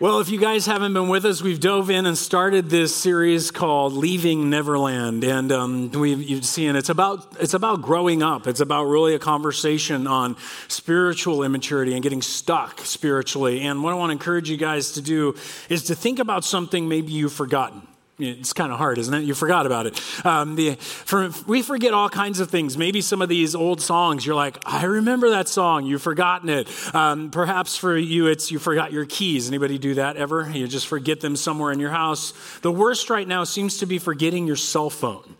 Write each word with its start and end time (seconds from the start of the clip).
Well, 0.00 0.20
if 0.20 0.30
you 0.30 0.40
guys 0.40 0.64
haven't 0.64 0.94
been 0.94 1.08
with 1.10 1.26
us, 1.26 1.42
we've 1.42 1.60
dove 1.60 1.90
in 1.90 2.06
and 2.06 2.16
started 2.16 2.70
this 2.70 2.96
series 2.96 3.50
called 3.50 3.92
"Leaving 3.92 4.48
Neverland," 4.48 5.24
and 5.24 5.52
um, 5.52 5.90
we've 5.90 6.22
you've 6.22 6.46
seen 6.46 6.74
it's 6.74 6.88
about 6.88 7.36
it's 7.38 7.52
about 7.52 7.82
growing 7.82 8.22
up. 8.22 8.46
It's 8.46 8.60
about 8.60 8.84
really 8.84 9.14
a 9.14 9.18
conversation 9.18 10.06
on 10.06 10.38
spiritual 10.68 11.42
immaturity 11.42 11.92
and 11.92 12.02
getting 12.02 12.22
stuck 12.22 12.80
spiritually. 12.80 13.60
And 13.60 13.82
what 13.82 13.92
I 13.92 13.96
want 13.96 14.08
to 14.08 14.12
encourage 14.12 14.48
you 14.48 14.56
guys 14.56 14.92
to 14.92 15.02
do 15.02 15.34
is 15.68 15.84
to 15.84 15.94
think 15.94 16.18
about 16.18 16.44
something 16.44 16.88
maybe 16.88 17.12
you've 17.12 17.34
forgotten. 17.34 17.82
It's 18.22 18.52
kind 18.52 18.72
of 18.72 18.78
hard, 18.78 18.98
isn't 18.98 19.12
it? 19.12 19.24
You 19.24 19.34
forgot 19.34 19.66
about 19.66 19.86
it. 19.86 20.00
Um, 20.24 20.56
the, 20.56 20.74
for, 20.74 21.30
we 21.46 21.62
forget 21.62 21.94
all 21.94 22.08
kinds 22.08 22.40
of 22.40 22.50
things. 22.50 22.76
Maybe 22.76 23.00
some 23.00 23.22
of 23.22 23.28
these 23.28 23.54
old 23.54 23.80
songs, 23.80 24.24
you're 24.24 24.34
like, 24.34 24.58
I 24.64 24.84
remember 24.84 25.30
that 25.30 25.48
song. 25.48 25.86
You've 25.86 26.02
forgotten 26.02 26.48
it. 26.48 26.68
Um, 26.94 27.30
perhaps 27.30 27.76
for 27.76 27.96
you, 27.96 28.26
it's 28.26 28.50
you 28.50 28.58
forgot 28.58 28.92
your 28.92 29.04
keys. 29.04 29.48
Anybody 29.48 29.78
do 29.78 29.94
that 29.94 30.16
ever? 30.16 30.50
You 30.50 30.68
just 30.68 30.86
forget 30.86 31.20
them 31.20 31.36
somewhere 31.36 31.72
in 31.72 31.80
your 31.80 31.90
house. 31.90 32.32
The 32.62 32.72
worst 32.72 33.10
right 33.10 33.26
now 33.26 33.44
seems 33.44 33.78
to 33.78 33.86
be 33.86 33.98
forgetting 33.98 34.46
your 34.46 34.56
cell 34.56 34.90
phone. 34.90 35.36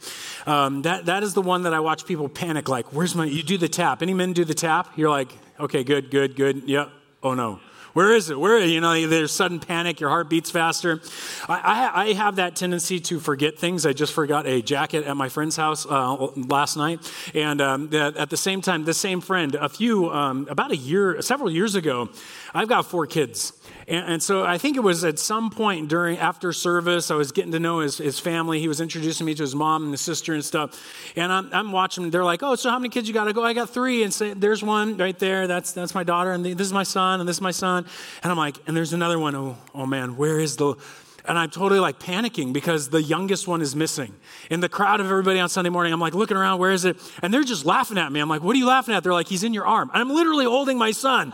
Um, 0.46 0.82
that, 0.82 1.06
that 1.06 1.23
is 1.23 1.34
the 1.34 1.42
one 1.42 1.62
that 1.65 1.74
I 1.74 1.80
watch 1.80 2.06
people 2.06 2.28
panic 2.28 2.68
like, 2.68 2.92
where's 2.92 3.15
my, 3.15 3.24
you 3.24 3.42
do 3.42 3.59
the 3.59 3.68
tap. 3.68 4.02
Any 4.02 4.15
men 4.15 4.32
do 4.32 4.45
the 4.45 4.54
tap? 4.54 4.96
You're 4.96 5.10
like, 5.10 5.37
okay, 5.59 5.84
good, 5.84 6.10
good, 6.10 6.37
good. 6.37 6.68
Yep. 6.68 6.90
Oh 7.23 7.34
no. 7.34 7.60
Where 7.92 8.14
is 8.14 8.30
it? 8.30 8.38
Where, 8.38 8.58
you 8.58 8.80
know, 8.80 9.06
there's 9.06 9.32
sudden 9.32 9.58
panic, 9.58 10.00
your 10.00 10.10
heart 10.10 10.28
beats 10.28 10.50
faster. 10.50 11.00
I, 11.48 11.90
I, 11.94 12.02
I, 12.04 12.12
have 12.12 12.36
that 12.36 12.54
tendency 12.54 13.00
to 13.00 13.18
forget 13.18 13.58
things. 13.58 13.84
I 13.84 13.92
just 13.92 14.12
forgot 14.12 14.46
a 14.46 14.62
jacket 14.62 15.04
at 15.04 15.16
my 15.16 15.28
friend's 15.28 15.56
house 15.56 15.86
uh, 15.86 16.26
last 16.36 16.76
night. 16.76 17.00
And 17.34 17.60
um, 17.60 17.95
at 17.95 18.30
the 18.30 18.36
same 18.36 18.60
time, 18.60 18.84
the 18.84 18.95
same 18.95 19.20
friend, 19.20 19.54
a 19.56 19.68
few, 19.68 20.10
um, 20.10 20.46
about 20.48 20.70
a 20.70 20.76
year, 20.76 21.20
several 21.20 21.50
years 21.50 21.74
ago, 21.74 22.10
I've 22.54 22.68
got 22.68 22.86
four 22.86 23.06
kids. 23.06 23.52
And, 23.90 24.12
and, 24.12 24.22
so 24.22 24.44
I 24.44 24.56
think 24.56 24.76
it 24.76 24.80
was 24.80 25.02
at 25.02 25.18
some 25.18 25.50
point 25.50 25.88
during, 25.88 26.16
after 26.18 26.52
service, 26.52 27.10
I 27.10 27.16
was 27.16 27.32
getting 27.32 27.50
to 27.50 27.58
know 27.58 27.80
his, 27.80 27.98
his 27.98 28.20
family. 28.20 28.60
He 28.60 28.68
was 28.68 28.80
introducing 28.80 29.26
me 29.26 29.34
to 29.34 29.42
his 29.42 29.54
mom 29.56 29.82
and 29.82 29.92
his 29.92 30.01
sister 30.01 30.32
and 30.32 30.45
stuff. 30.45 30.80
And 31.16 31.32
I'm, 31.32 31.52
I'm 31.52 31.73
watching, 31.73 32.09
they're 32.10 32.24
like, 32.24 32.40
oh, 32.45 32.54
so 32.54 32.70
how 32.70 32.78
many 32.78 32.88
kids 32.88 33.09
you 33.09 33.15
got? 33.15 33.26
I 33.26 33.32
go, 33.32 33.42
I 33.42 33.52
got 33.52 33.68
three. 33.68 34.04
And 34.04 34.15
say, 34.15 34.32
there's 34.32 34.62
one 34.62 34.96
right 34.96 35.18
there. 35.18 35.48
That's, 35.48 35.73
that's 35.73 35.92
my 35.92 36.04
daughter. 36.04 36.30
And 36.30 36.46
this 36.46 36.68
is 36.68 36.73
my 36.73 36.84
son. 36.84 37.18
And 37.18 37.28
this 37.28 37.38
is 37.38 37.42
my 37.42 37.50
son. 37.50 37.84
And 38.23 38.30
I'm 38.30 38.38
like, 38.38 38.59
and 38.68 38.76
there's 38.76 38.92
another 38.92 39.18
one. 39.18 39.34
Oh, 39.34 39.59
oh 39.74 39.87
man, 39.87 40.16
where 40.16 40.38
is 40.38 40.56
the, 40.56 40.76
and 41.24 41.37
I'm 41.37 41.50
totally 41.50 41.80
like 41.80 41.98
panicking 41.98 42.52
because 42.52 42.90
the 42.90 43.02
youngest 43.02 43.48
one 43.48 43.60
is 43.60 43.74
missing. 43.74 44.15
In 44.50 44.60
the 44.60 44.68
crowd 44.68 45.00
of 45.00 45.06
everybody 45.06 45.40
on 45.40 45.48
Sunday 45.48 45.70
morning, 45.70 45.93
I'm 45.93 46.00
like 46.00 46.15
looking 46.15 46.37
around, 46.37 46.60
where 46.60 46.70
is 46.70 46.84
it? 46.84 46.96
And 47.22 47.34
they're 47.34 47.43
just 47.43 47.65
laughing 47.65 47.98
at 47.98 48.12
me. 48.12 48.20
I'm 48.20 48.28
like, 48.28 48.45
what 48.45 48.54
are 48.54 48.59
you 48.59 48.68
laughing 48.68 48.95
at? 48.95 49.02
They're 49.02 49.12
like, 49.12 49.26
he's 49.26 49.43
in 49.43 49.52
your 49.52 49.66
arm. 49.66 49.90
And 49.93 50.00
I'm 50.00 50.15
literally 50.15 50.45
holding 50.45 50.78
my 50.78 50.93
son. 50.93 51.32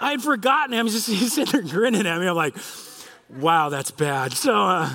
I 0.00 0.12
had 0.12 0.22
forgotten 0.22 0.74
him. 0.74 0.86
He's 0.86 0.94
just 0.94 1.08
he's 1.20 1.32
sitting 1.34 1.60
there 1.60 1.70
grinning 1.70 2.06
at 2.06 2.20
me. 2.20 2.26
I'm 2.26 2.36
like, 2.36 2.56
wow, 3.28 3.68
that's 3.68 3.90
bad. 3.90 4.32
So, 4.32 4.54
uh, 4.54 4.90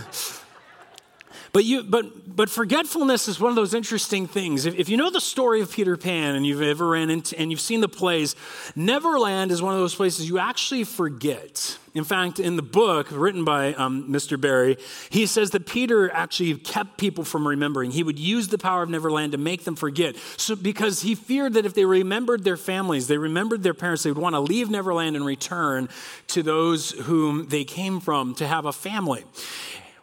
but 1.56 1.64
you, 1.64 1.84
but 1.84 2.36
but 2.36 2.50
forgetfulness 2.50 3.30
is 3.30 3.40
one 3.40 3.50
of 3.50 3.56
those 3.56 3.74
interesting 3.74 4.28
things. 4.28 4.66
If, 4.66 4.76
if, 4.76 4.90
you 4.90 4.98
know 4.98 5.10
the 5.10 5.22
story 5.22 5.62
of 5.62 5.72
Peter 5.72 5.96
Pan 5.96 6.36
and 6.36 6.46
you've 6.46 6.62
ever 6.62 6.86
ran 6.86 7.10
into 7.10 7.40
and 7.40 7.50
you've 7.50 7.62
seen 7.62 7.80
the 7.80 7.88
plays, 7.88 8.36
Neverland 8.76 9.54
is 9.54 9.62
one 9.62 9.74
of 9.74 9.80
those 9.80 9.96
places 9.96 10.28
you 10.28 10.38
actually 10.38 10.84
forget. 10.84 11.78
In 11.94 12.04
fact, 12.04 12.42
in 12.42 12.58
the 12.58 12.62
book 12.62 13.08
written 13.10 13.46
by 13.46 13.74
um, 13.76 14.12
Mr. 14.12 14.40
Barrie, 14.40 14.76
he 15.10 15.26
says 15.26 15.52
that 15.52 15.66
Peter 15.66 16.12
actually 16.12 16.56
kept 16.56 16.98
people 16.98 17.24
from 17.24 17.48
remembering. 17.48 17.92
He 17.92 18.04
would 18.04 18.20
use 18.20 18.50
the 18.50 18.58
power 18.58 18.84
of 18.84 18.90
Neverland 18.90 19.32
to 19.32 19.38
make 19.38 19.64
them 19.64 19.78
forget. 19.78 20.18
So, 20.36 20.58
because 20.58 21.04
he 21.04 21.16
feared 21.16 21.54
that 21.54 21.66
if 21.66 21.74
they 21.74 21.86
remembered 21.86 22.44
their 22.44 22.58
families, 22.58 23.08
they 23.08 23.18
remembered 23.18 23.64
their 23.64 23.74
parents, 23.74 24.04
they 24.04 24.12
would 24.12 24.22
want 24.22 24.36
to 24.36 24.42
leave 24.42 24.70
Neverland 24.70 25.16
and 25.16 25.26
return 25.26 25.88
to 26.28 26.44
those 26.44 26.92
whom 26.92 27.48
they 27.48 27.64
came 27.64 28.02
from 28.02 28.36
to 28.36 28.46
have 28.46 28.66
a 28.66 28.74
family. 28.74 29.24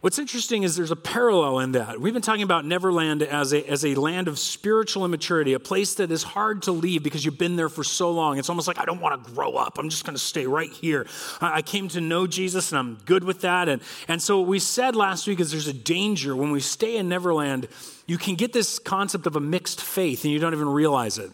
What's 0.02 0.18
interesting 0.18 0.64
is 0.64 0.74
there's 0.74 0.90
a 0.90 0.96
parallel 0.96 1.60
in 1.60 1.72
that. 1.72 2.00
We've 2.00 2.12
been 2.12 2.22
talking 2.22 2.42
about 2.42 2.64
Neverland 2.64 3.22
as 3.22 3.52
a, 3.52 3.64
as 3.70 3.84
a 3.84 3.94
land 3.94 4.26
of 4.26 4.36
spiritual 4.36 5.04
immaturity, 5.04 5.52
a 5.52 5.60
place 5.60 5.94
that 5.94 6.10
is 6.10 6.24
hard 6.24 6.62
to 6.62 6.72
leave 6.72 7.04
because 7.04 7.24
you've 7.24 7.38
been 7.38 7.54
there 7.54 7.68
for 7.68 7.84
so 7.84 8.10
long. 8.10 8.36
It's 8.36 8.48
almost 8.48 8.66
like, 8.66 8.80
I 8.80 8.84
don't 8.84 9.00
want 9.00 9.24
to 9.24 9.30
grow 9.30 9.52
up. 9.52 9.78
I'm 9.78 9.88
just 9.90 10.04
going 10.04 10.16
to 10.16 10.22
stay 10.22 10.44
right 10.44 10.72
here. 10.72 11.06
I, 11.40 11.62
came 11.62 11.86
to 11.90 12.00
know 12.00 12.26
Jesus 12.26 12.72
and 12.72 12.80
I'm 12.80 12.98
good 13.04 13.22
with 13.22 13.42
that. 13.42 13.68
And, 13.68 13.80
and 14.08 14.20
so 14.20 14.40
what 14.40 14.48
we 14.48 14.58
said 14.58 14.96
last 14.96 15.28
week 15.28 15.38
is 15.38 15.52
there's 15.52 15.68
a 15.68 15.72
danger 15.72 16.34
when 16.34 16.50
we 16.50 16.58
stay 16.58 16.96
in 16.96 17.08
Neverland 17.08 17.68
you 18.06 18.18
can 18.18 18.34
get 18.34 18.52
this 18.52 18.78
concept 18.78 19.26
of 19.26 19.36
a 19.36 19.40
mixed 19.40 19.80
faith 19.80 20.24
and 20.24 20.32
you 20.32 20.38
don't 20.38 20.54
even 20.54 20.68
realize 20.68 21.18
it. 21.18 21.30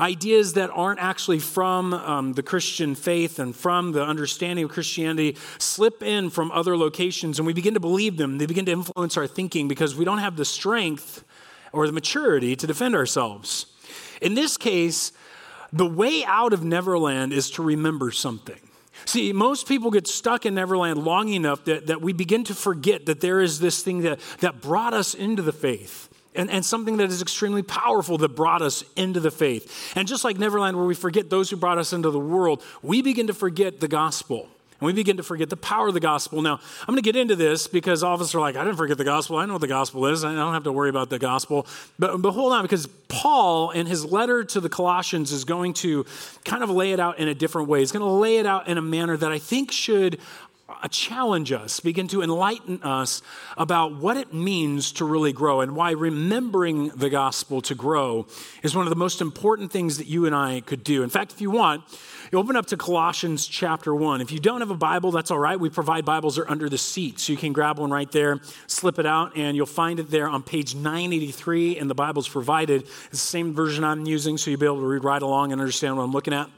Ideas 0.00 0.54
that 0.54 0.70
aren't 0.70 1.00
actually 1.00 1.38
from 1.38 1.92
um, 1.92 2.32
the 2.32 2.42
Christian 2.42 2.94
faith 2.94 3.38
and 3.38 3.54
from 3.54 3.92
the 3.92 4.02
understanding 4.02 4.64
of 4.64 4.70
Christianity 4.70 5.36
slip 5.58 6.02
in 6.02 6.30
from 6.30 6.50
other 6.52 6.76
locations 6.76 7.38
and 7.38 7.46
we 7.46 7.52
begin 7.52 7.74
to 7.74 7.80
believe 7.80 8.16
them. 8.16 8.38
They 8.38 8.46
begin 8.46 8.64
to 8.66 8.72
influence 8.72 9.16
our 9.16 9.26
thinking 9.26 9.68
because 9.68 9.94
we 9.94 10.04
don't 10.04 10.18
have 10.18 10.36
the 10.36 10.44
strength 10.44 11.22
or 11.72 11.86
the 11.86 11.92
maturity 11.92 12.56
to 12.56 12.66
defend 12.66 12.94
ourselves. 12.94 13.66
In 14.22 14.34
this 14.34 14.56
case, 14.56 15.12
the 15.72 15.86
way 15.86 16.24
out 16.24 16.52
of 16.52 16.64
Neverland 16.64 17.32
is 17.32 17.50
to 17.52 17.62
remember 17.62 18.10
something. 18.10 18.60
See, 19.04 19.32
most 19.32 19.68
people 19.68 19.90
get 19.90 20.06
stuck 20.06 20.46
in 20.46 20.54
Neverland 20.54 21.04
long 21.04 21.28
enough 21.28 21.64
that, 21.64 21.88
that 21.88 22.00
we 22.00 22.12
begin 22.12 22.44
to 22.44 22.54
forget 22.54 23.06
that 23.06 23.20
there 23.20 23.40
is 23.40 23.60
this 23.60 23.82
thing 23.82 24.00
that, 24.02 24.20
that 24.40 24.60
brought 24.60 24.94
us 24.94 25.14
into 25.14 25.42
the 25.42 25.52
faith. 25.52 26.08
And, 26.34 26.50
and 26.50 26.64
something 26.64 26.98
that 26.98 27.08
is 27.10 27.22
extremely 27.22 27.62
powerful 27.62 28.18
that 28.18 28.30
brought 28.30 28.60
us 28.60 28.84
into 28.94 29.20
the 29.20 29.30
faith. 29.30 29.96
And 29.96 30.06
just 30.06 30.22
like 30.22 30.38
Neverland, 30.38 30.76
where 30.76 30.84
we 30.84 30.94
forget 30.94 31.30
those 31.30 31.48
who 31.48 31.56
brought 31.56 31.78
us 31.78 31.92
into 31.92 32.10
the 32.10 32.18
world, 32.18 32.62
we 32.82 33.00
begin 33.00 33.28
to 33.28 33.34
forget 33.34 33.80
the 33.80 33.88
gospel. 33.88 34.48
And 34.80 34.86
we 34.86 34.92
begin 34.92 35.16
to 35.16 35.22
forget 35.22 35.48
the 35.48 35.56
power 35.56 35.88
of 35.88 35.94
the 35.94 36.00
gospel. 36.00 36.42
Now, 36.42 36.60
I'm 36.80 36.86
going 36.86 36.96
to 36.96 37.02
get 37.02 37.16
into 37.16 37.34
this 37.34 37.66
because 37.66 38.02
all 38.02 38.14
of 38.14 38.20
us 38.20 38.34
are 38.34 38.40
like, 38.40 38.56
I 38.56 38.64
didn't 38.64 38.76
forget 38.76 38.98
the 38.98 39.04
gospel. 39.04 39.36
I 39.36 39.46
know 39.46 39.54
what 39.54 39.62
the 39.62 39.66
gospel 39.66 40.06
is. 40.06 40.24
I 40.24 40.34
don't 40.34 40.52
have 40.52 40.64
to 40.64 40.72
worry 40.72 40.90
about 40.90 41.08
the 41.08 41.18
gospel. 41.18 41.66
But, 41.98 42.18
but 42.18 42.32
hold 42.32 42.52
on, 42.52 42.62
because 42.62 42.86
Paul, 43.08 43.70
in 43.70 43.86
his 43.86 44.04
letter 44.04 44.44
to 44.44 44.60
the 44.60 44.68
Colossians, 44.68 45.32
is 45.32 45.44
going 45.44 45.72
to 45.74 46.04
kind 46.44 46.62
of 46.62 46.70
lay 46.70 46.92
it 46.92 47.00
out 47.00 47.18
in 47.18 47.28
a 47.28 47.34
different 47.34 47.68
way. 47.68 47.80
He's 47.80 47.92
going 47.92 48.04
to 48.04 48.06
lay 48.06 48.36
it 48.36 48.46
out 48.46 48.68
in 48.68 48.76
a 48.76 48.82
manner 48.82 49.16
that 49.16 49.32
I 49.32 49.38
think 49.38 49.72
should 49.72 50.18
uh, 50.68 50.88
challenge 50.88 51.52
us, 51.52 51.78
begin 51.78 52.08
to 52.08 52.22
enlighten 52.22 52.82
us 52.82 53.22
about 53.56 53.94
what 53.94 54.16
it 54.16 54.34
means 54.34 54.90
to 54.92 55.04
really 55.04 55.32
grow 55.32 55.60
and 55.60 55.76
why 55.76 55.92
remembering 55.92 56.88
the 56.88 57.08
gospel 57.08 57.62
to 57.62 57.74
grow 57.74 58.26
is 58.64 58.74
one 58.74 58.84
of 58.84 58.90
the 58.90 58.96
most 58.96 59.20
important 59.20 59.70
things 59.70 59.96
that 59.98 60.08
you 60.08 60.26
and 60.26 60.34
I 60.34 60.60
could 60.60 60.82
do. 60.82 61.04
In 61.04 61.08
fact, 61.08 61.32
if 61.32 61.40
you 61.40 61.52
want, 61.52 61.84
you 62.32 62.38
open 62.38 62.56
up 62.56 62.66
to 62.66 62.76
Colossians 62.76 63.46
chapter 63.46 63.94
1. 63.94 64.20
If 64.20 64.32
you 64.32 64.40
don't 64.40 64.60
have 64.60 64.70
a 64.70 64.76
Bible, 64.76 65.10
that's 65.10 65.30
all 65.30 65.38
right. 65.38 65.58
We 65.58 65.70
provide 65.70 66.04
Bibles, 66.04 66.36
they're 66.36 66.50
under 66.50 66.68
the 66.68 66.78
seat. 66.78 67.20
So 67.20 67.32
you 67.32 67.38
can 67.38 67.52
grab 67.52 67.78
one 67.78 67.90
right 67.90 68.10
there, 68.10 68.40
slip 68.66 68.98
it 68.98 69.06
out, 69.06 69.36
and 69.36 69.56
you'll 69.56 69.66
find 69.66 70.00
it 70.00 70.10
there 70.10 70.28
on 70.28 70.42
page 70.42 70.74
983, 70.74 71.78
and 71.78 71.88
the 71.88 71.94
Bible's 71.94 72.28
provided. 72.28 72.82
It's 72.82 73.08
the 73.10 73.16
same 73.16 73.54
version 73.54 73.84
I'm 73.84 74.06
using, 74.06 74.38
so 74.38 74.50
you'll 74.50 74.60
be 74.60 74.66
able 74.66 74.80
to 74.80 74.86
read 74.86 75.04
right 75.04 75.22
along 75.22 75.52
and 75.52 75.60
understand 75.60 75.96
what 75.96 76.02
I'm 76.02 76.12
looking 76.12 76.34
at. 76.34 76.50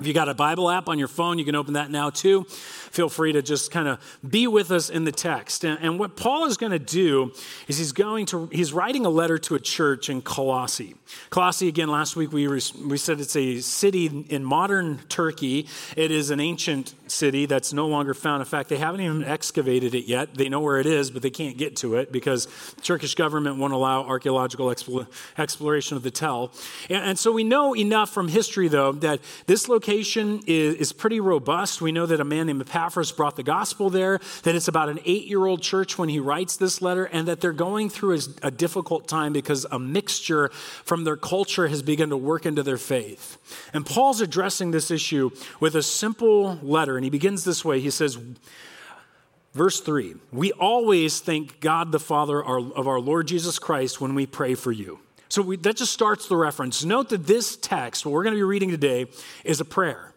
If 0.00 0.06
you 0.06 0.14
got 0.14 0.28
a 0.28 0.34
Bible 0.34 0.70
app 0.70 0.88
on 0.88 0.98
your 0.98 1.08
phone, 1.08 1.40
you 1.40 1.44
can 1.44 1.56
open 1.56 1.74
that 1.74 1.90
now 1.90 2.10
too. 2.10 2.46
Feel 2.90 3.08
free 3.08 3.32
to 3.32 3.42
just 3.42 3.70
kind 3.70 3.88
of 3.88 4.18
be 4.28 4.46
with 4.46 4.70
us 4.70 4.90
in 4.90 5.04
the 5.04 5.12
text. 5.12 5.64
And, 5.64 5.78
and 5.80 5.98
what 5.98 6.16
Paul 6.16 6.46
is 6.46 6.56
going 6.56 6.72
to 6.72 6.78
do 6.78 7.32
is 7.66 7.78
he's 7.78 7.92
going 7.92 8.26
to 8.26 8.46
he's 8.52 8.72
writing 8.72 9.06
a 9.06 9.10
letter 9.10 9.38
to 9.38 9.54
a 9.54 9.60
church 9.60 10.08
in 10.08 10.22
Colossae. 10.22 10.94
Colossae 11.30 11.68
again 11.68 11.88
last 11.88 12.16
week 12.16 12.32
we 12.32 12.46
we 12.48 12.96
said 12.96 13.20
it's 13.20 13.36
a 13.36 13.60
city 13.60 14.06
in 14.28 14.44
modern 14.44 14.98
Turkey. 15.08 15.66
It 15.96 16.10
is 16.10 16.30
an 16.30 16.40
ancient 16.40 16.94
city 17.06 17.46
that's 17.46 17.72
no 17.72 17.86
longer 17.86 18.14
found. 18.14 18.40
In 18.40 18.46
fact, 18.46 18.68
they 18.68 18.76
haven't 18.76 19.00
even 19.00 19.24
excavated 19.24 19.94
it 19.94 20.06
yet. 20.06 20.34
They 20.34 20.48
know 20.48 20.60
where 20.60 20.78
it 20.78 20.86
is, 20.86 21.10
but 21.10 21.22
they 21.22 21.30
can't 21.30 21.56
get 21.56 21.76
to 21.76 21.96
it 21.96 22.12
because 22.12 22.46
the 22.76 22.82
Turkish 22.82 23.14
government 23.14 23.56
won't 23.56 23.72
allow 23.72 24.02
archaeological 24.02 24.70
exploration 25.38 25.96
of 25.96 26.02
the 26.02 26.10
tell. 26.10 26.52
And, 26.88 27.04
and 27.04 27.18
so 27.18 27.32
we 27.32 27.44
know 27.44 27.74
enough 27.74 28.10
from 28.10 28.28
history 28.28 28.68
though 28.68 28.92
that 28.92 29.20
this 29.46 29.68
location 29.68 29.88
location 30.18 30.40
is, 30.46 30.74
is 30.74 30.92
pretty 30.92 31.20
robust. 31.20 31.80
We 31.80 31.92
know 31.92 32.06
that 32.06 32.20
a 32.20 32.24
man 32.24 32.46
named 32.46 32.60
Epaphras 32.88 33.12
brought 33.12 33.36
the 33.36 33.42
gospel 33.42 33.90
there, 33.90 34.18
that 34.44 34.54
it's 34.54 34.66
about 34.66 34.88
an 34.88 34.98
eight 35.04 35.26
year 35.26 35.44
old 35.44 35.60
church 35.60 35.98
when 35.98 36.08
he 36.08 36.18
writes 36.18 36.56
this 36.56 36.80
letter, 36.80 37.04
and 37.04 37.28
that 37.28 37.42
they're 37.42 37.52
going 37.52 37.90
through 37.90 38.18
a, 38.42 38.50
difficult 38.50 39.06
time 39.06 39.34
because 39.34 39.66
a 39.70 39.78
mixture 39.78 40.48
from 40.48 41.04
their 41.04 41.16
culture 41.16 41.68
has 41.68 41.82
begun 41.82 42.08
to 42.08 42.16
work 42.16 42.46
into 42.46 42.62
their 42.62 42.78
faith. 42.78 43.36
And 43.74 43.84
Paul's 43.84 44.22
addressing 44.22 44.70
this 44.70 44.90
issue 44.90 45.30
with 45.60 45.76
a 45.76 45.82
simple 45.82 46.58
letter, 46.62 46.96
and 46.96 47.04
he 47.04 47.10
begins 47.10 47.44
this 47.44 47.62
way. 47.62 47.78
He 47.78 47.90
says, 47.90 48.18
Verse 49.52 49.80
3 49.80 50.14
We 50.32 50.52
always 50.52 51.20
thank 51.20 51.60
God 51.60 51.92
the 51.92 52.00
Father 52.00 52.42
of 52.42 52.88
our 52.88 53.00
Lord 53.00 53.28
Jesus 53.28 53.58
Christ 53.58 54.00
when 54.00 54.14
we 54.14 54.24
pray 54.24 54.54
for 54.54 54.72
you. 54.72 54.98
So 55.28 55.42
we, 55.42 55.58
that 55.58 55.76
just 55.76 55.92
starts 55.92 56.26
the 56.26 56.36
reference. 56.36 56.86
Note 56.86 57.10
that 57.10 57.26
this 57.26 57.54
text, 57.56 58.06
what 58.06 58.12
we're 58.12 58.22
going 58.22 58.34
to 58.34 58.38
be 58.38 58.44
reading 58.44 58.70
today, 58.70 59.06
is 59.44 59.60
a 59.60 59.64
prayer. 59.66 60.14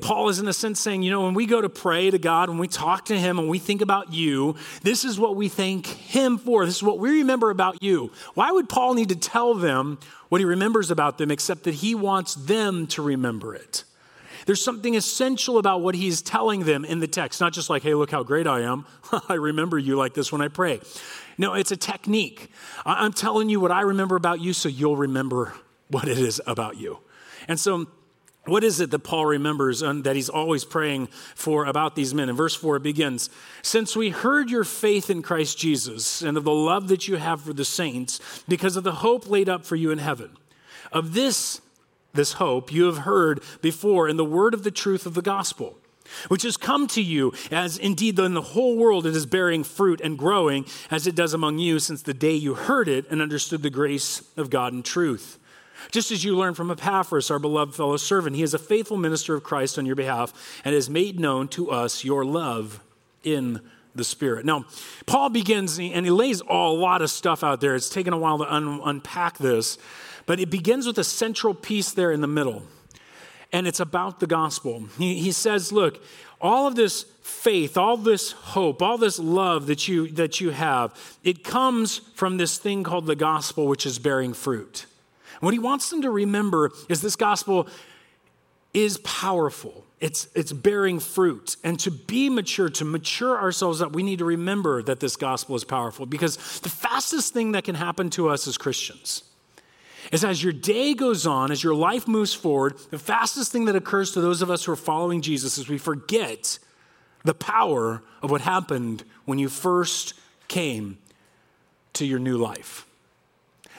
Paul 0.00 0.28
is, 0.28 0.38
in 0.38 0.48
a 0.48 0.52
sense, 0.52 0.80
saying, 0.80 1.02
you 1.02 1.10
know, 1.10 1.22
when 1.22 1.34
we 1.34 1.46
go 1.46 1.60
to 1.60 1.68
pray 1.68 2.10
to 2.10 2.18
God, 2.18 2.48
when 2.48 2.58
we 2.58 2.68
talk 2.68 3.06
to 3.06 3.18
Him, 3.18 3.38
and 3.38 3.48
we 3.48 3.58
think 3.58 3.80
about 3.80 4.12
you, 4.12 4.56
this 4.82 5.04
is 5.04 5.18
what 5.18 5.36
we 5.36 5.48
thank 5.48 5.86
Him 5.86 6.38
for. 6.38 6.66
This 6.66 6.76
is 6.76 6.82
what 6.82 6.98
we 6.98 7.18
remember 7.18 7.50
about 7.50 7.82
you. 7.82 8.10
Why 8.34 8.50
would 8.52 8.68
Paul 8.68 8.94
need 8.94 9.08
to 9.10 9.16
tell 9.16 9.54
them 9.54 9.98
what 10.28 10.40
he 10.40 10.44
remembers 10.44 10.90
about 10.90 11.18
them 11.18 11.30
except 11.30 11.64
that 11.64 11.74
he 11.74 11.94
wants 11.94 12.34
them 12.34 12.86
to 12.88 13.02
remember 13.02 13.54
it? 13.54 13.84
There's 14.46 14.62
something 14.62 14.94
essential 14.94 15.58
about 15.58 15.80
what 15.80 15.94
he's 15.94 16.20
telling 16.22 16.64
them 16.64 16.84
in 16.84 17.00
the 17.00 17.06
text, 17.06 17.40
not 17.40 17.52
just 17.52 17.70
like, 17.70 17.82
hey, 17.82 17.94
look 17.94 18.10
how 18.10 18.22
great 18.22 18.46
I 18.46 18.60
am. 18.60 18.86
I 19.28 19.34
remember 19.34 19.78
you 19.78 19.96
like 19.96 20.14
this 20.14 20.30
when 20.30 20.40
I 20.40 20.48
pray. 20.48 20.80
No, 21.38 21.54
it's 21.54 21.72
a 21.72 21.76
technique. 21.76 22.50
I'm 22.84 23.12
telling 23.12 23.48
you 23.48 23.58
what 23.60 23.70
I 23.70 23.80
remember 23.82 24.16
about 24.16 24.40
you 24.40 24.52
so 24.52 24.68
you'll 24.68 24.96
remember 24.96 25.54
what 25.88 26.08
it 26.08 26.18
is 26.18 26.40
about 26.46 26.76
you. 26.76 26.98
And 27.48 27.58
so, 27.58 27.86
what 28.46 28.62
is 28.62 28.80
it 28.80 28.90
that 28.90 29.00
Paul 29.00 29.26
remembers 29.26 29.80
and 29.80 30.04
that 30.04 30.16
he's 30.16 30.28
always 30.28 30.64
praying 30.64 31.06
for 31.34 31.64
about 31.64 31.96
these 31.96 32.12
men? 32.12 32.28
In 32.28 32.36
verse 32.36 32.54
4, 32.54 32.76
it 32.76 32.82
begins 32.82 33.30
Since 33.62 33.96
we 33.96 34.10
heard 34.10 34.50
your 34.50 34.64
faith 34.64 35.08
in 35.08 35.22
Christ 35.22 35.58
Jesus 35.58 36.20
and 36.20 36.36
of 36.36 36.44
the 36.44 36.52
love 36.52 36.88
that 36.88 37.08
you 37.08 37.16
have 37.16 37.42
for 37.42 37.54
the 37.54 37.64
saints, 37.64 38.20
because 38.46 38.76
of 38.76 38.84
the 38.84 38.92
hope 38.92 39.28
laid 39.28 39.48
up 39.48 39.64
for 39.64 39.76
you 39.76 39.90
in 39.90 39.98
heaven, 39.98 40.36
of 40.92 41.14
this, 41.14 41.62
this 42.12 42.34
hope 42.34 42.70
you 42.70 42.84
have 42.84 42.98
heard 42.98 43.42
before 43.62 44.08
in 44.08 44.16
the 44.16 44.24
word 44.24 44.52
of 44.52 44.62
the 44.62 44.70
truth 44.70 45.06
of 45.06 45.14
the 45.14 45.22
gospel, 45.22 45.78
which 46.28 46.42
has 46.42 46.58
come 46.58 46.86
to 46.88 47.02
you, 47.02 47.32
as 47.50 47.78
indeed 47.78 48.18
in 48.18 48.34
the 48.34 48.42
whole 48.42 48.76
world 48.76 49.06
it 49.06 49.16
is 49.16 49.24
bearing 49.24 49.64
fruit 49.64 50.02
and 50.02 50.18
growing, 50.18 50.66
as 50.90 51.06
it 51.06 51.14
does 51.14 51.32
among 51.32 51.58
you 51.58 51.78
since 51.78 52.02
the 52.02 52.12
day 52.12 52.34
you 52.34 52.52
heard 52.52 52.88
it 52.88 53.10
and 53.10 53.22
understood 53.22 53.62
the 53.62 53.70
grace 53.70 54.22
of 54.36 54.50
God 54.50 54.74
in 54.74 54.82
truth 54.82 55.38
just 55.90 56.10
as 56.10 56.24
you 56.24 56.36
learned 56.36 56.56
from 56.56 56.70
Epaphras, 56.70 57.30
our 57.30 57.38
beloved 57.38 57.74
fellow 57.74 57.96
servant. 57.96 58.36
He 58.36 58.42
is 58.42 58.54
a 58.54 58.58
faithful 58.58 58.96
minister 58.96 59.34
of 59.34 59.42
Christ 59.42 59.78
on 59.78 59.86
your 59.86 59.96
behalf 59.96 60.60
and 60.64 60.74
has 60.74 60.90
made 60.90 61.18
known 61.18 61.48
to 61.48 61.70
us 61.70 62.04
your 62.04 62.24
love 62.24 62.80
in 63.22 63.60
the 63.94 64.04
Spirit. 64.04 64.44
Now, 64.44 64.64
Paul 65.06 65.30
begins 65.30 65.78
and 65.78 66.04
he 66.04 66.10
lays 66.10 66.40
a 66.40 66.54
lot 66.54 67.02
of 67.02 67.10
stuff 67.10 67.44
out 67.44 67.60
there. 67.60 67.74
It's 67.74 67.88
taken 67.88 68.12
a 68.12 68.18
while 68.18 68.38
to 68.38 68.52
un- 68.52 68.80
unpack 68.84 69.38
this, 69.38 69.78
but 70.26 70.40
it 70.40 70.50
begins 70.50 70.86
with 70.86 70.98
a 70.98 71.04
central 71.04 71.54
piece 71.54 71.92
there 71.92 72.10
in 72.10 72.20
the 72.20 72.26
middle, 72.26 72.64
and 73.52 73.66
it's 73.66 73.80
about 73.80 74.20
the 74.20 74.26
gospel. 74.26 74.84
He, 74.98 75.20
he 75.20 75.32
says, 75.32 75.70
Look, 75.70 76.02
all 76.40 76.66
of 76.66 76.74
this 76.74 77.04
faith, 77.22 77.76
all 77.76 77.96
this 77.96 78.32
hope, 78.32 78.82
all 78.82 78.98
this 78.98 79.18
love 79.18 79.66
that 79.66 79.86
you, 79.86 80.08
that 80.08 80.40
you 80.40 80.50
have, 80.50 81.18
it 81.22 81.44
comes 81.44 81.98
from 82.14 82.36
this 82.36 82.58
thing 82.58 82.82
called 82.82 83.06
the 83.06 83.16
gospel, 83.16 83.66
which 83.66 83.86
is 83.86 83.98
bearing 83.98 84.34
fruit. 84.34 84.86
What 85.40 85.54
he 85.54 85.58
wants 85.58 85.90
them 85.90 86.02
to 86.02 86.10
remember 86.10 86.70
is 86.88 87.00
this 87.00 87.16
gospel 87.16 87.68
is 88.72 88.98
powerful. 88.98 89.84
It's, 90.00 90.28
it's 90.34 90.52
bearing 90.52 90.98
fruit. 90.98 91.56
And 91.64 91.78
to 91.80 91.90
be 91.90 92.28
mature, 92.28 92.68
to 92.70 92.84
mature 92.84 93.40
ourselves 93.40 93.80
up, 93.80 93.92
we 93.92 94.02
need 94.02 94.18
to 94.18 94.24
remember 94.24 94.82
that 94.82 95.00
this 95.00 95.16
gospel 95.16 95.54
is 95.56 95.64
powerful 95.64 96.04
because 96.04 96.36
the 96.60 96.68
fastest 96.68 97.32
thing 97.32 97.52
that 97.52 97.64
can 97.64 97.76
happen 97.76 98.10
to 98.10 98.28
us 98.28 98.46
as 98.46 98.58
Christians 98.58 99.22
is 100.12 100.24
as 100.24 100.42
your 100.42 100.52
day 100.52 100.92
goes 100.92 101.26
on, 101.26 101.50
as 101.50 101.62
your 101.62 101.74
life 101.74 102.06
moves 102.06 102.34
forward, 102.34 102.76
the 102.90 102.98
fastest 102.98 103.52
thing 103.52 103.64
that 103.64 103.76
occurs 103.76 104.12
to 104.12 104.20
those 104.20 104.42
of 104.42 104.50
us 104.50 104.64
who 104.64 104.72
are 104.72 104.76
following 104.76 105.22
Jesus 105.22 105.56
is 105.56 105.68
we 105.68 105.78
forget 105.78 106.58
the 107.24 107.34
power 107.34 108.02
of 108.22 108.30
what 108.30 108.42
happened 108.42 109.04
when 109.24 109.38
you 109.38 109.48
first 109.48 110.14
came 110.48 110.98
to 111.94 112.04
your 112.04 112.18
new 112.18 112.36
life. 112.36 112.86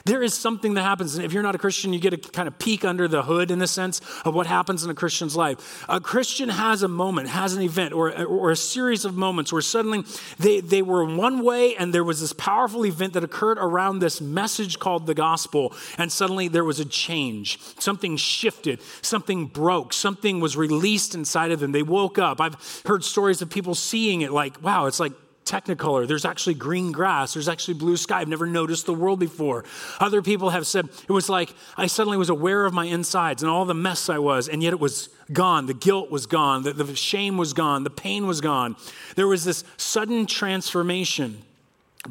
There 0.06 0.22
is 0.22 0.34
something 0.34 0.74
that 0.74 0.82
happens. 0.82 1.16
And 1.16 1.24
if 1.24 1.32
you're 1.32 1.42
not 1.42 1.56
a 1.56 1.58
Christian, 1.58 1.92
you 1.92 1.98
get 1.98 2.14
a 2.14 2.16
kind 2.16 2.46
of 2.46 2.56
peek 2.60 2.84
under 2.84 3.08
the 3.08 3.24
hood 3.24 3.50
in 3.50 3.60
a 3.60 3.66
sense 3.66 4.00
of 4.24 4.36
what 4.36 4.46
happens 4.46 4.84
in 4.84 4.90
a 4.90 4.94
Christian's 4.94 5.34
life. 5.34 5.84
A 5.88 6.00
Christian 6.00 6.48
has 6.48 6.84
a 6.84 6.88
moment, 6.88 7.28
has 7.28 7.54
an 7.54 7.62
event, 7.62 7.92
or, 7.92 8.14
or 8.24 8.52
a 8.52 8.56
series 8.56 9.04
of 9.04 9.16
moments 9.16 9.52
where 9.52 9.60
suddenly 9.60 10.04
they, 10.38 10.60
they 10.60 10.80
were 10.80 11.04
one 11.04 11.42
way 11.42 11.74
and 11.74 11.92
there 11.92 12.04
was 12.04 12.20
this 12.20 12.32
powerful 12.32 12.86
event 12.86 13.14
that 13.14 13.24
occurred 13.24 13.58
around 13.58 13.98
this 13.98 14.20
message 14.20 14.78
called 14.78 15.06
the 15.06 15.14
gospel. 15.14 15.74
And 15.98 16.12
suddenly 16.12 16.46
there 16.46 16.64
was 16.64 16.78
a 16.78 16.84
change. 16.84 17.58
Something 17.80 18.16
shifted, 18.16 18.80
something 19.02 19.46
broke, 19.46 19.92
something 19.92 20.38
was 20.38 20.56
released 20.56 21.16
inside 21.16 21.50
of 21.50 21.58
them. 21.58 21.72
They 21.72 21.82
woke 21.82 22.16
up. 22.16 22.40
I've 22.40 22.54
heard 22.86 23.02
stories 23.02 23.42
of 23.42 23.50
people 23.50 23.74
seeing 23.74 24.20
it 24.20 24.30
like, 24.30 24.62
wow, 24.62 24.86
it's 24.86 25.00
like 25.00 25.12
technicolor. 25.46 26.06
There's 26.06 26.24
actually 26.24 26.54
green 26.54 26.92
grass. 26.92 27.34
There's 27.34 27.48
actually 27.48 27.74
blue 27.74 27.96
sky. 27.96 28.20
I've 28.20 28.28
never 28.28 28.46
noticed 28.46 28.86
the 28.86 28.94
world 28.94 29.20
before. 29.20 29.64
Other 30.00 30.20
people 30.20 30.50
have 30.50 30.66
said 30.66 30.88
it 31.08 31.12
was 31.12 31.28
like 31.28 31.54
I 31.76 31.86
suddenly 31.86 32.18
was 32.18 32.28
aware 32.28 32.66
of 32.66 32.74
my 32.74 32.84
insides 32.84 33.42
and 33.42 33.50
all 33.50 33.64
the 33.64 33.74
mess 33.74 34.08
I 34.08 34.18
was, 34.18 34.48
and 34.48 34.62
yet 34.62 34.72
it 34.72 34.80
was 34.80 35.08
gone. 35.32 35.66
The 35.66 35.74
guilt 35.74 36.10
was 36.10 36.26
gone. 36.26 36.64
The, 36.64 36.72
the 36.72 36.94
shame 36.94 37.36
was 37.36 37.52
gone. 37.52 37.84
The 37.84 37.90
pain 37.90 38.26
was 38.26 38.40
gone. 38.40 38.76
There 39.14 39.26
was 39.26 39.44
this 39.44 39.64
sudden 39.76 40.26
transformation. 40.26 41.42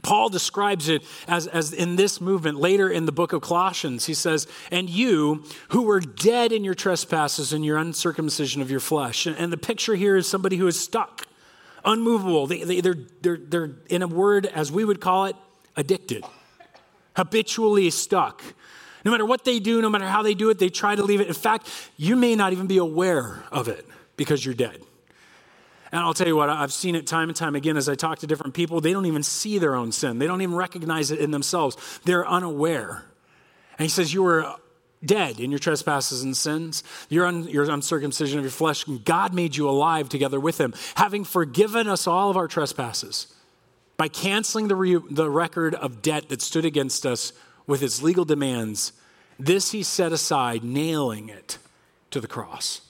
Paul 0.02 0.30
describes 0.30 0.90
it 0.90 1.04
as, 1.28 1.48
as 1.48 1.74
in 1.74 1.96
this 1.96 2.20
movement 2.20 2.60
later 2.60 2.90
in 2.90 3.06
the 3.06 3.12
book 3.12 3.34
of 3.34 3.42
Colossians. 3.42 4.06
He 4.06 4.14
says, 4.14 4.48
And 4.72 4.90
you 4.90 5.44
who 5.70 5.84
were 5.84 6.00
dead 6.00 6.52
in 6.52 6.64
your 6.64 6.74
trespasses 6.74 7.54
and 7.54 7.64
your 7.64 7.78
uncircumcision 7.78 8.62
of 8.62 8.70
your 8.70 8.80
flesh. 8.80 9.26
And 9.26 9.52
the 9.54 9.58
picture 9.58 9.96
here 9.96 10.16
is 10.16 10.28
somebody 10.28 10.58
who 10.58 10.68
is 10.68 10.80
stuck 10.80 11.26
unmovable. 11.86 12.48
They, 12.48 12.64
they, 12.64 12.82
they're, 12.82 12.98
they're, 13.22 13.38
they're, 13.38 13.72
in 13.90 14.02
a 14.02 14.08
word, 14.08 14.46
as 14.48 14.72
we 14.72 14.84
would 14.84 15.00
call 15.00 15.26
it, 15.26 15.36
addicted, 15.76 16.24
habitually 17.16 17.90
stuck. 17.90 18.42
No 19.04 19.12
matter 19.12 19.26
what 19.26 19.46
they 19.46 19.60
do, 19.60 19.82
no 19.82 19.90
matter 19.90 20.08
how 20.08 20.24
they 20.24 20.34
do 20.34 20.50
it, 20.50 20.58
they 20.58 20.70
try 20.70 20.96
to 20.96 21.04
leave 21.04 21.22
it. 21.22 21.28
In 21.28 21.34
fact, 21.34 21.70
you 21.96 22.16
may 22.16 22.36
not 22.36 22.54
even 22.54 22.68
be 22.68 22.78
aware 22.78 23.44
of 23.52 23.68
it 23.68 23.86
because 24.18 24.44
you're 24.44 24.56
dead. 24.56 24.82
And 25.92 26.02
I'll 26.02 26.14
tell 26.14 26.28
you 26.28 26.36
what, 26.36 26.50
I've 26.50 26.74
seen 26.74 26.96
it 26.96 27.06
time 27.06 27.30
and 27.30 27.36
time 27.36 27.56
again 27.56 27.78
as 27.78 27.88
I 27.88 27.96
talk 27.96 28.20
to 28.20 28.28
different 28.28 28.54
people. 28.54 28.82
They 28.82 28.92
don't 28.92 29.06
even 29.06 29.24
see 29.24 29.60
their 29.60 29.76
own 29.76 29.92
sin, 29.92 30.20
they 30.20 30.28
don't 30.28 30.42
even 30.42 30.56
recognize 30.56 31.12
it 31.12 31.20
in 31.20 31.32
themselves. 31.32 31.78
They're 32.04 32.28
unaware. 32.28 33.06
And 33.78 33.86
he 33.86 33.90
says, 33.90 34.14
You 34.14 34.24
were 34.24 34.56
dead 35.04 35.40
in 35.40 35.52
your 35.52 35.60
trespasses 35.60 36.24
and 36.24 36.36
sins, 36.36 36.84
your, 37.10 37.26
un, 37.26 37.48
your 37.48 37.70
uncircumcision 37.70 38.40
of 38.40 38.46
your 38.46 38.52
flesh. 38.52 38.84
God 38.84 39.34
made 39.34 39.56
you 39.56 39.70
alive 39.70 40.10
together 40.10 40.40
with 40.40 40.60
him, 40.60 40.74
having 40.96 41.24
forgiven 41.24 41.88
us 41.88 42.08
all 42.08 42.30
of 42.30 42.38
our 42.38 42.48
trespasses 42.48 43.34
by 43.98 44.08
canceling 44.08 44.68
the, 44.68 44.76
re, 44.76 45.00
the 45.10 45.30
record 45.30 45.76
of 45.76 46.02
debt 46.02 46.30
that 46.30 46.42
stood 46.42 46.66
against 46.66 47.06
us 47.06 47.34
with 47.68 47.82
its 47.82 48.02
legal 48.02 48.26
demands. 48.26 48.94
This 49.40 49.72
he 49.72 49.84
set 49.84 50.12
aside, 50.12 50.64
nailing 50.64 51.30
it 51.30 51.58
to 52.12 52.22
the 52.22 52.28
cross. 52.28 52.82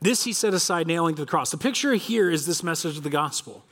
This 0.00 0.24
he 0.24 0.32
set 0.32 0.54
aside, 0.54 0.86
nailing 0.86 1.14
to 1.16 1.22
the 1.22 1.30
cross. 1.30 1.50
The 1.50 1.58
picture 1.58 1.94
here 1.94 2.30
is 2.30 2.46
this 2.46 2.62
message 2.62 2.96
of 2.96 3.02
the 3.02 3.10
gospel 3.10 3.64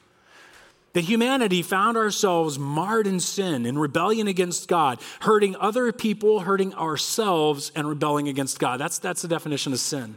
that 0.99 1.05
humanity 1.05 1.63
found 1.63 1.97
ourselves 1.97 2.59
marred 2.59 3.07
in 3.07 3.21
sin, 3.21 3.67
in 3.67 3.79
rebellion 3.79 4.27
against 4.27 4.67
God, 4.67 5.01
hurting 5.21 5.55
other 5.55 5.93
people, 5.93 6.41
hurting 6.41 6.75
ourselves, 6.75 7.71
and 7.77 7.89
rebelling 7.89 8.27
against 8.27 8.59
God. 8.59 8.81
That's, 8.81 8.99
that's 8.99 9.23
the 9.23 9.29
definition 9.29 9.73
of 9.73 9.79
sin. 9.79 10.17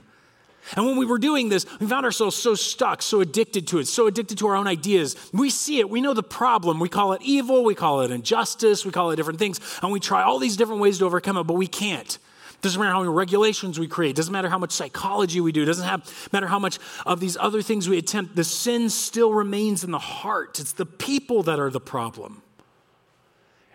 And 0.75 0.87
when 0.87 0.97
we 0.97 1.05
were 1.05 1.19
doing 1.19 1.49
this, 1.49 1.67
we 1.79 1.85
found 1.85 2.03
ourselves 2.03 2.35
so 2.35 2.55
stuck, 2.55 3.03
so 3.03 3.21
addicted 3.21 3.67
to 3.67 3.77
it, 3.77 3.85
so 3.85 4.07
addicted 4.07 4.39
to 4.39 4.47
our 4.47 4.55
own 4.55 4.65
ideas. 4.65 5.15
We 5.31 5.51
see 5.51 5.77
it, 5.77 5.87
we 5.87 6.01
know 6.01 6.15
the 6.15 6.23
problem. 6.23 6.79
We 6.79 6.89
call 6.89 7.13
it 7.13 7.21
evil, 7.21 7.63
we 7.63 7.75
call 7.75 8.01
it 8.01 8.09
injustice, 8.09 8.83
we 8.83 8.91
call 8.91 9.11
it 9.11 9.17
different 9.17 9.37
things, 9.37 9.59
and 9.83 9.91
we 9.91 9.99
try 9.99 10.23
all 10.23 10.39
these 10.39 10.57
different 10.57 10.81
ways 10.81 10.97
to 10.97 11.05
overcome 11.05 11.37
it, 11.37 11.43
but 11.43 11.53
we 11.53 11.67
can't. 11.67 12.17
Doesn't 12.61 12.79
matter 12.79 12.91
how 12.91 12.99
many 12.99 13.13
regulations 13.13 13.79
we 13.79 13.87
create. 13.87 14.15
Doesn't 14.15 14.31
matter 14.31 14.49
how 14.49 14.59
much 14.59 14.71
psychology 14.71 15.41
we 15.41 15.51
do. 15.51 15.65
Doesn't 15.65 15.87
have, 15.87 16.29
matter 16.31 16.47
how 16.47 16.59
much 16.59 16.77
of 17.05 17.19
these 17.19 17.35
other 17.39 17.61
things 17.61 17.89
we 17.89 17.97
attempt. 17.97 18.35
The 18.35 18.43
sin 18.43 18.89
still 18.89 19.33
remains 19.33 19.83
in 19.83 19.91
the 19.91 19.99
heart. 19.99 20.59
It's 20.59 20.73
the 20.73 20.85
people 20.85 21.43
that 21.43 21.59
are 21.59 21.71
the 21.71 21.79
problem. 21.79 22.43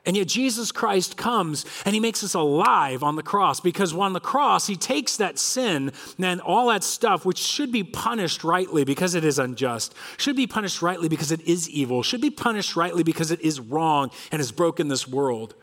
And 0.06 0.16
yet 0.16 0.28
Jesus 0.28 0.70
Christ 0.70 1.16
comes 1.16 1.66
and 1.84 1.92
he 1.92 2.00
makes 2.00 2.22
us 2.22 2.34
alive 2.34 3.02
on 3.02 3.16
the 3.16 3.24
cross 3.24 3.58
because 3.58 3.92
on 3.92 4.12
the 4.12 4.20
cross 4.20 4.68
he 4.68 4.76
takes 4.76 5.16
that 5.16 5.36
sin 5.36 5.92
and 6.20 6.40
all 6.40 6.68
that 6.68 6.84
stuff 6.84 7.26
which 7.26 7.38
should 7.38 7.72
be 7.72 7.82
punished 7.82 8.44
rightly 8.44 8.84
because 8.84 9.16
it 9.16 9.24
is 9.24 9.40
unjust, 9.40 9.96
should 10.16 10.36
be 10.36 10.46
punished 10.46 10.80
rightly 10.80 11.08
because 11.08 11.32
it 11.32 11.40
is 11.40 11.68
evil, 11.68 12.04
should 12.04 12.20
be 12.20 12.30
punished 12.30 12.76
rightly 12.76 13.02
because 13.02 13.32
it 13.32 13.40
is 13.40 13.58
wrong 13.58 14.12
and 14.30 14.38
has 14.38 14.52
broken 14.52 14.86
this 14.86 15.08
world. 15.08 15.56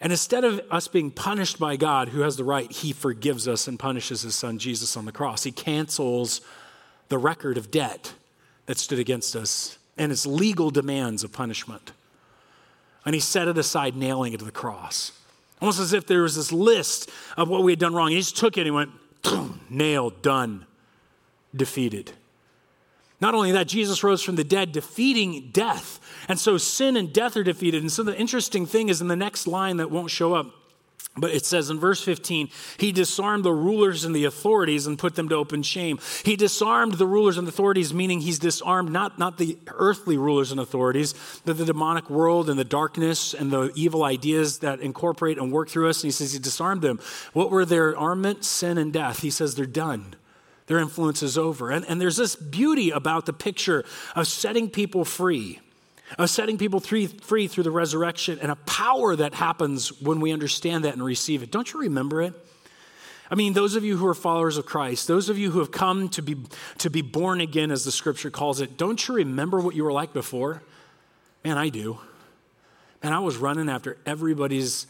And 0.00 0.12
instead 0.12 0.44
of 0.44 0.60
us 0.70 0.86
being 0.86 1.10
punished 1.10 1.58
by 1.58 1.76
God, 1.76 2.10
who 2.10 2.20
has 2.20 2.36
the 2.36 2.44
right, 2.44 2.70
he 2.70 2.92
forgives 2.92 3.48
us 3.48 3.66
and 3.66 3.78
punishes 3.78 4.22
his 4.22 4.34
son 4.34 4.58
Jesus 4.58 4.96
on 4.96 5.04
the 5.04 5.12
cross. 5.12 5.42
He 5.42 5.50
cancels 5.50 6.40
the 7.08 7.18
record 7.18 7.58
of 7.58 7.70
debt 7.70 8.14
that 8.66 8.78
stood 8.78 8.98
against 8.98 9.34
us 9.34 9.78
and 9.96 10.12
its 10.12 10.24
legal 10.24 10.70
demands 10.70 11.24
of 11.24 11.32
punishment. 11.32 11.92
And 13.04 13.14
he 13.14 13.20
set 13.20 13.48
it 13.48 13.58
aside, 13.58 13.96
nailing 13.96 14.32
it 14.32 14.38
to 14.38 14.44
the 14.44 14.52
cross. 14.52 15.12
Almost 15.60 15.80
as 15.80 15.92
if 15.92 16.06
there 16.06 16.22
was 16.22 16.36
this 16.36 16.52
list 16.52 17.10
of 17.36 17.48
what 17.48 17.64
we 17.64 17.72
had 17.72 17.80
done 17.80 17.94
wrong. 17.94 18.10
He 18.10 18.16
just 18.18 18.36
took 18.36 18.56
it 18.56 18.66
and 18.66 18.74
went, 18.76 18.90
nailed, 19.70 20.22
done, 20.22 20.66
defeated. 21.54 22.12
Not 23.20 23.34
only 23.34 23.52
that, 23.52 23.66
Jesus 23.66 24.04
rose 24.04 24.22
from 24.22 24.36
the 24.36 24.44
dead, 24.44 24.72
defeating 24.72 25.50
death. 25.52 25.98
And 26.28 26.38
so 26.38 26.56
sin 26.56 26.96
and 26.96 27.12
death 27.12 27.36
are 27.36 27.42
defeated. 27.42 27.82
And 27.82 27.90
so 27.90 28.02
the 28.02 28.16
interesting 28.16 28.64
thing 28.64 28.88
is 28.88 29.00
in 29.00 29.08
the 29.08 29.16
next 29.16 29.46
line 29.46 29.78
that 29.78 29.90
won't 29.90 30.10
show 30.10 30.34
up 30.34 30.54
But 31.20 31.32
it 31.32 31.44
says 31.44 31.70
in 31.70 31.78
verse 31.78 32.02
15, 32.02 32.48
he 32.78 32.92
disarmed 32.92 33.44
the 33.44 33.52
rulers 33.52 34.04
and 34.04 34.14
the 34.14 34.24
authorities 34.24 34.86
and 34.86 34.98
put 34.98 35.14
them 35.14 35.28
to 35.30 35.34
open 35.34 35.62
shame. 35.62 35.98
He 36.24 36.36
disarmed 36.36 36.94
the 36.94 37.06
rulers 37.06 37.36
and 37.38 37.48
authorities, 37.48 37.92
meaning 37.92 38.20
he's 38.20 38.38
disarmed 38.38 38.90
not, 38.90 39.18
not 39.18 39.38
the 39.38 39.58
earthly 39.68 40.16
rulers 40.16 40.52
and 40.52 40.60
authorities, 40.60 41.14
but 41.44 41.58
the 41.58 41.64
demonic 41.64 42.08
world 42.08 42.48
and 42.48 42.58
the 42.58 42.64
darkness 42.64 43.34
and 43.34 43.50
the 43.50 43.72
evil 43.74 44.04
ideas 44.04 44.60
that 44.60 44.80
incorporate 44.80 45.38
and 45.38 45.52
work 45.52 45.68
through 45.68 45.88
us. 45.88 46.02
And 46.02 46.08
he 46.08 46.12
says 46.12 46.32
he 46.32 46.38
disarmed 46.38 46.82
them. 46.82 47.00
What 47.32 47.50
were 47.50 47.64
their 47.64 47.96
armament? 47.96 48.44
Sin 48.44 48.78
and 48.78 48.92
death. 48.92 49.20
He 49.20 49.30
says 49.30 49.54
they're 49.54 49.66
done. 49.66 50.14
Their 50.68 50.78
influence 50.78 51.22
is 51.22 51.36
over. 51.36 51.70
And, 51.70 51.84
and 51.86 52.00
there's 52.00 52.16
this 52.16 52.36
beauty 52.36 52.90
about 52.90 53.26
the 53.26 53.32
picture 53.32 53.84
of 54.14 54.28
setting 54.28 54.70
people 54.70 55.04
free 55.04 55.60
of 56.18 56.30
setting 56.30 56.56
people 56.56 56.80
free, 56.80 57.06
free 57.06 57.48
through 57.48 57.64
the 57.64 57.70
resurrection 57.70 58.38
and 58.40 58.50
a 58.50 58.56
power 58.56 59.14
that 59.14 59.34
happens 59.34 60.00
when 60.00 60.20
we 60.20 60.32
understand 60.32 60.84
that 60.84 60.94
and 60.94 61.04
receive 61.04 61.42
it. 61.42 61.50
Don't 61.50 61.70
you 61.72 61.80
remember 61.80 62.22
it? 62.22 62.32
I 63.30 63.34
mean, 63.34 63.52
those 63.52 63.76
of 63.76 63.84
you 63.84 63.98
who 63.98 64.06
are 64.06 64.14
followers 64.14 64.56
of 64.56 64.64
Christ, 64.64 65.06
those 65.06 65.28
of 65.28 65.36
you 65.36 65.50
who 65.50 65.58
have 65.58 65.70
come 65.70 66.08
to 66.10 66.22
be, 66.22 66.36
to 66.78 66.88
be 66.88 67.02
born 67.02 67.42
again, 67.42 67.70
as 67.70 67.84
the 67.84 67.92
scripture 67.92 68.30
calls 68.30 68.62
it, 68.62 68.78
don't 68.78 69.06
you 69.06 69.16
remember 69.16 69.60
what 69.60 69.74
you 69.74 69.84
were 69.84 69.92
like 69.92 70.14
before? 70.14 70.62
Man, 71.44 71.58
I 71.58 71.68
do. 71.68 71.98
Man, 73.02 73.12
I 73.12 73.18
was 73.18 73.36
running 73.36 73.68
after 73.68 73.98
everybody's 74.06 74.86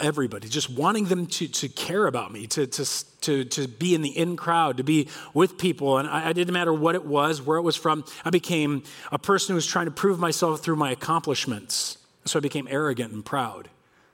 everybody, 0.00 0.48
just 0.48 0.70
wanting 0.70 1.04
them 1.06 1.26
to, 1.26 1.46
to 1.46 1.68
care 1.68 2.06
about 2.06 2.32
me, 2.32 2.46
to, 2.46 2.66
to, 2.66 2.84
to, 3.20 3.44
to 3.44 3.68
be 3.68 3.94
in 3.94 4.00
the 4.00 4.08
in 4.08 4.34
crowd, 4.34 4.78
to 4.78 4.82
be 4.82 5.08
with 5.34 5.58
people. 5.58 5.98
And 5.98 6.08
I, 6.08 6.28
I 6.28 6.32
didn't 6.32 6.54
matter 6.54 6.72
what 6.72 6.94
it 6.94 7.04
was, 7.04 7.42
where 7.42 7.58
it 7.58 7.62
was 7.62 7.76
from. 7.76 8.04
I 8.24 8.30
became 8.30 8.82
a 9.12 9.18
person 9.18 9.52
who 9.52 9.56
was 9.56 9.66
trying 9.66 9.84
to 9.84 9.90
prove 9.90 10.18
myself 10.18 10.60
through 10.60 10.76
my 10.76 10.90
accomplishments. 10.90 11.98
So 12.24 12.38
I 12.38 12.40
became 12.40 12.66
arrogant 12.70 13.12
and 13.12 13.24
proud. 13.24 13.68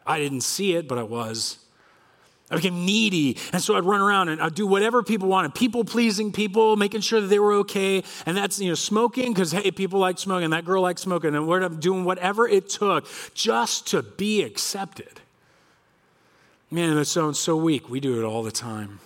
I 0.06 0.18
didn't 0.18 0.42
see 0.42 0.74
it, 0.74 0.88
but 0.88 0.98
I 0.98 1.04
was. 1.04 1.58
I 2.50 2.56
became 2.56 2.84
needy. 2.84 3.38
And 3.52 3.62
so 3.62 3.76
I'd 3.76 3.84
run 3.84 4.00
around 4.00 4.28
and 4.28 4.42
I'd 4.42 4.54
do 4.54 4.66
whatever 4.66 5.02
people 5.02 5.28
wanted. 5.28 5.54
People 5.54 5.84
pleasing 5.84 6.32
people, 6.32 6.76
making 6.76 7.00
sure 7.00 7.20
that 7.20 7.28
they 7.28 7.38
were 7.38 7.52
okay. 7.54 8.02
And 8.26 8.36
that's, 8.36 8.58
you 8.58 8.68
know, 8.68 8.74
smoking 8.74 9.32
because, 9.32 9.52
hey, 9.52 9.70
people 9.70 10.00
like 10.00 10.18
smoking. 10.18 10.50
That 10.50 10.64
girl 10.64 10.82
likes 10.82 11.02
smoking. 11.02 11.34
And 11.34 11.46
we're 11.46 11.68
doing 11.68 12.04
whatever 12.04 12.46
it 12.46 12.68
took 12.68 13.06
just 13.34 13.86
to 13.88 14.02
be 14.02 14.42
accepted. 14.42 15.20
Man, 16.74 16.96
that 16.96 17.04
sounds 17.04 17.38
so 17.38 17.54
weak. 17.54 17.88
We 17.88 18.00
do 18.00 18.18
it 18.20 18.24
all 18.24 18.42
the 18.42 18.50
time. 18.50 18.98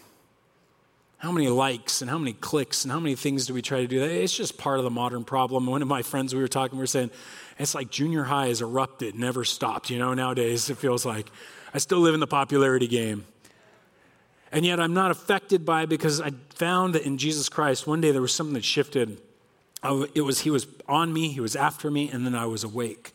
How 1.18 1.30
many 1.30 1.48
likes 1.48 2.00
and 2.00 2.10
how 2.10 2.16
many 2.16 2.32
clicks 2.32 2.82
and 2.82 2.90
how 2.90 2.98
many 2.98 3.14
things 3.14 3.46
do 3.46 3.52
we 3.52 3.60
try 3.60 3.82
to 3.82 3.86
do 3.86 4.00
that? 4.00 4.10
It's 4.10 4.34
just 4.34 4.56
part 4.56 4.78
of 4.78 4.84
the 4.84 4.90
modern 4.90 5.22
problem. 5.22 5.66
One 5.66 5.82
of 5.82 5.88
my 5.88 6.00
friends, 6.00 6.34
we 6.34 6.40
were 6.40 6.48
talking, 6.48 6.78
we 6.78 6.82
were 6.82 6.86
saying, 6.86 7.10
it's 7.58 7.74
like 7.74 7.90
junior 7.90 8.24
high 8.24 8.46
has 8.46 8.62
erupted, 8.62 9.16
never 9.16 9.44
stopped. 9.44 9.90
You 9.90 9.98
know, 9.98 10.14
nowadays 10.14 10.70
it 10.70 10.78
feels 10.78 11.04
like 11.04 11.30
I 11.74 11.76
still 11.76 11.98
live 11.98 12.14
in 12.14 12.20
the 12.20 12.26
popularity 12.26 12.86
game. 12.86 13.26
And 14.50 14.64
yet 14.64 14.80
I'm 14.80 14.94
not 14.94 15.10
affected 15.10 15.66
by 15.66 15.82
it 15.82 15.90
because 15.90 16.22
I 16.22 16.30
found 16.54 16.94
that 16.94 17.02
in 17.02 17.18
Jesus 17.18 17.50
Christ, 17.50 17.86
one 17.86 18.00
day 18.00 18.12
there 18.12 18.22
was 18.22 18.32
something 18.32 18.54
that 18.54 18.64
shifted. 18.64 19.20
It 20.14 20.22
was 20.22 20.40
He 20.40 20.50
was 20.50 20.66
on 20.88 21.12
me, 21.12 21.28
He 21.28 21.40
was 21.40 21.54
after 21.54 21.90
me, 21.90 22.08
and 22.10 22.24
then 22.24 22.34
I 22.34 22.46
was 22.46 22.64
awake. 22.64 23.12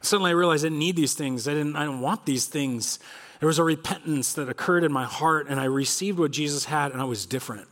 Suddenly 0.00 0.30
I 0.30 0.34
realized 0.34 0.64
I 0.64 0.68
didn't 0.68 0.78
need 0.78 0.96
these 0.96 1.12
things. 1.12 1.46
I 1.46 1.52
didn't, 1.52 1.76
I 1.76 1.84
didn't 1.84 2.00
want 2.00 2.24
these 2.24 2.46
things. 2.46 2.98
There 3.44 3.48
was 3.48 3.58
a 3.58 3.62
repentance 3.62 4.32
that 4.32 4.48
occurred 4.48 4.84
in 4.84 4.90
my 4.90 5.04
heart, 5.04 5.48
and 5.50 5.60
I 5.60 5.64
received 5.64 6.18
what 6.18 6.30
Jesus 6.30 6.64
had, 6.64 6.92
and 6.92 7.02
I 7.02 7.04
was 7.04 7.26
different. 7.26 7.68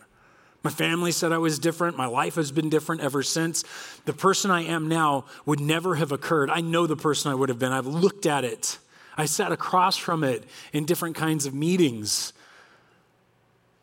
My 0.63 0.71
family 0.71 1.13
said 1.13 1.33
I 1.33 1.39
was 1.39 1.59
different. 1.59 1.97
My 1.97 2.05
life 2.05 2.35
has 2.35 2.53
been 2.53 2.69
different 2.69 3.01
ever 3.01 3.23
since. 3.23 3.65
The 4.05 4.13
person 4.13 4.51
I 4.51 4.65
am 4.65 4.87
now 4.87 5.25
would 5.47 5.61
never 5.61 5.95
have 5.95 6.13
occurred. 6.13 6.51
I 6.51 6.61
know 6.61 6.87
the 6.87 6.95
person 6.95 7.33
I 7.33 7.35
would 7.35 7.49
have 7.49 7.59
been. 7.59 7.73
I've 7.73 7.87
looked 7.87 8.27
at 8.27 8.45
it. 8.45 8.77
I 9.17 9.25
sat 9.25 9.51
across 9.51 9.97
from 9.97 10.25
it 10.25 10.45
in 10.75 10.85
different 10.85 11.17
kinds 11.17 11.47
of 11.47 11.55
meetings 11.55 12.35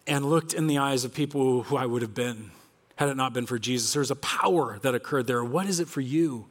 and 0.06 0.24
looked 0.26 0.54
in 0.54 0.68
the 0.68 0.78
eyes 0.78 1.06
of 1.06 1.16
people 1.16 1.64
who 1.64 1.76
I 1.76 1.88
would 1.88 2.04
have 2.04 2.14
been 2.14 2.52
had 2.98 3.10
it 3.10 3.18
not 3.18 3.34
been 3.34 3.48
for 3.48 3.58
Jesus. 3.58 3.94
There's 3.94 4.12
a 4.12 4.16
power 4.16 4.78
that 4.84 4.94
occurred 4.94 5.26
there. 5.26 5.44
What 5.44 5.66
is 5.66 5.80
it 5.80 5.88
for 5.88 6.02
you? 6.02 6.46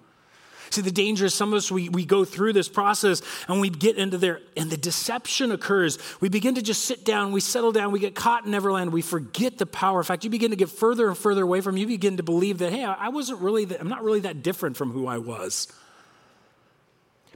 See, 0.71 0.83
the 0.83 0.91
danger 0.91 1.27
is 1.27 1.35
some 1.35 1.53
of 1.53 1.59
us, 1.59 1.71
we, 1.71 1.89
we 1.89 2.05
go 2.05 2.25
through 2.25 2.53
this 2.53 2.69
process 2.69 3.23
and 3.49 3.61
we 3.61 3.71
get 3.71 3.97
into 3.97 4.19
there, 4.19 4.41
and 4.57 4.71
the 4.71 4.77
deception 4.77 5.53
occurs. 5.53 5.99
We 6.21 6.29
begin 6.29 6.55
to 6.57 6.63
just 6.63 6.85
sit 6.85 7.05
down, 7.05 7.33
we 7.33 7.41
settle 7.41 7.73
down, 7.73 7.93
we 7.93 8.01
get 8.01 8.15
caught 8.15 8.45
in 8.45 8.51
Neverland, 8.51 8.93
we 8.93 9.03
forget 9.03 9.59
the 9.59 9.67
power. 9.67 10.01
In 10.01 10.05
fact, 10.05 10.25
you 10.25 10.31
begin 10.31 10.51
to 10.51 10.57
get 10.57 10.69
further 10.69 11.09
and 11.09 11.17
further 11.17 11.43
away 11.43 11.61
from, 11.61 11.77
you 11.77 11.87
begin 11.87 12.17
to 12.19 12.23
believe 12.23 12.59
that, 12.59 12.73
hey, 12.73 12.85
I 12.85 13.09
wasn't 13.09 13.41
really, 13.41 13.67
I'm 13.79 13.89
not 13.89 14.05
really 14.05 14.21
that 14.21 14.43
different 14.43 14.77
from 14.77 14.93
who 14.93 15.07
I 15.07 15.19
was. 15.19 15.69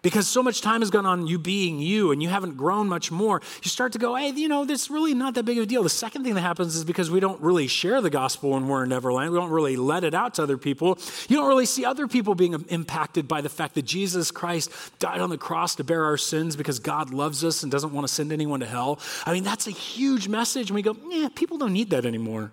Because 0.03 0.27
so 0.27 0.43
much 0.43 0.61
time 0.63 0.81
has 0.81 0.91
gone 0.91 1.07
on 1.07 1.29
you 1.29 1.39
being 1.39 1.79
you 1.79 2.11
and 2.11 2.21
you 2.21 2.29
haven't 2.29 2.57
grown 2.57 2.89
much 2.89 3.13
more, 3.13 3.41
you 3.63 3.71
start 3.71 3.93
to 3.93 4.01
go, 4.01 4.17
hey, 4.17 4.31
you 4.31 4.49
know, 4.49 4.65
this 4.65 4.91
really 4.91 5.15
not 5.15 5.35
that 5.35 5.45
big 5.45 5.59
of 5.59 5.63
a 5.63 5.67
deal. 5.67 5.85
The 5.85 5.91
second 5.91 6.25
thing 6.25 6.35
that 6.35 6.41
happens 6.41 6.75
is 6.75 6.85
because 6.85 7.09
we 7.09 7.21
don't 7.21 7.41
really 7.41 7.69
share 7.69 8.01
the 8.01 8.11
gospel 8.11 8.51
when 8.51 8.67
we're 8.67 8.83
in 8.83 8.89
Neverland, 8.89 9.31
we 9.31 9.39
don't 9.39 9.51
really 9.51 9.77
let 9.77 10.03
it 10.03 10.13
out 10.13 10.35
to 10.35 10.43
other 10.43 10.59
people. 10.59 10.99
You 11.29 11.37
don't 11.37 11.47
really 11.47 11.67
see 11.67 11.85
other 11.85 12.09
people 12.09 12.35
being 12.35 12.53
impacted 12.69 13.29
by 13.29 13.43
the 13.43 13.49
fact 13.49 13.77
that 13.77 13.83
Jesus 13.83 14.33
Christ 14.33 14.73
died 14.99 15.21
on 15.21 15.31
the 15.31 15.39
cross 15.39 15.77
to 15.77 15.85
bear 15.85 16.05
our 16.05 16.17
sins 16.17 16.57
because 16.57 16.81
God 16.81 17.15
loves 17.15 17.45
us 17.45 17.63
and 17.63 17.71
doesn't 17.71 17.93
want 17.93 18.05
to 18.07 18.13
send 18.13 18.33
anyone 18.33 18.59
to 18.59 18.67
hell. 18.67 18.99
I 19.25 19.33
mean, 19.33 19.45
that's 19.45 19.69
a 19.69 19.73
huge 19.73 20.27
message. 20.27 20.69
And 20.69 20.75
we 20.75 20.83
go, 20.83 20.97
yeah, 21.11 21.29
people 21.33 21.59
don't 21.59 21.73
need 21.73 21.91
that 21.91 22.05
anymore. 22.05 22.51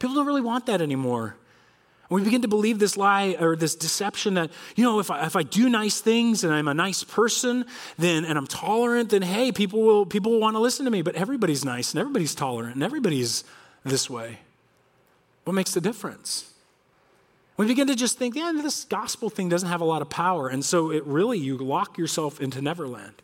People 0.00 0.16
don't 0.16 0.26
really 0.26 0.40
want 0.40 0.66
that 0.66 0.82
anymore. 0.82 1.36
We 2.12 2.22
begin 2.22 2.42
to 2.42 2.48
believe 2.48 2.78
this 2.78 2.96
lie 2.96 3.36
or 3.40 3.56
this 3.56 3.74
deception 3.74 4.34
that, 4.34 4.50
you 4.76 4.84
know, 4.84 5.00
if 5.00 5.10
I, 5.10 5.24
if 5.26 5.34
I 5.34 5.42
do 5.42 5.68
nice 5.68 6.00
things 6.00 6.44
and 6.44 6.52
I'm 6.52 6.68
a 6.68 6.74
nice 6.74 7.04
person, 7.04 7.64
then 7.98 8.24
and 8.24 8.36
I'm 8.36 8.46
tolerant, 8.46 9.10
then 9.10 9.22
hey, 9.22 9.50
people 9.50 9.82
will 9.82 10.04
people 10.04 10.32
will 10.32 10.40
want 10.40 10.54
to 10.54 10.60
listen 10.60 10.84
to 10.84 10.90
me. 10.90 11.02
But 11.02 11.14
everybody's 11.14 11.64
nice 11.64 11.92
and 11.92 12.00
everybody's 12.00 12.34
tolerant 12.34 12.74
and 12.74 12.84
everybody's 12.84 13.44
this 13.84 14.10
way. 14.10 14.40
What 15.44 15.54
makes 15.54 15.72
the 15.72 15.80
difference? 15.80 16.52
We 17.56 17.66
begin 17.66 17.86
to 17.88 17.94
just 17.94 18.18
think, 18.18 18.34
yeah, 18.34 18.52
this 18.54 18.84
gospel 18.84 19.30
thing 19.30 19.48
doesn't 19.48 19.68
have 19.68 19.80
a 19.80 19.84
lot 19.84 20.02
of 20.02 20.08
power. 20.08 20.48
And 20.48 20.64
so 20.64 20.90
it 20.90 21.04
really, 21.06 21.38
you 21.38 21.56
lock 21.56 21.98
yourself 21.98 22.40
into 22.40 22.62
Neverland. 22.62 23.22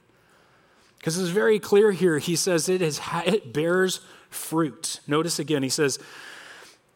Because 0.98 1.18
it's 1.18 1.30
very 1.30 1.58
clear 1.58 1.92
here. 1.92 2.18
He 2.18 2.36
says 2.36 2.68
it, 2.68 2.82
is, 2.82 3.00
it 3.24 3.52
bears 3.52 4.00
fruit. 4.30 5.00
Notice 5.06 5.38
again, 5.38 5.62
he 5.62 5.68
says, 5.68 5.98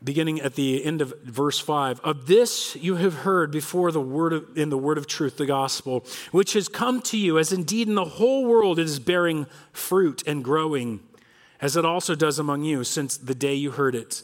beginning 0.03 0.41
at 0.41 0.55
the 0.55 0.85
end 0.85 1.01
of 1.01 1.15
verse 1.23 1.59
5 1.59 2.01
of 2.01 2.27
this 2.27 2.77
you 2.77 2.97
have 2.97 3.15
heard 3.15 3.51
before 3.51 3.93
the 3.93 4.01
word 4.01 4.33
of, 4.33 4.59
in 4.59 4.69
the 4.69 4.79
word 4.79 4.99
of 4.99 5.07
truth 5.07 5.37
the 5.37 5.47
gospel 5.47 6.05
which 6.33 6.55
has 6.55 6.69
come 6.69 7.01
to 7.01 7.17
you 7.17 7.39
as 7.39 7.53
indeed 7.53 7.89
in 7.89 7.95
the 7.95 8.05
whole 8.05 8.45
world 8.45 8.79
it 8.79 8.85
is 8.85 8.99
bearing 8.99 9.47
fruit 9.73 10.23
and 10.27 10.43
growing 10.43 11.01
as 11.61 11.77
it 11.77 11.85
also 11.85 12.15
does 12.15 12.39
among 12.39 12.65
you 12.65 12.83
since 12.83 13.17
the 13.17 13.35
day 13.35 13.55
you 13.55 13.71
heard 13.71 13.95
it 13.95 14.23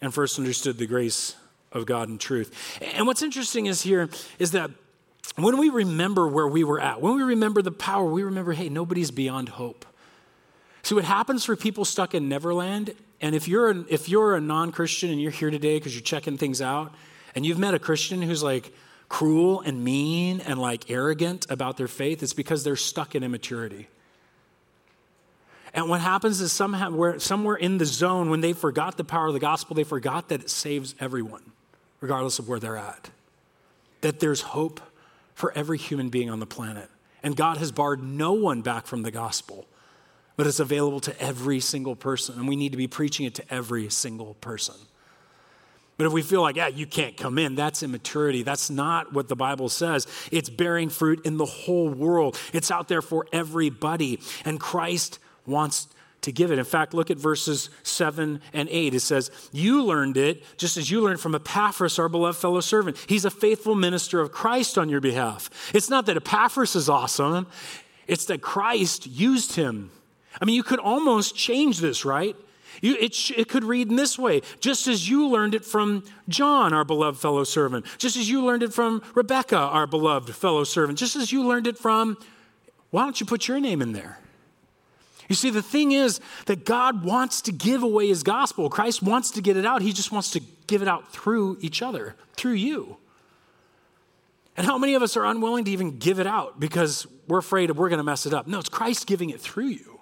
and 0.00 0.12
first 0.12 0.38
understood 0.38 0.78
the 0.78 0.86
grace 0.86 1.36
of 1.72 1.86
god 1.86 2.08
and 2.08 2.20
truth. 2.20 2.78
And 2.94 3.06
what's 3.06 3.22
interesting 3.22 3.66
is 3.66 3.82
here 3.82 4.08
is 4.38 4.52
that 4.52 4.70
when 5.36 5.58
we 5.58 5.68
remember 5.68 6.28
where 6.28 6.46
we 6.46 6.64
were 6.64 6.80
at 6.80 7.00
when 7.00 7.16
we 7.16 7.22
remember 7.22 7.60
the 7.62 7.72
power 7.72 8.04
we 8.04 8.22
remember 8.22 8.52
hey 8.52 8.68
nobody's 8.68 9.10
beyond 9.10 9.50
hope. 9.50 9.84
See, 10.82 10.94
what 10.94 11.04
happens 11.04 11.44
for 11.44 11.56
people 11.56 11.86
stuck 11.86 12.14
in 12.14 12.28
Neverland 12.28 12.94
and 13.24 13.34
if 13.34 13.48
you're, 13.48 13.70
a, 13.70 13.84
if 13.88 14.10
you're 14.10 14.36
a 14.36 14.40
non 14.40 14.70
Christian 14.70 15.10
and 15.10 15.18
you're 15.18 15.30
here 15.30 15.50
today 15.50 15.78
because 15.78 15.94
you're 15.94 16.02
checking 16.02 16.36
things 16.36 16.60
out, 16.60 16.94
and 17.34 17.46
you've 17.46 17.58
met 17.58 17.72
a 17.72 17.78
Christian 17.78 18.20
who's 18.20 18.42
like 18.42 18.70
cruel 19.08 19.62
and 19.62 19.82
mean 19.82 20.42
and 20.42 20.60
like 20.60 20.90
arrogant 20.90 21.46
about 21.48 21.78
their 21.78 21.88
faith, 21.88 22.22
it's 22.22 22.34
because 22.34 22.64
they're 22.64 22.76
stuck 22.76 23.14
in 23.14 23.22
immaturity. 23.22 23.88
And 25.72 25.88
what 25.88 26.02
happens 26.02 26.42
is 26.42 26.52
somehow, 26.52 26.90
where, 26.90 27.18
somewhere 27.18 27.56
in 27.56 27.78
the 27.78 27.86
zone, 27.86 28.28
when 28.28 28.42
they 28.42 28.52
forgot 28.52 28.98
the 28.98 29.04
power 29.04 29.28
of 29.28 29.32
the 29.32 29.40
gospel, 29.40 29.74
they 29.74 29.84
forgot 29.84 30.28
that 30.28 30.42
it 30.42 30.50
saves 30.50 30.94
everyone, 31.00 31.50
regardless 32.02 32.38
of 32.38 32.46
where 32.46 32.60
they're 32.60 32.76
at. 32.76 33.08
That 34.02 34.20
there's 34.20 34.42
hope 34.42 34.82
for 35.32 35.50
every 35.56 35.78
human 35.78 36.10
being 36.10 36.28
on 36.28 36.40
the 36.40 36.46
planet. 36.46 36.90
And 37.22 37.34
God 37.34 37.56
has 37.56 37.72
barred 37.72 38.02
no 38.02 38.34
one 38.34 38.60
back 38.60 38.86
from 38.86 39.00
the 39.00 39.10
gospel 39.10 39.66
but 40.36 40.46
it's 40.46 40.60
available 40.60 41.00
to 41.00 41.20
every 41.22 41.60
single 41.60 41.96
person, 41.96 42.36
and 42.38 42.48
we 42.48 42.56
need 42.56 42.72
to 42.72 42.78
be 42.78 42.88
preaching 42.88 43.26
it 43.26 43.34
to 43.34 43.54
every 43.54 43.88
single 43.88 44.34
person. 44.34 44.74
But 45.96 46.06
if 46.06 46.12
we 46.12 46.22
feel 46.22 46.42
like, 46.42 46.56
yeah, 46.56 46.66
you 46.66 46.86
can't 46.86 47.16
come 47.16 47.38
in, 47.38 47.54
that's 47.54 47.82
immaturity. 47.82 48.42
That's 48.42 48.68
not 48.68 49.12
what 49.12 49.28
the 49.28 49.36
Bible 49.36 49.68
says. 49.68 50.08
It's 50.32 50.50
bearing 50.50 50.88
fruit 50.88 51.24
in 51.24 51.36
the 51.36 51.46
whole 51.46 51.88
world, 51.88 52.38
it's 52.52 52.70
out 52.70 52.88
there 52.88 53.02
for 53.02 53.26
everybody, 53.32 54.20
and 54.44 54.58
Christ 54.58 55.18
wants 55.46 55.88
to 56.22 56.32
give 56.32 56.50
it. 56.50 56.58
In 56.58 56.64
fact, 56.64 56.94
look 56.94 57.10
at 57.10 57.18
verses 57.18 57.68
7 57.82 58.40
and 58.54 58.68
8. 58.70 58.94
It 58.94 59.00
says, 59.00 59.30
You 59.52 59.84
learned 59.84 60.16
it 60.16 60.42
just 60.56 60.78
as 60.78 60.90
you 60.90 61.02
learned 61.02 61.20
from 61.20 61.34
Epaphras, 61.34 61.98
our 61.98 62.08
beloved 62.08 62.38
fellow 62.38 62.60
servant. 62.60 62.96
He's 63.06 63.26
a 63.26 63.30
faithful 63.30 63.74
minister 63.74 64.20
of 64.20 64.32
Christ 64.32 64.78
on 64.78 64.88
your 64.88 65.02
behalf. 65.02 65.50
It's 65.74 65.90
not 65.90 66.06
that 66.06 66.16
Epaphras 66.16 66.74
is 66.74 66.88
awesome, 66.88 67.46
it's 68.06 68.24
that 68.26 68.40
Christ 68.40 69.06
used 69.06 69.54
him 69.54 69.90
I 70.40 70.44
mean, 70.44 70.54
you 70.54 70.62
could 70.62 70.78
almost 70.78 71.36
change 71.36 71.78
this, 71.78 72.04
right? 72.04 72.36
You, 72.82 72.96
it, 72.98 73.14
sh- 73.14 73.32
it 73.36 73.48
could 73.48 73.64
read 73.64 73.88
in 73.88 73.96
this 73.96 74.18
way 74.18 74.42
just 74.60 74.88
as 74.88 75.08
you 75.08 75.28
learned 75.28 75.54
it 75.54 75.64
from 75.64 76.04
John, 76.28 76.72
our 76.72 76.84
beloved 76.84 77.20
fellow 77.20 77.44
servant, 77.44 77.86
just 77.98 78.16
as 78.16 78.28
you 78.28 78.44
learned 78.44 78.62
it 78.62 78.72
from 78.72 79.02
Rebecca, 79.14 79.56
our 79.56 79.86
beloved 79.86 80.34
fellow 80.34 80.64
servant, 80.64 80.98
just 80.98 81.16
as 81.16 81.32
you 81.32 81.44
learned 81.44 81.66
it 81.66 81.78
from 81.78 82.16
Why 82.90 83.04
don't 83.04 83.18
you 83.20 83.26
put 83.26 83.48
your 83.48 83.60
name 83.60 83.80
in 83.80 83.92
there? 83.92 84.18
You 85.28 85.34
see, 85.34 85.50
the 85.50 85.62
thing 85.62 85.92
is 85.92 86.20
that 86.46 86.64
God 86.64 87.04
wants 87.04 87.40
to 87.42 87.52
give 87.52 87.82
away 87.82 88.08
his 88.08 88.22
gospel. 88.22 88.68
Christ 88.68 89.02
wants 89.02 89.30
to 89.32 89.40
get 89.40 89.56
it 89.56 89.64
out. 89.64 89.80
He 89.80 89.92
just 89.92 90.12
wants 90.12 90.30
to 90.32 90.40
give 90.66 90.82
it 90.82 90.88
out 90.88 91.10
through 91.10 91.58
each 91.60 91.80
other, 91.80 92.14
through 92.36 92.52
you. 92.52 92.98
And 94.56 94.66
how 94.66 94.78
many 94.78 94.94
of 94.94 95.02
us 95.02 95.16
are 95.16 95.24
unwilling 95.24 95.64
to 95.64 95.70
even 95.70 95.98
give 95.98 96.20
it 96.20 96.26
out 96.26 96.60
because 96.60 97.06
we're 97.26 97.38
afraid 97.38 97.70
we're 97.70 97.88
going 97.88 97.98
to 97.98 98.04
mess 98.04 98.26
it 98.26 98.34
up? 98.34 98.46
No, 98.46 98.60
it's 98.60 98.68
Christ 98.68 99.06
giving 99.06 99.30
it 99.30 99.40
through 99.40 99.68
you. 99.68 99.93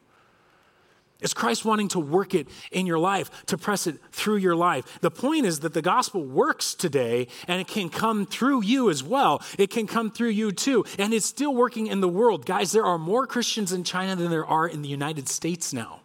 It's 1.22 1.34
Christ 1.34 1.64
wanting 1.64 1.88
to 1.88 2.00
work 2.00 2.34
it 2.34 2.48
in 2.70 2.86
your 2.86 2.98
life, 2.98 3.46
to 3.46 3.56
press 3.56 3.86
it 3.86 3.96
through 4.10 4.36
your 4.36 4.56
life. 4.56 5.00
The 5.00 5.10
point 5.10 5.46
is 5.46 5.60
that 5.60 5.72
the 5.72 5.82
gospel 5.82 6.24
works 6.24 6.74
today 6.74 7.28
and 7.48 7.60
it 7.60 7.68
can 7.68 7.88
come 7.88 8.26
through 8.26 8.64
you 8.64 8.90
as 8.90 9.02
well. 9.02 9.40
It 9.58 9.70
can 9.70 9.86
come 9.86 10.10
through 10.10 10.30
you 10.30 10.52
too. 10.52 10.84
And 10.98 11.14
it's 11.14 11.26
still 11.26 11.54
working 11.54 11.86
in 11.86 12.00
the 12.00 12.08
world. 12.08 12.44
Guys, 12.44 12.72
there 12.72 12.84
are 12.84 12.98
more 12.98 13.26
Christians 13.26 13.72
in 13.72 13.84
China 13.84 14.16
than 14.16 14.30
there 14.30 14.46
are 14.46 14.66
in 14.66 14.82
the 14.82 14.88
United 14.88 15.28
States 15.28 15.72
now. 15.72 16.00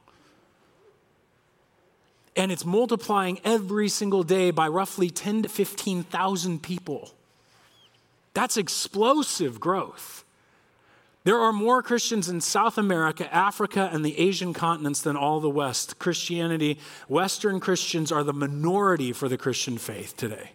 And 2.36 2.52
it's 2.52 2.66
multiplying 2.66 3.40
every 3.44 3.90
single 3.90 4.22
day 4.22 4.52
by 4.52 4.68
roughly 4.68 5.10
10 5.10 5.42
to 5.42 5.50
15,000 5.50 6.62
people. 6.62 7.12
That's 8.36 8.58
explosive 8.58 9.60
growth. 9.60 10.24
There 11.28 11.42
are 11.42 11.52
more 11.52 11.84
Christians 11.84 12.30
in 12.30 12.40
South 12.40 12.78
America, 12.78 13.28
Africa, 13.36 13.90
and 13.92 14.06
the 14.06 14.18
Asian 14.18 14.54
continents 14.54 15.02
than 15.02 15.18
all 15.18 15.42
the 15.42 15.50
West. 15.50 16.00
Christianity, 16.00 16.80
Western 17.10 17.60
Christians 17.60 18.14
are 18.14 18.24
the 18.24 18.32
minority 18.32 19.12
for 19.12 19.28
the 19.28 19.38
Christian 19.38 19.78
faith 19.78 20.16
today. 20.16 20.52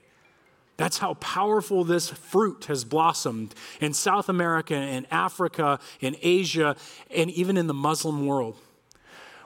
That's 0.79 0.97
how 0.97 1.13
powerful 1.13 1.85
this 1.85 2.09
fruit 2.09 2.65
has 2.69 2.85
blossomed 2.85 3.55
in 3.83 3.93
South 3.93 4.31
America, 4.31 4.75
in 4.75 5.07
Africa, 5.11 5.79
in 6.01 6.17
Asia, 6.23 6.75
and 7.15 7.31
even 7.33 7.59
in 7.59 7.67
the 7.67 7.75
Muslim 7.75 8.27
world. 8.27 8.57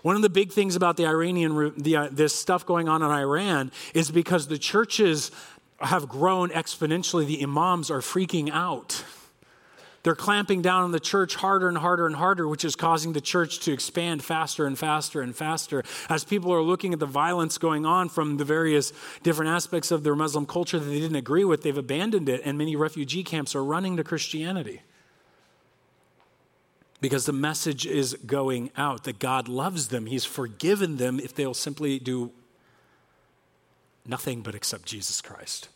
One 0.02 0.14
of 0.14 0.22
the 0.22 0.30
big 0.30 0.52
things 0.52 0.76
about 0.76 0.96
the 0.96 1.06
Iranian, 1.08 1.72
the, 1.76 1.96
uh, 1.96 2.08
this 2.12 2.36
stuff 2.36 2.64
going 2.64 2.88
on 2.88 3.02
in 3.02 3.10
Iran 3.10 3.72
is 3.94 4.12
because 4.12 4.46
the 4.46 4.58
churches 4.58 5.32
have 5.80 6.08
grown 6.08 6.50
exponentially, 6.50 7.26
the 7.26 7.42
imams 7.42 7.90
are 7.90 7.98
freaking 7.98 8.48
out. 8.52 9.02
They're 10.06 10.14
clamping 10.14 10.62
down 10.62 10.84
on 10.84 10.92
the 10.92 11.00
church 11.00 11.34
harder 11.34 11.66
and 11.66 11.76
harder 11.76 12.06
and 12.06 12.14
harder, 12.14 12.46
which 12.46 12.64
is 12.64 12.76
causing 12.76 13.12
the 13.12 13.20
church 13.20 13.58
to 13.64 13.72
expand 13.72 14.22
faster 14.22 14.64
and 14.64 14.78
faster 14.78 15.20
and 15.20 15.34
faster. 15.34 15.82
As 16.08 16.22
people 16.22 16.54
are 16.54 16.62
looking 16.62 16.92
at 16.92 17.00
the 17.00 17.06
violence 17.06 17.58
going 17.58 17.84
on 17.84 18.08
from 18.08 18.36
the 18.36 18.44
various 18.44 18.92
different 19.24 19.50
aspects 19.50 19.90
of 19.90 20.04
their 20.04 20.14
Muslim 20.14 20.46
culture 20.46 20.78
that 20.78 20.84
they 20.84 21.00
didn't 21.00 21.16
agree 21.16 21.42
with, 21.42 21.64
they've 21.64 21.76
abandoned 21.76 22.28
it, 22.28 22.40
and 22.44 22.56
many 22.56 22.76
refugee 22.76 23.24
camps 23.24 23.56
are 23.56 23.64
running 23.64 23.96
to 23.96 24.04
Christianity. 24.04 24.82
Because 27.00 27.26
the 27.26 27.32
message 27.32 27.84
is 27.84 28.14
going 28.26 28.70
out 28.76 29.02
that 29.02 29.18
God 29.18 29.48
loves 29.48 29.88
them, 29.88 30.06
He's 30.06 30.24
forgiven 30.24 30.98
them 30.98 31.18
if 31.18 31.34
they'll 31.34 31.52
simply 31.52 31.98
do 31.98 32.30
nothing 34.06 34.42
but 34.42 34.54
accept 34.54 34.86
Jesus 34.86 35.20
Christ. 35.20 35.68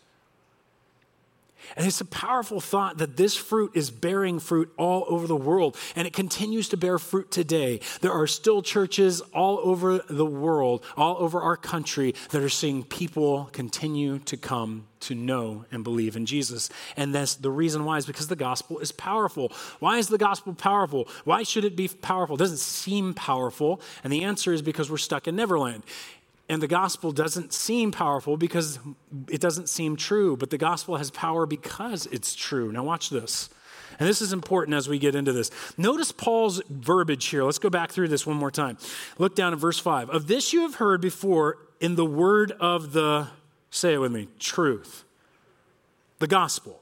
And 1.76 1.86
it's 1.86 2.00
a 2.00 2.06
powerful 2.06 2.60
thought 2.60 2.98
that 2.98 3.16
this 3.16 3.36
fruit 3.36 3.72
is 3.74 3.90
bearing 3.90 4.38
fruit 4.38 4.72
all 4.76 5.04
over 5.08 5.26
the 5.26 5.36
world, 5.36 5.76
and 5.96 6.06
it 6.06 6.12
continues 6.12 6.68
to 6.70 6.76
bear 6.76 6.98
fruit 6.98 7.30
today. 7.30 7.80
There 8.00 8.12
are 8.12 8.26
still 8.26 8.62
churches 8.62 9.20
all 9.32 9.58
over 9.62 9.98
the 9.98 10.26
world, 10.26 10.84
all 10.96 11.16
over 11.18 11.40
our 11.40 11.56
country, 11.56 12.14
that 12.30 12.42
are 12.42 12.48
seeing 12.48 12.84
people 12.84 13.48
continue 13.52 14.18
to 14.20 14.36
come 14.36 14.86
to 15.00 15.14
know 15.14 15.64
and 15.72 15.82
believe 15.82 16.16
in 16.16 16.26
Jesus. 16.26 16.68
And 16.96 17.14
that's 17.14 17.34
the 17.34 17.50
reason 17.50 17.84
why 17.84 17.96
is 17.96 18.06
because 18.06 18.28
the 18.28 18.36
gospel 18.36 18.78
is 18.78 18.92
powerful. 18.92 19.52
Why 19.78 19.98
is 19.98 20.08
the 20.08 20.18
gospel 20.18 20.54
powerful? 20.54 21.08
Why 21.24 21.42
should 21.42 21.64
it 21.64 21.76
be 21.76 21.88
powerful? 21.88 22.36
It 22.36 22.40
doesn't 22.40 22.58
seem 22.58 23.14
powerful. 23.14 23.80
And 24.04 24.12
the 24.12 24.24
answer 24.24 24.52
is 24.52 24.62
because 24.62 24.90
we're 24.90 24.98
stuck 24.98 25.26
in 25.26 25.36
Neverland. 25.36 25.84
And 26.50 26.60
the 26.60 26.66
gospel 26.66 27.12
doesn't 27.12 27.52
seem 27.52 27.92
powerful 27.92 28.36
because 28.36 28.80
it 29.28 29.40
doesn't 29.40 29.68
seem 29.68 29.94
true, 29.94 30.36
but 30.36 30.50
the 30.50 30.58
gospel 30.58 30.96
has 30.96 31.08
power 31.12 31.46
because 31.46 32.06
it's 32.06 32.34
true. 32.34 32.72
Now, 32.72 32.82
watch 32.82 33.08
this. 33.08 33.50
And 34.00 34.08
this 34.08 34.20
is 34.20 34.32
important 34.32 34.74
as 34.74 34.88
we 34.88 34.98
get 34.98 35.14
into 35.14 35.32
this. 35.32 35.52
Notice 35.78 36.10
Paul's 36.10 36.60
verbiage 36.68 37.24
here. 37.26 37.44
Let's 37.44 37.60
go 37.60 37.70
back 37.70 37.92
through 37.92 38.08
this 38.08 38.26
one 38.26 38.36
more 38.36 38.50
time. 38.50 38.78
Look 39.16 39.36
down 39.36 39.52
at 39.52 39.60
verse 39.60 39.78
5. 39.78 40.10
Of 40.10 40.26
this 40.26 40.52
you 40.52 40.62
have 40.62 40.74
heard 40.74 41.00
before 41.00 41.58
in 41.80 41.94
the 41.94 42.04
word 42.04 42.50
of 42.58 42.94
the, 42.94 43.28
say 43.70 43.94
it 43.94 43.98
with 43.98 44.10
me, 44.10 44.26
truth, 44.40 45.04
the 46.18 46.26
gospel, 46.26 46.80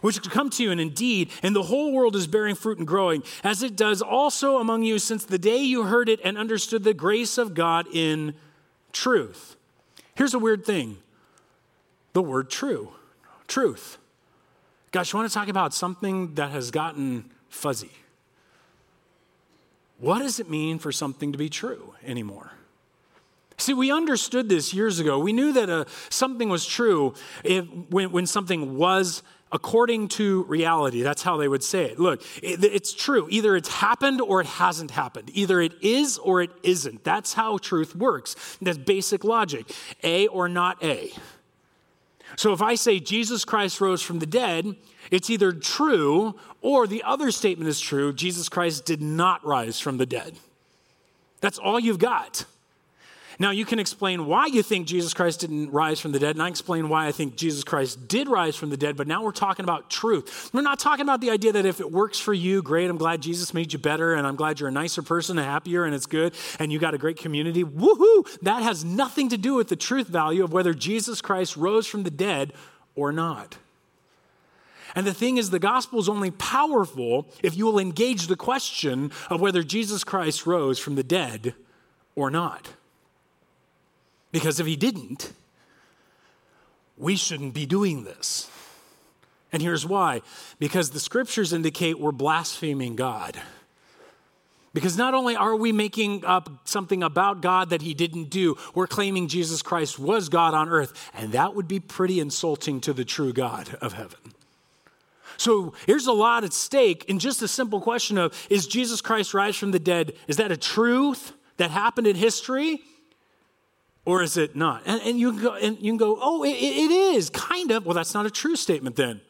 which 0.00 0.16
has 0.16 0.28
come 0.28 0.48
to 0.50 0.62
you, 0.62 0.70
and 0.70 0.80
indeed, 0.80 1.30
and 1.42 1.56
the 1.56 1.64
whole 1.64 1.92
world 1.92 2.14
is 2.14 2.28
bearing 2.28 2.54
fruit 2.54 2.78
and 2.78 2.86
growing, 2.86 3.24
as 3.42 3.64
it 3.64 3.74
does 3.74 4.00
also 4.00 4.58
among 4.58 4.84
you 4.84 5.00
since 5.00 5.24
the 5.24 5.38
day 5.38 5.58
you 5.58 5.82
heard 5.82 6.08
it 6.08 6.20
and 6.22 6.38
understood 6.38 6.84
the 6.84 6.94
grace 6.94 7.36
of 7.36 7.54
God 7.54 7.88
in 7.92 8.34
truth. 8.92 9.56
Here's 10.14 10.34
a 10.34 10.38
weird 10.38 10.64
thing 10.64 10.98
the 12.12 12.22
word 12.22 12.50
true, 12.50 12.92
truth. 13.46 13.98
Gosh, 14.90 15.12
you 15.12 15.18
want 15.18 15.30
to 15.30 15.34
talk 15.34 15.48
about 15.48 15.74
something 15.74 16.34
that 16.34 16.50
has 16.50 16.70
gotten 16.70 17.30
fuzzy? 17.48 17.90
What 19.98 20.20
does 20.20 20.40
it 20.40 20.48
mean 20.48 20.78
for 20.78 20.92
something 20.92 21.32
to 21.32 21.38
be 21.38 21.48
true 21.48 21.94
anymore? 22.04 22.52
See, 23.58 23.74
we 23.74 23.90
understood 23.90 24.48
this 24.48 24.72
years 24.72 25.00
ago. 25.00 25.18
We 25.18 25.32
knew 25.32 25.52
that 25.52 25.68
uh, 25.68 25.84
something 26.10 26.48
was 26.48 26.64
true 26.64 27.14
if, 27.42 27.66
when, 27.90 28.12
when 28.12 28.26
something 28.26 28.78
was 28.78 29.22
according 29.50 30.08
to 30.08 30.44
reality. 30.44 31.02
That's 31.02 31.22
how 31.22 31.36
they 31.36 31.48
would 31.48 31.62
say 31.62 31.84
it. 31.84 31.98
Look, 31.98 32.22
it, 32.42 32.62
it's 32.64 32.92
true. 32.92 33.26
Either 33.30 33.56
it's 33.56 33.68
happened 33.68 34.20
or 34.20 34.40
it 34.40 34.46
hasn't 34.46 34.90
happened. 34.90 35.30
Either 35.34 35.60
it 35.60 35.74
is 35.82 36.18
or 36.18 36.42
it 36.42 36.50
isn't. 36.62 37.04
That's 37.04 37.34
how 37.34 37.58
truth 37.58 37.96
works. 37.96 38.36
That's 38.60 38.78
basic 38.78 39.24
logic 39.24 39.70
A 40.02 40.26
or 40.28 40.48
not 40.48 40.82
A. 40.82 41.12
So 42.36 42.52
if 42.52 42.60
I 42.60 42.74
say 42.74 43.00
Jesus 43.00 43.44
Christ 43.44 43.80
rose 43.80 44.02
from 44.02 44.18
the 44.18 44.26
dead, 44.26 44.76
it's 45.10 45.30
either 45.30 45.52
true 45.52 46.38
or 46.60 46.86
the 46.86 47.02
other 47.02 47.30
statement 47.30 47.68
is 47.68 47.80
true 47.80 48.12
Jesus 48.12 48.48
Christ 48.48 48.84
did 48.84 49.00
not 49.00 49.44
rise 49.44 49.80
from 49.80 49.96
the 49.96 50.06
dead. 50.06 50.36
That's 51.40 51.58
all 51.58 51.78
you've 51.80 51.98
got. 51.98 52.44
Now, 53.40 53.52
you 53.52 53.64
can 53.64 53.78
explain 53.78 54.26
why 54.26 54.46
you 54.46 54.64
think 54.64 54.88
Jesus 54.88 55.14
Christ 55.14 55.38
didn't 55.38 55.70
rise 55.70 56.00
from 56.00 56.10
the 56.10 56.18
dead, 56.18 56.34
and 56.34 56.42
I 56.42 56.48
explain 56.48 56.88
why 56.88 57.06
I 57.06 57.12
think 57.12 57.36
Jesus 57.36 57.62
Christ 57.62 58.08
did 58.08 58.28
rise 58.28 58.56
from 58.56 58.70
the 58.70 58.76
dead, 58.76 58.96
but 58.96 59.06
now 59.06 59.22
we're 59.22 59.30
talking 59.30 59.62
about 59.62 59.88
truth. 59.90 60.50
We're 60.52 60.62
not 60.62 60.80
talking 60.80 61.04
about 61.04 61.20
the 61.20 61.30
idea 61.30 61.52
that 61.52 61.64
if 61.64 61.78
it 61.78 61.92
works 61.92 62.18
for 62.18 62.34
you, 62.34 62.62
great, 62.62 62.90
I'm 62.90 62.96
glad 62.96 63.20
Jesus 63.22 63.54
made 63.54 63.72
you 63.72 63.78
better, 63.78 64.14
and 64.14 64.26
I'm 64.26 64.34
glad 64.34 64.58
you're 64.58 64.68
a 64.68 64.72
nicer 64.72 65.02
person, 65.02 65.38
a 65.38 65.44
happier, 65.44 65.84
and 65.84 65.94
it's 65.94 66.06
good, 66.06 66.34
and 66.58 66.72
you 66.72 66.80
got 66.80 66.94
a 66.94 66.98
great 66.98 67.16
community. 67.16 67.62
Woohoo! 67.62 68.40
That 68.40 68.62
has 68.62 68.84
nothing 68.84 69.28
to 69.28 69.38
do 69.38 69.54
with 69.54 69.68
the 69.68 69.76
truth 69.76 70.08
value 70.08 70.42
of 70.42 70.52
whether 70.52 70.74
Jesus 70.74 71.22
Christ 71.22 71.56
rose 71.56 71.86
from 71.86 72.02
the 72.02 72.10
dead 72.10 72.52
or 72.96 73.12
not. 73.12 73.56
And 74.96 75.06
the 75.06 75.14
thing 75.14 75.36
is, 75.36 75.50
the 75.50 75.60
gospel 75.60 76.00
is 76.00 76.08
only 76.08 76.32
powerful 76.32 77.28
if 77.40 77.56
you 77.56 77.66
will 77.66 77.78
engage 77.78 78.26
the 78.26 78.36
question 78.36 79.12
of 79.30 79.40
whether 79.40 79.62
Jesus 79.62 80.02
Christ 80.02 80.44
rose 80.44 80.80
from 80.80 80.96
the 80.96 81.04
dead 81.04 81.54
or 82.16 82.30
not. 82.30 82.70
Because 84.32 84.60
if 84.60 84.66
he 84.66 84.76
didn't, 84.76 85.32
we 86.96 87.16
shouldn't 87.16 87.54
be 87.54 87.66
doing 87.66 88.04
this. 88.04 88.50
And 89.52 89.62
here's 89.62 89.86
why 89.86 90.20
because 90.58 90.90
the 90.90 91.00
scriptures 91.00 91.52
indicate 91.52 91.98
we're 91.98 92.12
blaspheming 92.12 92.96
God. 92.96 93.40
Because 94.74 94.98
not 94.98 95.14
only 95.14 95.34
are 95.34 95.56
we 95.56 95.72
making 95.72 96.24
up 96.26 96.68
something 96.68 97.02
about 97.02 97.40
God 97.40 97.70
that 97.70 97.80
he 97.80 97.94
didn't 97.94 98.28
do, 98.28 98.56
we're 98.74 98.86
claiming 98.86 99.26
Jesus 99.26 99.62
Christ 99.62 99.98
was 99.98 100.28
God 100.28 100.52
on 100.52 100.68
earth, 100.68 101.10
and 101.14 101.32
that 101.32 101.54
would 101.54 101.66
be 101.66 101.80
pretty 101.80 102.20
insulting 102.20 102.80
to 102.82 102.92
the 102.92 103.04
true 103.04 103.32
God 103.32 103.76
of 103.80 103.94
heaven. 103.94 104.34
So 105.38 105.72
here's 105.86 106.06
a 106.06 106.12
lot 106.12 106.44
at 106.44 106.52
stake 106.52 107.06
in 107.06 107.18
just 107.18 107.42
a 107.42 107.48
simple 107.48 107.80
question 107.80 108.18
of 108.18 108.46
is 108.50 108.66
Jesus 108.66 109.00
Christ 109.00 109.34
rise 109.34 109.56
from 109.56 109.70
the 109.70 109.78
dead? 109.78 110.12
Is 110.26 110.36
that 110.36 110.52
a 110.52 110.56
truth 110.56 111.32
that 111.56 111.70
happened 111.70 112.06
in 112.06 112.16
history? 112.16 112.82
Or 114.08 114.22
is 114.22 114.38
it 114.38 114.56
not? 114.56 114.80
And, 114.86 115.02
and, 115.02 115.20
you, 115.20 115.32
can 115.32 115.42
go, 115.42 115.54
and 115.56 115.76
you 115.80 115.92
can 115.92 115.98
go, 115.98 116.18
oh, 116.18 116.42
it, 116.42 116.52
it 116.52 116.90
is, 116.90 117.28
kind 117.28 117.70
of. 117.70 117.84
Well, 117.84 117.94
that's 117.94 118.14
not 118.14 118.24
a 118.24 118.30
true 118.30 118.56
statement 118.56 118.96
then. 118.96 119.20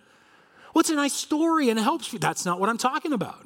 Well, 0.72 0.82
it's 0.82 0.90
a 0.90 0.94
nice 0.94 1.14
story 1.14 1.68
and 1.68 1.80
it 1.80 1.82
helps 1.82 2.12
you. 2.12 2.20
That's 2.20 2.46
not 2.46 2.60
what 2.60 2.68
I'm 2.68 2.78
talking 2.78 3.12
about. 3.12 3.44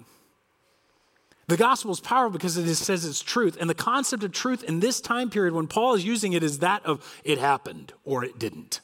The 1.48 1.56
gospel 1.56 1.90
is 1.90 2.00
powerful 2.00 2.32
because 2.32 2.58
it 2.58 2.74
says 2.74 3.06
it's 3.06 3.22
truth. 3.22 3.56
And 3.58 3.70
the 3.70 3.74
concept 3.74 4.24
of 4.24 4.32
truth 4.32 4.62
in 4.62 4.80
this 4.80 5.00
time 5.00 5.30
period, 5.30 5.54
when 5.54 5.68
Paul 5.68 5.94
is 5.94 6.04
using 6.04 6.34
it, 6.34 6.42
is 6.42 6.58
that 6.58 6.84
of 6.84 7.02
it 7.24 7.38
happened 7.38 7.94
or 8.04 8.22
it 8.22 8.38
didn't. 8.38 8.82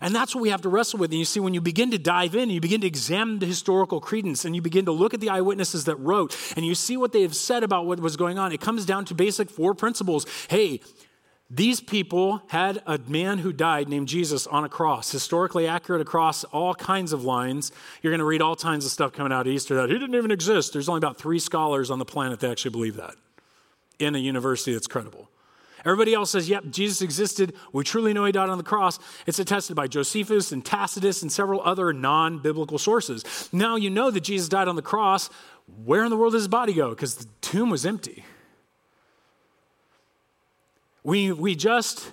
And 0.00 0.14
that's 0.14 0.36
what 0.36 0.42
we 0.42 0.50
have 0.50 0.62
to 0.62 0.68
wrestle 0.68 1.00
with. 1.00 1.10
And 1.10 1.18
you 1.18 1.24
see, 1.24 1.40
when 1.40 1.54
you 1.54 1.60
begin 1.60 1.90
to 1.90 1.98
dive 1.98 2.36
in, 2.36 2.50
you 2.50 2.60
begin 2.60 2.80
to 2.82 2.86
examine 2.86 3.38
the 3.38 3.46
historical 3.46 4.00
credence, 4.00 4.44
and 4.44 4.54
you 4.54 4.62
begin 4.62 4.84
to 4.84 4.92
look 4.92 5.14
at 5.14 5.20
the 5.20 5.30
eyewitnesses 5.30 5.84
that 5.86 5.96
wrote, 5.96 6.36
and 6.56 6.64
you 6.64 6.74
see 6.74 6.96
what 6.96 7.12
they 7.12 7.22
have 7.22 7.34
said 7.34 7.64
about 7.64 7.86
what 7.86 7.98
was 7.98 8.16
going 8.16 8.38
on, 8.38 8.52
it 8.52 8.60
comes 8.60 8.84
down 8.84 9.04
to 9.06 9.14
basic 9.14 9.50
four 9.50 9.74
principles. 9.74 10.26
Hey, 10.48 10.80
These 11.50 11.80
people 11.80 12.42
had 12.48 12.82
a 12.86 12.98
man 13.06 13.38
who 13.38 13.54
died 13.54 13.88
named 13.88 14.06
Jesus 14.06 14.46
on 14.46 14.64
a 14.64 14.68
cross, 14.68 15.10
historically 15.10 15.66
accurate 15.66 16.02
across 16.02 16.44
all 16.44 16.74
kinds 16.74 17.14
of 17.14 17.24
lines. 17.24 17.72
You're 18.02 18.10
going 18.10 18.18
to 18.18 18.26
read 18.26 18.42
all 18.42 18.54
kinds 18.54 18.84
of 18.84 18.90
stuff 18.90 19.12
coming 19.12 19.32
out 19.32 19.46
of 19.46 19.52
Easter 19.52 19.74
that 19.76 19.88
he 19.88 19.98
didn't 19.98 20.14
even 20.14 20.30
exist. 20.30 20.74
There's 20.74 20.90
only 20.90 20.98
about 20.98 21.16
three 21.16 21.38
scholars 21.38 21.90
on 21.90 21.98
the 21.98 22.04
planet 22.04 22.40
that 22.40 22.50
actually 22.50 22.72
believe 22.72 22.96
that 22.96 23.14
in 23.98 24.14
a 24.14 24.18
university 24.18 24.74
that's 24.74 24.86
credible. 24.86 25.30
Everybody 25.86 26.12
else 26.12 26.32
says, 26.32 26.50
yep, 26.50 26.64
Jesus 26.70 27.00
existed. 27.00 27.54
We 27.72 27.82
truly 27.82 28.12
know 28.12 28.26
he 28.26 28.32
died 28.32 28.50
on 28.50 28.58
the 28.58 28.64
cross. 28.64 28.98
It's 29.26 29.38
attested 29.38 29.74
by 29.74 29.86
Josephus 29.86 30.52
and 30.52 30.62
Tacitus 30.62 31.22
and 31.22 31.32
several 31.32 31.62
other 31.62 31.94
non 31.94 32.40
biblical 32.40 32.76
sources. 32.76 33.48
Now 33.52 33.76
you 33.76 33.88
know 33.88 34.10
that 34.10 34.20
Jesus 34.20 34.50
died 34.50 34.68
on 34.68 34.76
the 34.76 34.82
cross. 34.82 35.30
Where 35.84 36.04
in 36.04 36.10
the 36.10 36.16
world 36.16 36.32
did 36.32 36.38
his 36.38 36.48
body 36.48 36.74
go? 36.74 36.90
Because 36.90 37.14
the 37.14 37.26
tomb 37.40 37.70
was 37.70 37.86
empty. 37.86 38.24
We, 41.08 41.32
we 41.32 41.54
just 41.54 42.12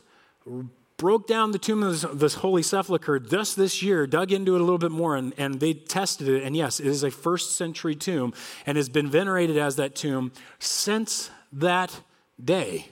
broke 0.96 1.28
down 1.28 1.52
the 1.52 1.60
tomb 1.60 1.84
of 1.84 1.92
this, 1.92 2.10
this, 2.14 2.36
Holy 2.36 2.64
Sepulchre 2.64 3.20
just 3.20 3.58
this 3.58 3.84
year, 3.84 4.08
dug 4.08 4.32
into 4.32 4.56
it 4.56 4.62
a 4.62 4.64
little 4.64 4.78
bit 4.78 4.92
more, 4.92 5.18
and, 5.18 5.34
and 5.38 5.60
they 5.60 5.74
tested 5.74 6.30
it. 6.30 6.44
And 6.44 6.56
yes, 6.56 6.80
it 6.80 6.88
is 6.88 7.04
a 7.04 7.12
first 7.12 7.58
century 7.58 7.94
tomb 7.94 8.34
and 8.66 8.78
has 8.78 8.88
been 8.88 9.10
venerated 9.10 9.58
as 9.58 9.76
that 9.76 9.96
tomb 9.96 10.32
since 10.60 11.30
that 11.52 12.00
day. 12.42 12.88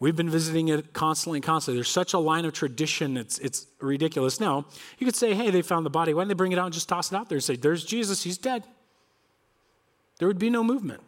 We've 0.00 0.14
been 0.14 0.28
visiting 0.28 0.68
it 0.68 0.92
constantly 0.92 1.38
and 1.38 1.44
constantly. 1.46 1.78
There's 1.78 1.88
such 1.88 2.12
a 2.12 2.18
line 2.18 2.44
of 2.44 2.52
tradition, 2.52 3.16
it's, 3.16 3.38
it's 3.38 3.66
ridiculous. 3.80 4.38
Now, 4.38 4.66
you 4.98 5.06
could 5.06 5.16
say, 5.16 5.32
hey, 5.32 5.48
they 5.48 5.62
found 5.62 5.86
the 5.86 5.90
body. 5.90 6.12
Why 6.12 6.20
didn't 6.20 6.28
they 6.28 6.34
bring 6.34 6.52
it 6.52 6.58
out 6.58 6.66
and 6.66 6.74
just 6.74 6.90
toss 6.90 7.10
it 7.10 7.16
out 7.16 7.30
there 7.30 7.36
and 7.36 7.42
say, 7.42 7.56
there's 7.56 7.86
Jesus, 7.86 8.22
he's 8.22 8.36
dead? 8.36 8.64
There 10.18 10.28
would 10.28 10.38
be 10.38 10.50
no 10.50 10.62
movement. 10.62 11.00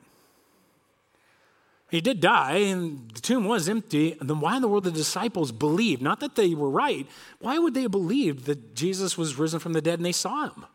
He 1.91 2.01
did 2.01 2.21
die, 2.21 2.59
and 2.59 3.11
the 3.11 3.21
tomb 3.21 3.47
was 3.47 3.69
empty. 3.69 4.17
Then 4.21 4.39
why 4.41 4.57
in 4.57 4.63
the 4.63 4.69
world 4.69 4.85
the 4.85 4.93
disciples 4.93 5.51
believed? 5.51 6.01
Not 6.01 6.21
that 6.21 6.37
they 6.37 6.55
were 6.55 6.71
right. 6.71 7.07
Why 7.41 7.59
would 7.59 7.75
they 7.75 7.83
have 7.83 7.91
believed 7.91 8.45
that 8.47 8.75
Jesus 8.77 9.19
was 9.19 9.37
risen 9.37 9.59
from 9.59 9.73
the 9.73 9.81
dead 9.81 9.99
and 9.99 10.07
they 10.07 10.13
saw 10.13 10.45
him? 10.49 10.67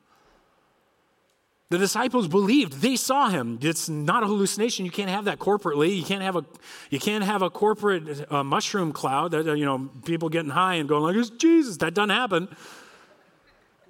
The 1.70 1.78
disciples 1.78 2.28
believed 2.28 2.74
they 2.82 2.96
saw 2.96 3.30
him. 3.30 3.58
It's 3.62 3.90
not 3.90 4.24
a 4.24 4.28
hallucination. 4.28 4.86
You 4.86 4.92
can't 4.92 5.10
have 5.10 5.26
that 5.26 5.40
corporately. 5.40 5.98
You 5.98 6.04
can't 6.04 6.22
have 6.22 6.36
a, 6.36 6.46
you 6.90 7.00
can't 7.00 7.24
have 7.24 7.42
a 7.42 7.50
corporate 7.50 8.32
uh, 8.32 8.44
mushroom 8.44 8.92
cloud 8.92 9.32
that, 9.32 9.48
uh, 9.48 9.54
you 9.54 9.66
know, 9.66 9.90
people 10.06 10.30
getting 10.30 10.52
high 10.52 10.76
and 10.76 10.88
going 10.88 11.02
like, 11.02 11.16
it's 11.16 11.32
Jesus. 11.32 11.78
That 11.78 11.94
doesn't 11.94 12.12
happen. 12.12 12.50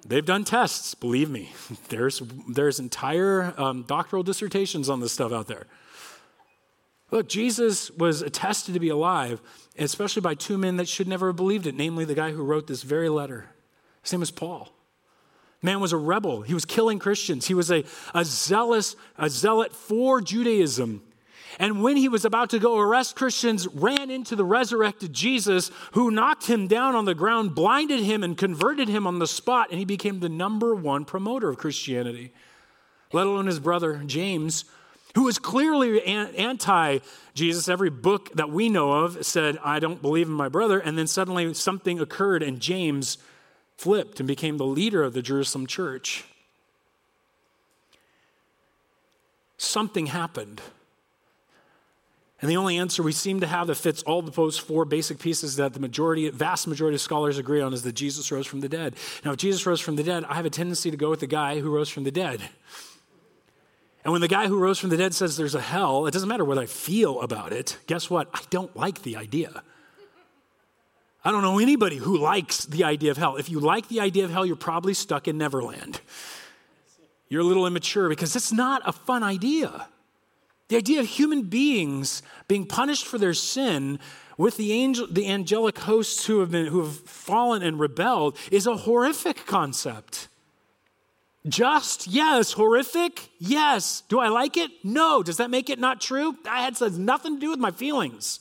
They've 0.06 0.24
done 0.24 0.44
tests, 0.44 0.94
believe 0.94 1.28
me. 1.28 1.52
There's, 1.88 2.22
there's 2.48 2.78
entire 2.78 3.52
um, 3.58 3.82
doctoral 3.82 4.22
dissertations 4.22 4.88
on 4.88 5.00
this 5.00 5.12
stuff 5.12 5.32
out 5.32 5.48
there. 5.48 5.66
Look, 7.10 7.28
Jesus 7.28 7.90
was 7.92 8.22
attested 8.22 8.74
to 8.74 8.80
be 8.80 8.88
alive, 8.88 9.40
especially 9.78 10.22
by 10.22 10.34
two 10.34 10.58
men 10.58 10.76
that 10.76 10.88
should 10.88 11.06
never 11.06 11.28
have 11.28 11.36
believed 11.36 11.66
it, 11.66 11.76
namely 11.76 12.04
the 12.04 12.14
guy 12.14 12.32
who 12.32 12.42
wrote 12.42 12.66
this 12.66 12.82
very 12.82 13.08
letter. 13.08 13.46
His 14.02 14.12
name 14.12 14.20
was 14.20 14.30
Paul. 14.30 14.72
Man 15.62 15.80
was 15.80 15.92
a 15.92 15.96
rebel. 15.96 16.42
He 16.42 16.54
was 16.54 16.64
killing 16.64 16.98
Christians. 16.98 17.46
He 17.46 17.54
was 17.54 17.70
a, 17.70 17.84
a 18.14 18.24
zealous, 18.24 18.96
a 19.18 19.30
zealot 19.30 19.74
for 19.74 20.20
Judaism. 20.20 21.02
And 21.58 21.82
when 21.82 21.96
he 21.96 22.08
was 22.08 22.24
about 22.24 22.50
to 22.50 22.58
go 22.58 22.78
arrest 22.78 23.16
Christians, 23.16 23.66
ran 23.68 24.10
into 24.10 24.36
the 24.36 24.44
resurrected 24.44 25.12
Jesus, 25.12 25.70
who 25.92 26.10
knocked 26.10 26.46
him 26.46 26.66
down 26.66 26.94
on 26.94 27.06
the 27.06 27.14
ground, 27.14 27.54
blinded 27.54 28.00
him, 28.00 28.22
and 28.22 28.36
converted 28.36 28.88
him 28.88 29.06
on 29.06 29.18
the 29.18 29.26
spot, 29.26 29.68
and 29.70 29.78
he 29.78 29.84
became 29.84 30.20
the 30.20 30.28
number 30.28 30.74
one 30.74 31.04
promoter 31.04 31.48
of 31.48 31.56
Christianity. 31.56 32.32
Let 33.12 33.26
alone 33.26 33.46
his 33.46 33.60
brother 33.60 34.02
James, 34.04 34.66
who 35.16 35.22
was 35.22 35.38
clearly 35.38 36.02
anti 36.04 36.98
Jesus. 37.32 37.70
Every 37.70 37.88
book 37.88 38.30
that 38.34 38.50
we 38.50 38.68
know 38.68 38.92
of 38.92 39.24
said, 39.24 39.58
I 39.64 39.78
don't 39.78 40.02
believe 40.02 40.28
in 40.28 40.34
my 40.34 40.50
brother. 40.50 40.78
And 40.78 40.98
then 40.98 41.06
suddenly 41.06 41.54
something 41.54 41.98
occurred, 41.98 42.42
and 42.42 42.60
James 42.60 43.16
flipped 43.78 44.20
and 44.20 44.26
became 44.26 44.58
the 44.58 44.66
leader 44.66 45.02
of 45.02 45.14
the 45.14 45.22
Jerusalem 45.22 45.66
church. 45.66 46.24
Something 49.56 50.06
happened. 50.06 50.60
And 52.42 52.50
the 52.50 52.58
only 52.58 52.76
answer 52.76 53.02
we 53.02 53.12
seem 53.12 53.40
to 53.40 53.46
have 53.46 53.68
that 53.68 53.76
fits 53.76 54.02
all 54.02 54.20
the 54.20 54.30
those 54.30 54.58
four 54.58 54.84
basic 54.84 55.18
pieces 55.18 55.56
that 55.56 55.72
the 55.72 55.80
majority, 55.80 56.28
vast 56.28 56.68
majority 56.68 56.96
of 56.96 57.00
scholars 57.00 57.38
agree 57.38 57.62
on 57.62 57.72
is 57.72 57.82
that 57.84 57.94
Jesus 57.94 58.30
rose 58.30 58.46
from 58.46 58.60
the 58.60 58.68
dead. 58.68 58.94
Now, 59.24 59.32
if 59.32 59.38
Jesus 59.38 59.64
rose 59.64 59.80
from 59.80 59.96
the 59.96 60.02
dead, 60.02 60.24
I 60.24 60.34
have 60.34 60.44
a 60.44 60.50
tendency 60.50 60.90
to 60.90 60.96
go 60.98 61.08
with 61.08 61.20
the 61.20 61.26
guy 61.26 61.60
who 61.60 61.74
rose 61.74 61.88
from 61.88 62.04
the 62.04 62.10
dead. 62.10 62.42
And 64.06 64.12
when 64.12 64.20
the 64.20 64.28
guy 64.28 64.46
who 64.46 64.56
rose 64.56 64.78
from 64.78 64.90
the 64.90 64.96
dead 64.96 65.14
says 65.14 65.36
there's 65.36 65.56
a 65.56 65.60
hell, 65.60 66.06
it 66.06 66.12
doesn't 66.12 66.28
matter 66.28 66.44
what 66.44 66.58
I 66.58 66.66
feel 66.66 67.20
about 67.22 67.52
it. 67.52 67.76
Guess 67.88 68.08
what? 68.08 68.28
I 68.32 68.38
don't 68.50 68.74
like 68.76 69.02
the 69.02 69.16
idea. 69.16 69.64
I 71.24 71.32
don't 71.32 71.42
know 71.42 71.58
anybody 71.58 71.96
who 71.96 72.16
likes 72.16 72.66
the 72.66 72.84
idea 72.84 73.10
of 73.10 73.16
hell. 73.16 73.34
If 73.34 73.50
you 73.50 73.58
like 73.58 73.88
the 73.88 73.98
idea 73.98 74.24
of 74.24 74.30
hell, 74.30 74.46
you're 74.46 74.54
probably 74.54 74.94
stuck 74.94 75.26
in 75.26 75.38
Neverland. 75.38 76.00
You're 77.28 77.40
a 77.40 77.44
little 77.44 77.66
immature 77.66 78.08
because 78.08 78.36
it's 78.36 78.52
not 78.52 78.80
a 78.86 78.92
fun 78.92 79.24
idea. 79.24 79.88
The 80.68 80.76
idea 80.76 81.00
of 81.00 81.06
human 81.06 81.42
beings 81.42 82.22
being 82.46 82.64
punished 82.64 83.06
for 83.06 83.18
their 83.18 83.34
sin 83.34 83.98
with 84.38 84.56
the 84.56 84.72
angel, 84.72 85.08
the 85.10 85.26
angelic 85.26 85.78
hosts 85.78 86.26
who 86.26 86.38
have 86.38 86.52
been 86.52 86.66
who 86.66 86.84
have 86.84 86.96
fallen 86.96 87.60
and 87.60 87.80
rebelled 87.80 88.38
is 88.52 88.68
a 88.68 88.76
horrific 88.76 89.46
concept. 89.46 90.28
Just, 91.48 92.06
yes. 92.06 92.52
Horrific, 92.52 93.30
yes. 93.38 94.02
Do 94.08 94.18
I 94.18 94.28
like 94.28 94.56
it? 94.56 94.70
No. 94.82 95.22
Does 95.22 95.36
that 95.36 95.50
make 95.50 95.70
it 95.70 95.78
not 95.78 96.00
true? 96.00 96.36
That 96.44 96.74
has 96.78 96.98
nothing 96.98 97.36
to 97.36 97.40
do 97.40 97.50
with 97.50 97.58
my 97.58 97.70
feelings. 97.70 98.40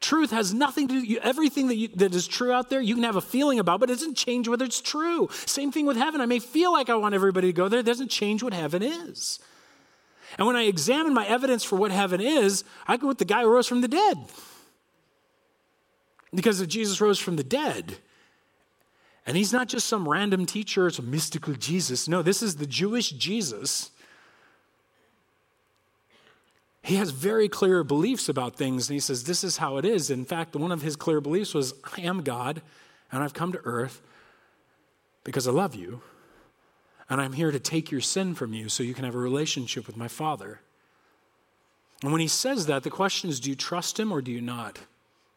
Truth 0.00 0.32
has 0.32 0.52
nothing 0.52 0.88
to 0.88 1.06
do, 1.06 1.18
everything 1.22 1.68
that, 1.68 1.76
you, 1.76 1.88
that 1.94 2.12
is 2.12 2.26
true 2.26 2.50
out 2.50 2.70
there, 2.70 2.80
you 2.80 2.96
can 2.96 3.04
have 3.04 3.14
a 3.14 3.20
feeling 3.20 3.60
about, 3.60 3.78
but 3.78 3.88
it 3.88 3.94
doesn't 3.94 4.16
change 4.16 4.48
whether 4.48 4.64
it's 4.64 4.80
true. 4.80 5.28
Same 5.46 5.70
thing 5.70 5.86
with 5.86 5.96
heaven. 5.96 6.20
I 6.20 6.26
may 6.26 6.40
feel 6.40 6.72
like 6.72 6.90
I 6.90 6.96
want 6.96 7.14
everybody 7.14 7.46
to 7.46 7.52
go 7.52 7.68
there, 7.68 7.80
it 7.80 7.86
doesn't 7.86 8.10
change 8.10 8.42
what 8.42 8.52
heaven 8.52 8.82
is. 8.82 9.38
And 10.38 10.46
when 10.46 10.56
I 10.56 10.62
examine 10.62 11.14
my 11.14 11.26
evidence 11.26 11.62
for 11.62 11.76
what 11.76 11.92
heaven 11.92 12.20
is, 12.20 12.64
I 12.88 12.96
go 12.96 13.06
with 13.06 13.18
the 13.18 13.24
guy 13.24 13.42
who 13.42 13.50
rose 13.50 13.68
from 13.68 13.80
the 13.80 13.88
dead. 13.88 14.18
Because 16.34 16.60
if 16.60 16.68
Jesus 16.68 17.00
rose 17.00 17.20
from 17.20 17.36
the 17.36 17.44
dead, 17.44 17.98
and 19.26 19.36
he's 19.36 19.52
not 19.52 19.68
just 19.68 19.86
some 19.86 20.08
random 20.08 20.46
teacher, 20.46 20.88
it's 20.88 20.98
a 20.98 21.02
mystical 21.02 21.54
Jesus. 21.54 22.08
No, 22.08 22.22
this 22.22 22.42
is 22.42 22.56
the 22.56 22.66
Jewish 22.66 23.10
Jesus. 23.10 23.90
He 26.82 26.96
has 26.96 27.10
very 27.10 27.48
clear 27.48 27.84
beliefs 27.84 28.28
about 28.28 28.56
things, 28.56 28.88
and 28.88 28.94
he 28.94 29.00
says, 29.00 29.24
This 29.24 29.44
is 29.44 29.58
how 29.58 29.76
it 29.76 29.84
is. 29.84 30.10
In 30.10 30.24
fact, 30.24 30.56
one 30.56 30.72
of 30.72 30.82
his 30.82 30.96
clear 30.96 31.20
beliefs 31.20 31.54
was, 31.54 31.74
I 31.96 32.00
am 32.00 32.22
God, 32.22 32.62
and 33.12 33.22
I've 33.22 33.34
come 33.34 33.52
to 33.52 33.60
earth 33.64 34.02
because 35.22 35.46
I 35.46 35.52
love 35.52 35.76
you, 35.76 36.02
and 37.08 37.20
I'm 37.20 37.34
here 37.34 37.52
to 37.52 37.60
take 37.60 37.92
your 37.92 38.00
sin 38.00 38.34
from 38.34 38.52
you 38.52 38.68
so 38.68 38.82
you 38.82 38.94
can 38.94 39.04
have 39.04 39.14
a 39.14 39.18
relationship 39.18 39.86
with 39.86 39.96
my 39.96 40.08
Father. 40.08 40.60
And 42.02 42.10
when 42.10 42.20
he 42.20 42.26
says 42.26 42.66
that, 42.66 42.82
the 42.82 42.90
question 42.90 43.30
is 43.30 43.38
do 43.38 43.50
you 43.50 43.56
trust 43.56 44.00
him 44.00 44.10
or 44.10 44.20
do 44.20 44.32
you 44.32 44.40
not? 44.40 44.80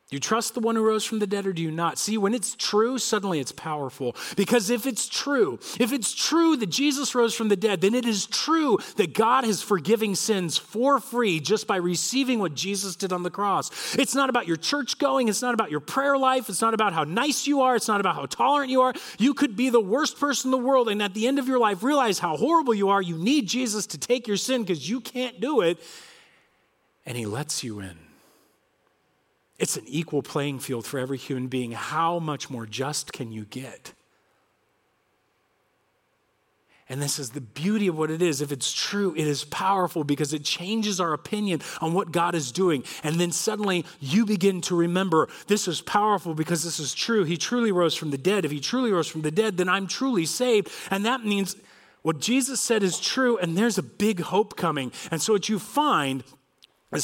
Do 0.07 0.15
you 0.15 0.19
trust 0.19 0.53
the 0.53 0.59
one 0.59 0.75
who 0.75 0.83
rose 0.83 1.03
from 1.03 1.17
the 1.17 1.25
dead 1.25 1.47
or 1.47 1.53
do 1.53 1.63
you 1.63 1.71
not? 1.71 1.97
See, 1.97 2.15
when 2.15 2.35
it's 2.35 2.53
true, 2.53 2.99
suddenly 2.99 3.39
it's 3.39 3.51
powerful. 3.51 4.15
Because 4.35 4.69
if 4.69 4.85
it's 4.85 5.09
true, 5.09 5.57
if 5.79 5.91
it's 5.91 6.13
true 6.13 6.55
that 6.57 6.67
Jesus 6.67 7.15
rose 7.15 7.33
from 7.33 7.47
the 7.47 7.55
dead, 7.55 7.81
then 7.81 7.95
it 7.95 8.05
is 8.05 8.27
true 8.27 8.77
that 8.97 9.15
God 9.15 9.45
is 9.45 9.63
forgiving 9.63 10.13
sins 10.13 10.57
for 10.59 10.99
free 10.99 11.39
just 11.39 11.65
by 11.65 11.77
receiving 11.77 12.37
what 12.37 12.53
Jesus 12.53 12.95
did 12.95 13.11
on 13.11 13.23
the 13.23 13.31
cross. 13.31 13.95
It's 13.95 14.13
not 14.13 14.29
about 14.29 14.45
your 14.45 14.57
church 14.57 14.99
going, 14.99 15.27
it's 15.27 15.41
not 15.41 15.55
about 15.55 15.71
your 15.71 15.79
prayer 15.79 16.19
life, 16.19 16.49
it's 16.49 16.61
not 16.61 16.75
about 16.75 16.93
how 16.93 17.03
nice 17.03 17.47
you 17.47 17.61
are, 17.61 17.75
it's 17.75 17.87
not 17.87 17.99
about 17.99 18.13
how 18.13 18.27
tolerant 18.27 18.69
you 18.69 18.81
are. 18.81 18.93
You 19.17 19.33
could 19.33 19.55
be 19.55 19.71
the 19.71 19.81
worst 19.81 20.19
person 20.19 20.49
in 20.49 20.51
the 20.51 20.67
world 20.67 20.87
and 20.87 21.01
at 21.01 21.15
the 21.15 21.25
end 21.25 21.39
of 21.39 21.47
your 21.47 21.57
life 21.57 21.81
realize 21.81 22.19
how 22.19 22.37
horrible 22.37 22.75
you 22.75 22.89
are. 22.89 23.01
You 23.01 23.17
need 23.17 23.47
Jesus 23.47 23.87
to 23.87 23.97
take 23.97 24.27
your 24.27 24.37
sin 24.37 24.61
because 24.61 24.87
you 24.87 25.01
can't 25.01 25.39
do 25.39 25.61
it. 25.61 25.79
And 27.07 27.17
he 27.17 27.25
lets 27.25 27.63
you 27.63 27.79
in. 27.79 28.04
It's 29.57 29.77
an 29.77 29.85
equal 29.87 30.21
playing 30.21 30.59
field 30.59 30.85
for 30.85 30.99
every 30.99 31.17
human 31.17 31.47
being. 31.47 31.71
How 31.71 32.19
much 32.19 32.49
more 32.49 32.65
just 32.65 33.13
can 33.13 33.31
you 33.31 33.45
get? 33.45 33.93
And 36.87 37.01
this 37.01 37.17
is 37.17 37.31
the 37.31 37.41
beauty 37.41 37.87
of 37.87 37.97
what 37.97 38.11
it 38.11 38.21
is. 38.21 38.41
If 38.41 38.51
it's 38.51 38.71
true, 38.71 39.15
it 39.17 39.25
is 39.25 39.43
powerful 39.45 40.03
because 40.03 40.33
it 40.33 40.43
changes 40.43 40.99
our 40.99 41.13
opinion 41.13 41.61
on 41.81 41.93
what 41.93 42.11
God 42.11 42.35
is 42.35 42.51
doing. 42.51 42.83
And 43.03 43.19
then 43.19 43.31
suddenly 43.31 43.85
you 43.99 44.23
begin 44.23 44.61
to 44.61 44.75
remember 44.75 45.27
this 45.47 45.67
is 45.67 45.81
powerful 45.81 46.35
because 46.35 46.63
this 46.63 46.79
is 46.79 46.93
true. 46.93 47.23
He 47.23 47.37
truly 47.37 47.71
rose 47.71 47.95
from 47.95 48.11
the 48.11 48.19
dead. 48.19 48.45
If 48.45 48.51
he 48.51 48.59
truly 48.59 48.91
rose 48.91 49.07
from 49.07 49.23
the 49.23 49.31
dead, 49.31 49.57
then 49.57 49.67
I'm 49.67 49.87
truly 49.87 50.27
saved. 50.27 50.69
And 50.91 51.03
that 51.05 51.25
means 51.25 51.55
what 52.03 52.19
Jesus 52.19 52.61
said 52.61 52.83
is 52.83 52.99
true, 52.99 53.39
and 53.39 53.57
there's 53.57 53.79
a 53.79 53.83
big 53.83 54.19
hope 54.19 54.55
coming. 54.55 54.91
And 55.09 55.19
so 55.19 55.33
what 55.33 55.49
you 55.49 55.57
find 55.57 56.23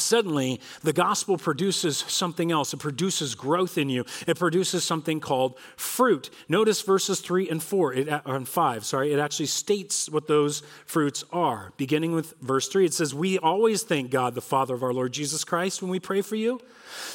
suddenly 0.00 0.60
the 0.82 0.92
gospel 0.92 1.36
produces 1.38 1.98
something 2.08 2.50
else. 2.50 2.72
It 2.72 2.78
produces 2.78 3.34
growth 3.34 3.78
in 3.78 3.88
you. 3.88 4.04
It 4.26 4.38
produces 4.38 4.84
something 4.84 5.20
called 5.20 5.58
fruit. 5.76 6.30
Notice 6.48 6.82
verses 6.82 7.20
three 7.20 7.48
and 7.48 7.62
four, 7.62 7.92
it, 7.92 8.08
uh, 8.08 8.20
and 8.26 8.48
five, 8.48 8.84
sorry, 8.84 9.12
it 9.12 9.18
actually 9.18 9.46
states 9.46 10.08
what 10.08 10.26
those 10.28 10.62
fruits 10.86 11.24
are. 11.32 11.72
Beginning 11.76 12.12
with 12.12 12.34
verse 12.40 12.68
three, 12.68 12.84
it 12.84 12.94
says, 12.94 13.14
We 13.14 13.38
always 13.38 13.82
thank 13.82 14.10
God, 14.10 14.34
the 14.34 14.40
Father 14.40 14.74
of 14.74 14.82
our 14.82 14.92
Lord 14.92 15.12
Jesus 15.12 15.44
Christ, 15.44 15.82
when 15.82 15.90
we 15.90 16.00
pray 16.00 16.22
for 16.22 16.36
you, 16.36 16.60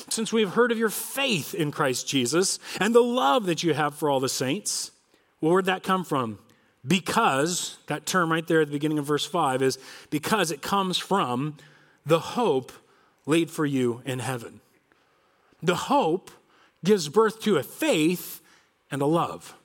since 0.09 0.33
we 0.33 0.41
have 0.41 0.53
heard 0.53 0.71
of 0.71 0.77
your 0.77 0.89
faith 0.89 1.53
in 1.53 1.71
Christ 1.71 2.07
Jesus 2.07 2.59
and 2.79 2.93
the 2.93 3.01
love 3.01 3.45
that 3.45 3.63
you 3.63 3.73
have 3.73 3.95
for 3.95 4.09
all 4.09 4.19
the 4.19 4.29
saints. 4.29 4.91
Well, 5.39 5.51
where'd 5.51 5.65
that 5.65 5.83
come 5.83 6.03
from? 6.03 6.39
Because, 6.85 7.77
that 7.87 8.05
term 8.05 8.31
right 8.31 8.47
there 8.47 8.61
at 8.61 8.67
the 8.67 8.73
beginning 8.73 8.97
of 8.97 9.05
verse 9.05 9.25
five 9.25 9.61
is 9.61 9.77
because 10.09 10.51
it 10.51 10.61
comes 10.61 10.97
from 10.97 11.57
the 12.07 12.19
hope 12.19 12.71
laid 13.25 13.51
for 13.51 13.65
you 13.65 14.01
in 14.05 14.19
heaven. 14.19 14.61
The 15.61 15.75
hope 15.75 16.31
gives 16.83 17.09
birth 17.09 17.41
to 17.41 17.57
a 17.57 17.63
faith 17.63 18.41
and 18.89 19.01
a 19.01 19.05
love. 19.05 19.55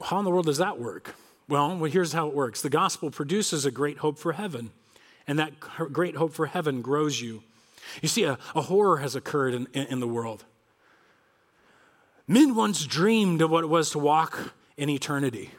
How 0.00 0.18
in 0.18 0.24
the 0.24 0.30
world 0.30 0.46
does 0.46 0.58
that 0.58 0.80
work? 0.80 1.14
Well, 1.48 1.76
here's 1.84 2.12
how 2.12 2.28
it 2.28 2.34
works 2.34 2.62
the 2.62 2.70
gospel 2.70 3.10
produces 3.10 3.66
a 3.66 3.70
great 3.70 3.98
hope 3.98 4.18
for 4.18 4.32
heaven, 4.32 4.70
and 5.26 5.38
that 5.38 5.60
great 5.60 6.16
hope 6.16 6.32
for 6.32 6.46
heaven 6.46 6.80
grows 6.80 7.20
you. 7.20 7.42
You 8.02 8.08
see, 8.08 8.24
a, 8.24 8.38
a 8.54 8.62
horror 8.62 8.98
has 8.98 9.14
occurred 9.14 9.54
in, 9.54 9.68
in, 9.74 9.86
in 9.86 10.00
the 10.00 10.08
world. 10.08 10.44
Men 12.26 12.56
once 12.56 12.84
dreamed 12.86 13.42
of 13.42 13.50
what 13.50 13.62
it 13.62 13.68
was 13.68 13.90
to 13.90 13.98
walk 13.98 14.54
in 14.76 14.88
eternity. 14.88 15.52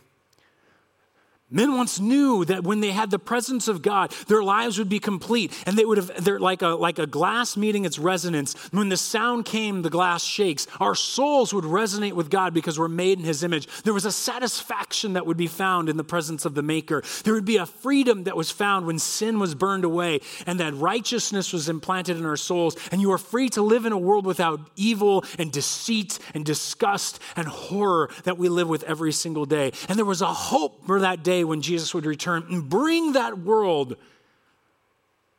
Men 1.49 1.77
once 1.77 1.97
knew 1.97 2.43
that 2.43 2.65
when 2.65 2.81
they 2.81 2.91
had 2.91 3.09
the 3.09 3.17
presence 3.17 3.69
of 3.69 3.81
God, 3.81 4.11
their 4.27 4.43
lives 4.43 4.77
would 4.77 4.89
be 4.89 4.99
complete, 4.99 5.53
and 5.65 5.77
they 5.77 5.85
would 5.85 5.97
have, 5.97 6.25
they're 6.25 6.41
like 6.41 6.61
a, 6.61 6.69
like 6.69 6.99
a 6.99 7.07
glass 7.07 7.55
meeting 7.55 7.85
its 7.85 7.97
resonance. 7.97 8.53
When 8.71 8.89
the 8.89 8.97
sound 8.97 9.45
came, 9.45 9.81
the 9.81 9.89
glass 9.89 10.25
shakes. 10.25 10.67
Our 10.81 10.93
souls 10.93 11.53
would 11.53 11.63
resonate 11.63 12.11
with 12.13 12.29
God 12.29 12.53
because 12.53 12.77
we're 12.77 12.89
made 12.89 13.19
in 13.19 13.23
His 13.23 13.43
image. 13.43 13.67
There 13.83 13.93
was 13.93 14.03
a 14.03 14.11
satisfaction 14.11 15.13
that 15.13 15.25
would 15.25 15.37
be 15.37 15.47
found 15.47 15.87
in 15.87 15.95
the 15.95 16.03
presence 16.03 16.43
of 16.43 16.53
the 16.53 16.61
Maker. 16.61 17.01
There 17.23 17.33
would 17.33 17.45
be 17.45 17.55
a 17.55 17.65
freedom 17.65 18.25
that 18.25 18.35
was 18.35 18.51
found 18.51 18.85
when 18.85 18.99
sin 18.99 19.39
was 19.39 19.55
burned 19.55 19.85
away, 19.85 20.19
and 20.45 20.59
that 20.59 20.73
righteousness 20.73 21.53
was 21.53 21.69
implanted 21.69 22.17
in 22.17 22.25
our 22.25 22.35
souls, 22.35 22.75
and 22.91 22.99
you 22.99 23.13
are 23.13 23.17
free 23.17 23.47
to 23.51 23.61
live 23.61 23.85
in 23.85 23.93
a 23.93 23.97
world 23.97 24.25
without 24.25 24.59
evil 24.75 25.23
and 25.39 25.53
deceit 25.53 26.19
and 26.33 26.43
disgust 26.43 27.21
and 27.37 27.47
horror 27.47 28.09
that 28.25 28.37
we 28.37 28.49
live 28.49 28.67
with 28.67 28.83
every 28.83 29.13
single 29.13 29.45
day. 29.45 29.71
And 29.87 29.97
there 29.97 30.03
was 30.03 30.21
a 30.21 30.33
hope 30.33 30.85
for 30.85 30.99
that 30.99 31.23
day 31.23 31.36
day 31.37 31.43
when 31.43 31.61
Jesus 31.61 31.93
would 31.93 32.05
return 32.05 32.45
and 32.49 32.69
bring 32.69 33.13
that 33.13 33.37
world 33.37 33.95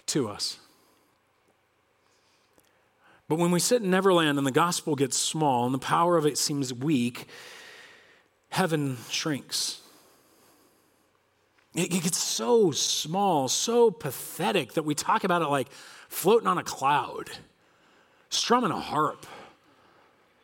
to 0.06 0.28
us. 0.28 0.58
But 3.28 3.38
when 3.38 3.50
we 3.50 3.60
sit 3.60 3.82
in 3.82 3.90
Neverland 3.90 4.38
and 4.38 4.46
the 4.46 4.52
gospel 4.52 4.94
gets 4.94 5.18
small 5.18 5.66
and 5.66 5.74
the 5.74 5.78
power 5.78 6.16
of 6.16 6.24
it 6.24 6.38
seems 6.38 6.72
weak, 6.72 7.26
heaven 8.48 8.96
shrinks. 9.10 9.80
It 11.74 11.90
gets 11.90 12.16
so 12.16 12.70
small, 12.70 13.48
so 13.48 13.90
pathetic 13.90 14.72
that 14.72 14.84
we 14.84 14.94
talk 14.94 15.24
about 15.24 15.42
it 15.42 15.48
like 15.48 15.70
floating 16.08 16.48
on 16.48 16.56
a 16.56 16.62
cloud, 16.62 17.28
strumming 18.30 18.70
a 18.70 18.80
harp 18.80 19.26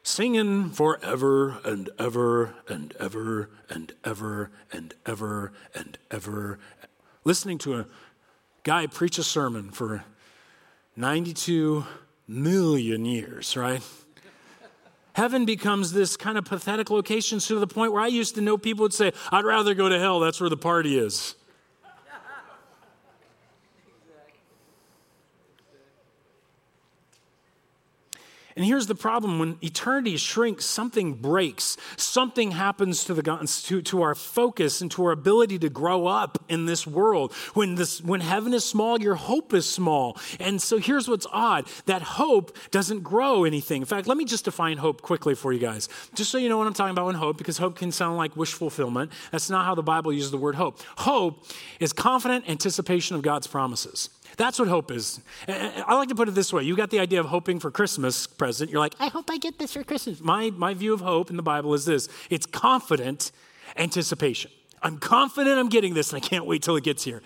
singing 0.04 0.68
forever 0.68 1.56
and 1.64 1.88
ever 1.98 2.54
and 2.68 2.94
ever 3.00 3.48
and 3.70 3.92
ever 4.04 4.50
and 4.70 4.94
ever 5.06 5.50
and 5.74 5.98
ever, 6.10 6.58
listening 7.24 7.58
to 7.58 7.74
a 7.80 7.86
guy 8.62 8.86
preach 8.86 9.18
a 9.18 9.22
sermon 9.24 9.70
for 9.70 10.04
92 10.94 11.84
million 12.28 13.04
years, 13.04 13.56
right? 13.56 13.82
Heaven 15.14 15.46
becomes 15.46 15.92
this 15.92 16.16
kind 16.16 16.36
of 16.36 16.44
pathetic 16.44 16.90
location 16.90 17.38
to 17.38 17.58
the 17.58 17.66
point 17.66 17.92
where 17.92 18.02
I 18.02 18.08
used 18.08 18.34
to 18.34 18.40
know 18.40 18.58
people 18.58 18.82
would 18.82 18.92
say, 18.92 19.12
I'd 19.32 19.44
rather 19.44 19.72
go 19.74 19.88
to 19.88 19.98
hell, 19.98 20.20
that's 20.20 20.40
where 20.40 20.50
the 20.50 20.56
party 20.56 20.98
is. 20.98 21.34
And 28.56 28.64
here's 28.64 28.86
the 28.86 28.94
problem 28.94 29.38
when 29.38 29.58
eternity 29.62 30.16
shrinks, 30.16 30.64
something 30.64 31.14
breaks. 31.14 31.76
Something 31.96 32.52
happens 32.52 33.04
to, 33.04 33.14
the, 33.14 33.22
to, 33.66 33.82
to 33.82 34.02
our 34.02 34.14
focus 34.14 34.80
and 34.80 34.90
to 34.92 35.04
our 35.06 35.12
ability 35.12 35.58
to 35.60 35.68
grow 35.68 36.06
up 36.06 36.44
in 36.48 36.66
this 36.66 36.86
world. 36.86 37.32
When, 37.54 37.74
this, 37.74 38.00
when 38.00 38.20
heaven 38.20 38.54
is 38.54 38.64
small, 38.64 39.00
your 39.00 39.16
hope 39.16 39.52
is 39.52 39.68
small. 39.68 40.16
And 40.38 40.62
so 40.62 40.78
here's 40.78 41.08
what's 41.08 41.26
odd 41.32 41.66
that 41.86 42.02
hope 42.02 42.56
doesn't 42.70 43.02
grow 43.02 43.44
anything. 43.44 43.82
In 43.82 43.86
fact, 43.86 44.06
let 44.06 44.16
me 44.16 44.24
just 44.24 44.44
define 44.44 44.76
hope 44.76 45.02
quickly 45.02 45.34
for 45.34 45.52
you 45.52 45.58
guys, 45.58 45.88
just 46.14 46.30
so 46.30 46.38
you 46.38 46.48
know 46.48 46.58
what 46.58 46.66
I'm 46.66 46.74
talking 46.74 46.92
about 46.92 47.06
when 47.06 47.16
hope, 47.16 47.38
because 47.38 47.58
hope 47.58 47.76
can 47.76 47.90
sound 47.90 48.16
like 48.16 48.36
wish 48.36 48.52
fulfillment. 48.52 49.10
That's 49.32 49.50
not 49.50 49.64
how 49.64 49.74
the 49.74 49.82
Bible 49.82 50.12
uses 50.12 50.30
the 50.30 50.38
word 50.38 50.54
hope. 50.54 50.80
Hope 50.98 51.44
is 51.80 51.92
confident 51.92 52.48
anticipation 52.48 53.16
of 53.16 53.22
God's 53.22 53.48
promises. 53.48 54.10
That's 54.36 54.58
what 54.58 54.68
hope 54.68 54.90
is. 54.90 55.20
I 55.48 55.94
like 55.94 56.08
to 56.08 56.14
put 56.14 56.28
it 56.28 56.32
this 56.32 56.52
way. 56.52 56.62
You 56.62 56.76
got 56.76 56.90
the 56.90 56.98
idea 56.98 57.20
of 57.20 57.26
hoping 57.26 57.60
for 57.60 57.70
Christmas 57.70 58.26
present. 58.26 58.70
You're 58.70 58.80
like, 58.80 58.94
I 58.98 59.08
hope 59.08 59.30
I 59.30 59.38
get 59.38 59.58
this 59.58 59.72
for 59.72 59.84
Christmas. 59.84 60.20
My, 60.20 60.50
my 60.50 60.74
view 60.74 60.92
of 60.92 61.00
hope 61.00 61.30
in 61.30 61.36
the 61.36 61.42
Bible 61.42 61.74
is 61.74 61.84
this 61.84 62.08
it's 62.30 62.46
confident 62.46 63.32
anticipation. 63.76 64.50
I'm 64.82 64.98
confident 64.98 65.58
I'm 65.58 65.68
getting 65.68 65.94
this 65.94 66.12
and 66.12 66.22
I 66.22 66.26
can't 66.26 66.46
wait 66.46 66.62
till 66.62 66.76
it 66.76 66.84
gets 66.84 67.04
here. 67.04 67.22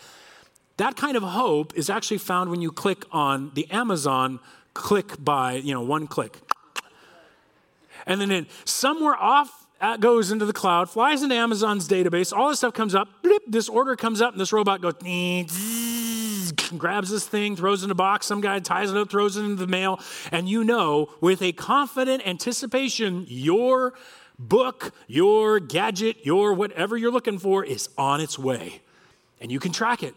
That 0.77 0.97
kind 0.97 1.17
of 1.17 1.25
hope 1.25 1.77
is 1.77 1.91
actually 1.91 2.19
found 2.19 2.51
when 2.51 2.61
you 2.63 2.71
click 2.71 3.05
on 3.11 3.51
the 3.55 3.69
Amazon 3.71 4.39
click 4.75 5.23
buy, 5.23 5.55
you 5.55 5.75
know, 5.75 5.81
one 5.81 6.07
click. 6.07 6.39
And 8.07 8.21
then 8.21 8.47
somewhere 8.65 9.17
off 9.17 9.67
uh, 9.81 9.97
goes 9.97 10.31
into 10.31 10.47
the 10.47 10.53
cloud, 10.53 10.89
flies 10.89 11.23
into 11.23 11.35
Amazon's 11.35 11.89
database, 11.89 12.33
all 12.33 12.49
this 12.49 12.59
stuff 12.59 12.75
comes 12.75 12.95
up, 12.95 13.09
blip, 13.23 13.43
this 13.47 13.69
order 13.69 13.97
comes 13.97 14.21
up, 14.21 14.33
and 14.33 14.41
this 14.41 14.53
robot 14.53 14.81
goes, 14.81 14.95
grabs 16.77 17.09
this 17.09 17.27
thing, 17.27 17.57
throws 17.57 17.83
it 17.83 17.87
in 17.87 17.91
a 17.91 17.95
box, 17.95 18.27
some 18.27 18.43
guy 18.43 18.59
ties 18.59 18.91
it 18.91 18.97
up, 18.97 19.09
throws 19.11 19.37
it 19.37 19.45
in 19.45 19.57
the 19.57 19.67
mail, 19.67 20.01
and 20.31 20.49
you 20.49 20.65
know 20.65 21.09
with 21.21 21.41
a 21.41 21.53
confident 21.53 22.27
anticipation, 22.27 23.25
your 23.29 23.95
book, 24.39 24.93
your 25.07 25.59
gadget, 25.61 26.27
your 26.27 26.53
whatever 26.53 26.97
you're 26.97 27.11
looking 27.11 27.39
for 27.39 27.65
is 27.65 27.89
on 27.97 28.21
its 28.21 28.39
way. 28.39 28.83
And 29.41 29.51
you 29.51 29.61
can 29.61 29.73
track 29.73 30.03
it. 30.03 30.15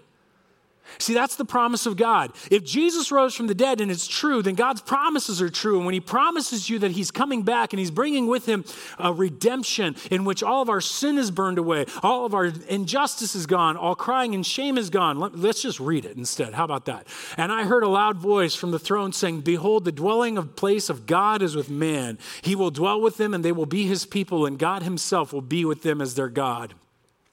See, 0.98 1.14
that's 1.14 1.36
the 1.36 1.46
promise 1.46 1.86
of 1.86 1.98
God. 1.98 2.34
If 2.50 2.64
Jesus 2.64 3.12
rose 3.12 3.36
from 3.36 3.48
the 3.48 3.56
dead 3.56 3.82
and 3.82 3.92
it's 3.92 4.08
true, 4.08 4.42
then 4.42 4.56
God's 4.56 4.82
promises 4.82 5.42
are 5.42 5.50
true. 5.50 5.78
And 5.78 5.86
when 5.86 5.94
He 5.94 6.00
promises 6.00 6.70
you 6.70 6.80
that 6.80 6.92
He's 6.92 7.12
coming 7.12 7.44
back 7.44 7.74
and 7.74 7.80
He's 7.80 7.92
bringing 7.92 8.28
with 8.28 8.46
Him 8.46 8.66
a 9.00 9.14
redemption 9.14 9.96
in 10.10 10.26
which 10.26 10.44
all 10.44 10.62
of 10.62 10.70
our 10.70 10.82
sin 10.82 11.18
is 11.18 11.32
burned 11.32 11.58
away, 11.58 11.86
all 12.04 12.26
of 12.26 12.34
our 12.34 12.52
injustice 12.68 13.36
is 13.36 13.46
gone, 13.46 13.78
all 13.78 13.96
crying 13.96 14.36
and 14.36 14.46
shame 14.46 14.78
is 14.78 14.90
gone, 14.90 15.20
let's 15.20 15.62
just 15.62 15.80
read 15.80 16.06
it 16.06 16.18
instead. 16.18 16.54
How 16.54 16.66
about 16.66 16.86
that? 16.86 17.08
And 17.38 17.52
I 17.52 17.64
heard 17.64 17.84
a 17.84 17.88
loud 17.88 18.18
voice 18.18 18.56
from 18.56 18.72
the 18.72 18.80
throne 18.80 19.14
saying, 19.14 19.42
Behold, 19.42 19.86
the 19.86 19.92
dwelling 19.92 20.38
of 20.38 20.56
place 20.56 20.90
of 20.90 21.06
God 21.06 21.42
is 21.42 21.56
with 21.56 21.70
man. 21.70 22.18
He 22.42 22.56
will 22.56 22.72
dwell 22.72 23.02
with 23.02 23.18
them 23.18 23.34
and 23.34 23.46
they 23.46 23.52
will 23.52 23.66
be 23.66 23.86
His 23.88 24.06
people, 24.06 24.46
and 24.46 24.60
God 24.60 24.84
Himself 24.84 25.34
will 25.34 25.42
be 25.42 25.66
with 25.66 25.84
them 25.84 26.02
as 26.02 26.16
their 26.16 26.30
God. 26.30 26.74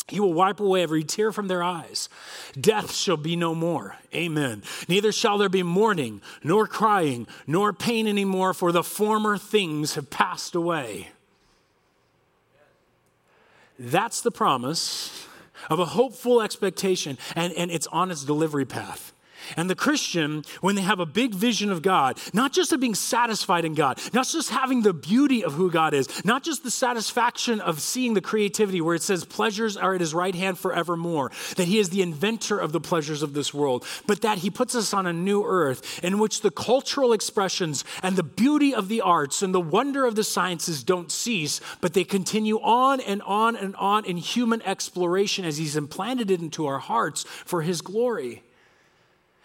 He 0.08 0.20
will 0.20 0.32
wipe 0.32 0.58
away 0.58 0.82
every 0.82 1.04
tear 1.04 1.32
from 1.32 1.48
their 1.48 1.62
eyes. 1.62 2.08
Death 2.58 2.94
shall 2.94 3.18
be 3.18 3.36
no 3.36 3.54
more. 3.54 3.96
Amen. 4.14 4.62
Neither 4.88 5.12
shall 5.12 5.36
there 5.36 5.50
be 5.50 5.62
mourning, 5.62 6.22
nor 6.42 6.66
crying, 6.66 7.26
nor 7.46 7.72
pain 7.72 8.06
anymore, 8.06 8.54
for 8.54 8.72
the 8.72 8.82
former 8.82 9.36
things 9.36 9.94
have 9.94 10.08
passed 10.08 10.54
away. 10.54 11.08
That's 13.78 14.22
the 14.22 14.30
promise 14.30 15.26
of 15.70 15.78
a 15.78 15.84
hopeful 15.84 16.40
expectation, 16.40 17.18
and, 17.36 17.52
and 17.52 17.70
it's 17.70 17.86
on 17.88 18.10
its 18.10 18.24
delivery 18.24 18.64
path. 18.64 19.12
And 19.56 19.68
the 19.68 19.74
Christian, 19.74 20.44
when 20.60 20.74
they 20.74 20.82
have 20.82 21.00
a 21.00 21.06
big 21.06 21.34
vision 21.34 21.70
of 21.70 21.82
God, 21.82 22.18
not 22.32 22.52
just 22.52 22.72
of 22.72 22.80
being 22.80 22.94
satisfied 22.94 23.64
in 23.64 23.74
God, 23.74 23.98
not 24.12 24.26
just 24.26 24.50
having 24.50 24.82
the 24.82 24.92
beauty 24.92 25.44
of 25.44 25.54
who 25.54 25.70
God 25.70 25.94
is, 25.94 26.24
not 26.24 26.42
just 26.42 26.62
the 26.62 26.70
satisfaction 26.70 27.60
of 27.60 27.80
seeing 27.80 28.14
the 28.14 28.20
creativity 28.20 28.80
where 28.80 28.94
it 28.94 29.02
says 29.02 29.24
pleasures 29.24 29.76
are 29.76 29.94
at 29.94 30.00
his 30.00 30.14
right 30.14 30.34
hand 30.34 30.58
forevermore, 30.58 31.30
that 31.56 31.68
he 31.68 31.78
is 31.78 31.90
the 31.90 32.02
inventor 32.02 32.58
of 32.58 32.72
the 32.72 32.80
pleasures 32.80 33.22
of 33.22 33.34
this 33.34 33.52
world, 33.54 33.84
but 34.06 34.20
that 34.22 34.38
he 34.38 34.50
puts 34.50 34.74
us 34.74 34.92
on 34.92 35.06
a 35.06 35.12
new 35.12 35.44
earth 35.44 36.02
in 36.02 36.18
which 36.18 36.40
the 36.40 36.50
cultural 36.50 37.12
expressions 37.12 37.84
and 38.02 38.16
the 38.16 38.22
beauty 38.22 38.74
of 38.74 38.88
the 38.88 39.00
arts 39.00 39.42
and 39.42 39.54
the 39.54 39.60
wonder 39.60 40.04
of 40.04 40.14
the 40.14 40.24
sciences 40.24 40.82
don't 40.82 41.10
cease, 41.12 41.60
but 41.80 41.94
they 41.94 42.04
continue 42.04 42.58
on 42.60 43.00
and 43.00 43.22
on 43.22 43.56
and 43.56 43.74
on 43.76 44.04
in 44.04 44.16
human 44.16 44.62
exploration 44.62 45.44
as 45.44 45.58
he's 45.58 45.76
implanted 45.76 46.30
it 46.30 46.40
into 46.40 46.66
our 46.66 46.78
hearts 46.78 47.24
for 47.44 47.62
his 47.62 47.80
glory 47.80 48.42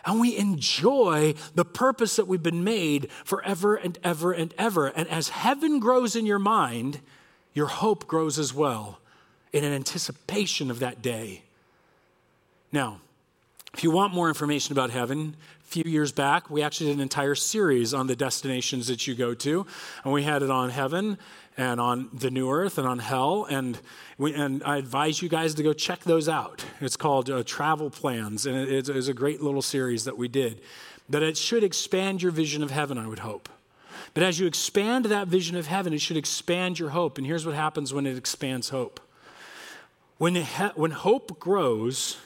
and 0.05 0.19
we 0.19 0.37
enjoy 0.37 1.33
the 1.55 1.65
purpose 1.65 2.15
that 2.17 2.27
we've 2.27 2.43
been 2.43 2.63
made 2.63 3.09
forever 3.23 3.75
and 3.75 3.97
ever 4.03 4.31
and 4.31 4.53
ever. 4.57 4.87
And 4.87 5.07
as 5.07 5.29
heaven 5.29 5.79
grows 5.79 6.15
in 6.15 6.25
your 6.25 6.39
mind, 6.39 6.99
your 7.53 7.67
hope 7.67 8.07
grows 8.07 8.37
as 8.37 8.53
well 8.53 8.99
in 9.51 9.63
an 9.63 9.73
anticipation 9.73 10.71
of 10.71 10.79
that 10.79 11.01
day. 11.01 11.43
Now, 12.71 12.99
If 13.73 13.83
you 13.83 13.89
want 13.89 14.13
more 14.13 14.27
information 14.27 14.71
about 14.73 14.91
heaven, 14.91 15.35
a 15.61 15.67
few 15.67 15.89
years 15.89 16.11
back, 16.11 16.47
we 16.49 16.61
actually 16.61 16.87
did 16.87 16.97
an 16.97 17.01
entire 17.01 17.33
series 17.33 17.91
on 17.91 18.05
the 18.05 18.15
destinations 18.15 18.85
that 18.87 19.07
you 19.07 19.15
go 19.15 19.33
to. 19.33 19.65
And 20.03 20.13
we 20.13 20.21
had 20.21 20.43
it 20.43 20.51
on 20.51 20.69
heaven 20.69 21.17
and 21.57 21.79
on 21.79 22.09
the 22.13 22.31
new 22.31 22.51
earth 22.51 22.77
and 22.77 22.87
on 22.87 22.99
hell. 22.99 23.45
And, 23.49 23.79
we, 24.17 24.33
and 24.33 24.63
I 24.63 24.77
advise 24.77 25.21
you 25.21 25.29
guys 25.29 25.55
to 25.55 25.63
go 25.63 25.73
check 25.73 26.03
those 26.03 26.27
out. 26.27 26.65
It's 26.81 26.97
called 26.97 27.29
uh, 27.29 27.43
Travel 27.43 27.89
Plans, 27.89 28.45
and 28.45 28.55
it, 28.55 28.89
it's 28.89 29.07
a 29.07 29.13
great 29.13 29.41
little 29.41 29.61
series 29.61 30.05
that 30.05 30.17
we 30.17 30.27
did. 30.27 30.61
That 31.09 31.23
it 31.23 31.37
should 31.37 31.63
expand 31.63 32.21
your 32.21 32.31
vision 32.31 32.63
of 32.63 32.71
heaven, 32.71 32.97
I 32.97 33.07
would 33.07 33.19
hope. 33.19 33.49
But 34.13 34.23
as 34.23 34.39
you 34.39 34.47
expand 34.47 35.05
that 35.05 35.27
vision 35.27 35.57
of 35.57 35.67
heaven, 35.67 35.93
it 35.93 36.01
should 36.01 36.17
expand 36.17 36.79
your 36.79 36.89
hope. 36.89 37.17
And 37.17 37.25
here's 37.27 37.45
what 37.45 37.55
happens 37.55 37.93
when 37.93 38.05
it 38.05 38.17
expands 38.17 38.69
hope 38.69 38.99
when, 40.23 40.35
when 40.75 40.91
hope 40.91 41.39
grows, 41.39 42.17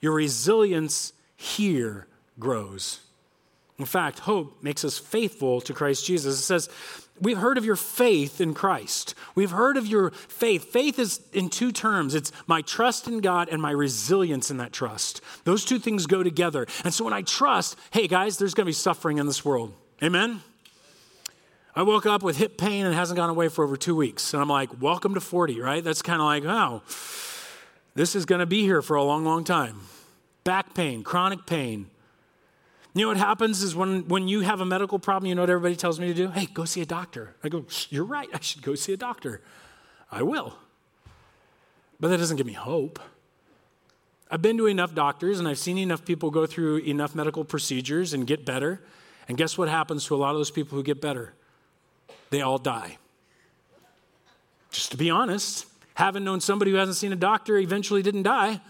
your 0.00 0.14
resilience 0.14 1.12
here 1.36 2.06
grows. 2.38 3.00
In 3.80 3.86
fact, 3.86 4.20
hope 4.20 4.62
makes 4.62 4.84
us 4.84 4.98
faithful 4.98 5.62
to 5.62 5.72
Christ 5.72 6.04
Jesus. 6.04 6.38
It 6.38 6.42
says, 6.42 6.68
We've 7.18 7.38
heard 7.38 7.56
of 7.56 7.64
your 7.64 7.76
faith 7.76 8.40
in 8.40 8.52
Christ. 8.52 9.14
We've 9.34 9.50
heard 9.50 9.78
of 9.78 9.86
your 9.86 10.10
faith. 10.10 10.64
Faith 10.64 10.98
is 10.98 11.20
in 11.32 11.48
two 11.48 11.72
terms 11.72 12.14
it's 12.14 12.30
my 12.46 12.60
trust 12.60 13.08
in 13.08 13.20
God 13.20 13.48
and 13.50 13.60
my 13.60 13.70
resilience 13.70 14.50
in 14.50 14.58
that 14.58 14.72
trust. 14.72 15.22
Those 15.44 15.64
two 15.64 15.78
things 15.78 16.06
go 16.06 16.22
together. 16.22 16.66
And 16.84 16.92
so 16.92 17.04
when 17.04 17.14
I 17.14 17.22
trust, 17.22 17.76
hey 17.90 18.06
guys, 18.06 18.36
there's 18.36 18.52
going 18.52 18.66
to 18.66 18.68
be 18.68 18.74
suffering 18.74 19.16
in 19.16 19.26
this 19.26 19.46
world. 19.46 19.72
Amen? 20.02 20.42
I 21.74 21.82
woke 21.82 22.04
up 22.04 22.22
with 22.22 22.36
hip 22.36 22.58
pain 22.58 22.84
and 22.84 22.94
hasn't 22.94 23.16
gone 23.16 23.30
away 23.30 23.48
for 23.48 23.64
over 23.64 23.78
two 23.78 23.96
weeks. 23.96 24.34
And 24.34 24.42
I'm 24.42 24.48
like, 24.48 24.82
welcome 24.82 25.14
to 25.14 25.20
40, 25.20 25.60
right? 25.60 25.82
That's 25.82 26.02
kind 26.02 26.20
of 26.20 26.26
like, 26.26 26.44
oh, 26.44 26.82
this 27.94 28.14
is 28.14 28.26
going 28.26 28.40
to 28.40 28.46
be 28.46 28.62
here 28.62 28.82
for 28.82 28.96
a 28.96 29.02
long, 29.02 29.24
long 29.24 29.44
time. 29.44 29.80
Back 30.44 30.74
pain, 30.74 31.02
chronic 31.02 31.46
pain, 31.46 31.86
you 32.94 33.02
know 33.02 33.08
what 33.08 33.16
happens 33.16 33.62
is 33.62 33.76
when, 33.76 34.08
when 34.08 34.26
you 34.26 34.40
have 34.40 34.60
a 34.60 34.66
medical 34.66 34.98
problem, 34.98 35.28
you 35.28 35.34
know 35.34 35.42
what 35.42 35.50
everybody 35.50 35.76
tells 35.76 36.00
me 36.00 36.08
to 36.08 36.14
do? 36.14 36.28
Hey, 36.28 36.46
go 36.46 36.64
see 36.64 36.80
a 36.80 36.86
doctor. 36.86 37.34
I 37.44 37.48
go, 37.48 37.64
You're 37.88 38.04
right, 38.04 38.28
I 38.34 38.40
should 38.40 38.62
go 38.62 38.74
see 38.74 38.92
a 38.92 38.96
doctor. 38.96 39.42
I 40.10 40.22
will. 40.22 40.56
But 42.00 42.08
that 42.08 42.16
doesn't 42.16 42.36
give 42.36 42.46
me 42.46 42.54
hope. 42.54 42.98
I've 44.30 44.42
been 44.42 44.56
to 44.58 44.66
enough 44.66 44.94
doctors 44.94 45.38
and 45.38 45.48
I've 45.48 45.58
seen 45.58 45.78
enough 45.78 46.04
people 46.04 46.30
go 46.30 46.46
through 46.46 46.78
enough 46.78 47.14
medical 47.14 47.44
procedures 47.44 48.12
and 48.12 48.26
get 48.26 48.44
better. 48.44 48.80
And 49.28 49.36
guess 49.36 49.58
what 49.58 49.68
happens 49.68 50.06
to 50.06 50.14
a 50.14 50.18
lot 50.18 50.30
of 50.30 50.36
those 50.36 50.50
people 50.50 50.76
who 50.76 50.82
get 50.82 51.00
better? 51.00 51.34
They 52.30 52.40
all 52.40 52.58
die. 52.58 52.98
Just 54.70 54.92
to 54.92 54.96
be 54.96 55.10
honest, 55.10 55.66
having 55.94 56.24
known 56.24 56.40
somebody 56.40 56.70
who 56.70 56.76
hasn't 56.76 56.96
seen 56.96 57.12
a 57.12 57.16
doctor 57.16 57.58
eventually 57.58 58.02
didn't 58.02 58.22
die. 58.22 58.60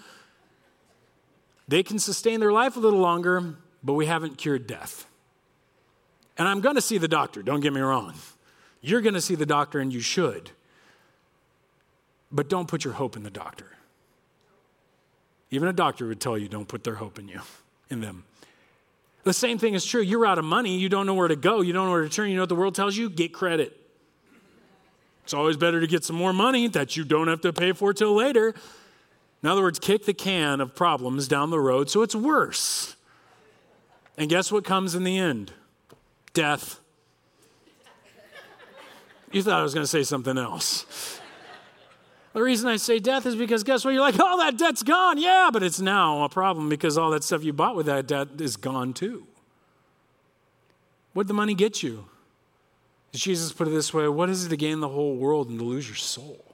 They 1.69 1.83
can 1.83 1.99
sustain 1.99 2.41
their 2.41 2.53
life 2.53 2.77
a 2.77 2.81
little 2.81 2.99
longer, 2.99 3.55
but 3.83 3.95
we 3.95 4.07
haven't 4.07 4.39
cured 4.39 4.67
death. 4.67 5.07
And 6.39 6.49
I'm 6.49 6.61
going 6.61 6.77
to 6.77 6.81
see 6.81 6.99
the 6.99 7.09
doctor, 7.09 7.43
don't 7.43 7.61
get 7.61 7.73
me 7.73 7.81
wrong. 7.81 8.15
You're 8.81 9.01
going 9.01 9.15
to 9.15 9.21
see 9.21 9.35
the 9.35 9.47
doctor, 9.47 9.79
and 9.79 9.93
you 9.93 10.01
should. 10.01 10.51
But 12.33 12.49
don't 12.49 12.69
put 12.69 12.85
your 12.85 12.95
hope 12.95 13.17
in 13.17 13.23
the 13.23 13.31
doctor. 13.31 13.67
Even 15.51 15.69
a 15.69 15.73
doctor 15.73 16.07
would 16.07 16.21
tell 16.21 16.39
you 16.39 16.49
don't 16.49 16.69
put 16.69 16.85
their 16.85 16.95
hope 16.95 17.19
in 17.19 17.29
you, 17.29 17.41
in 17.91 18.01
them. 18.01 18.25
The 19.25 19.35
same 19.35 19.59
thing 19.59 19.75
is 19.75 19.85
true. 19.85 20.01
You're 20.01 20.25
out 20.25 20.39
of 20.39 20.45
money, 20.45 20.79
you 20.79 20.89
don't 20.89 21.07
know 21.07 21.15
where 21.15 21.29
to 21.29 21.37
go, 21.37 21.61
you 21.61 21.73
don't 21.73 21.87
know 21.87 21.93
where 21.93 22.05
to 22.05 22.09
turn. 22.09 22.31
You 22.31 22.37
know 22.37 22.43
what 22.43 22.49
the 22.49 22.55
world 22.55 22.75
tells 22.75 22.97
you? 22.97 23.11
Get 23.11 23.35
credit. 23.35 23.77
It's 25.25 25.35
always 25.35 25.57
better 25.57 25.81
to 25.81 25.87
get 25.87 26.05
some 26.05 26.17
more 26.17 26.33
money 26.33 26.69
that 26.69 26.97
you 26.97 27.05
don't 27.05 27.29
have 27.29 27.41
to 27.43 27.53
pay 27.53 27.73
for 27.73 27.93
till 27.93 28.15
later. 28.15 28.55
In 29.43 29.49
other 29.49 29.63
words, 29.63 29.79
kick 29.79 30.05
the 30.07 30.15
can 30.15 30.61
of 30.61 30.75
problems 30.75 31.29
down 31.29 31.51
the 31.51 31.61
road 31.61 31.91
so 31.91 32.03
it's 32.03 32.15
worse. 32.15 32.97
And 34.21 34.29
guess 34.29 34.53
what 34.53 34.65
comes 34.65 34.95
in 34.95 35.03
the 35.03 35.17
end? 35.17 35.55
Death. 36.35 36.79
You 39.33 39.43
thought 39.43 39.61
I 39.61 39.63
was 39.63 39.73
going 39.73 39.85
to 39.85 39.89
say 39.89 40.03
something 40.03 40.37
else. 40.37 41.19
The 42.35 42.43
reason 42.43 42.69
I 42.69 42.77
say 42.77 42.99
death 42.99 43.25
is 43.25 43.35
because 43.35 43.65
guess 43.65 43.83
what? 43.83 43.93
You're 43.95 44.03
like, 44.03 44.17
oh, 44.19 44.37
that 44.37 44.59
debt's 44.59 44.83
gone. 44.83 45.17
Yeah, 45.17 45.49
but 45.51 45.63
it's 45.63 45.81
now 45.81 46.23
a 46.23 46.29
problem 46.29 46.69
because 46.69 46.99
all 46.99 47.11
that 47.13 47.25
stuff 47.25 47.43
you 47.43 47.55
bought 47.55 47.75
with 47.75 47.87
that 47.87 48.07
debt 48.07 48.29
is 48.39 48.59
gone 48.59 48.93
too. 48.93 49.27
What'd 51.15 51.27
the 51.27 51.35
money 51.35 51.55
get 51.55 51.83
you? 51.83 52.05
Jesus 53.15 53.53
put 53.53 53.69
it 53.69 53.71
this 53.71 53.95
way 53.95 54.07
what 54.07 54.29
is 54.29 54.45
it 54.45 54.51
to 54.51 54.57
gain 54.57 54.81
the 54.81 54.89
whole 54.89 55.17
world 55.17 55.49
and 55.49 55.59
to 55.59 55.65
lose 55.65 55.89
your 55.89 55.97
soul? 55.97 56.50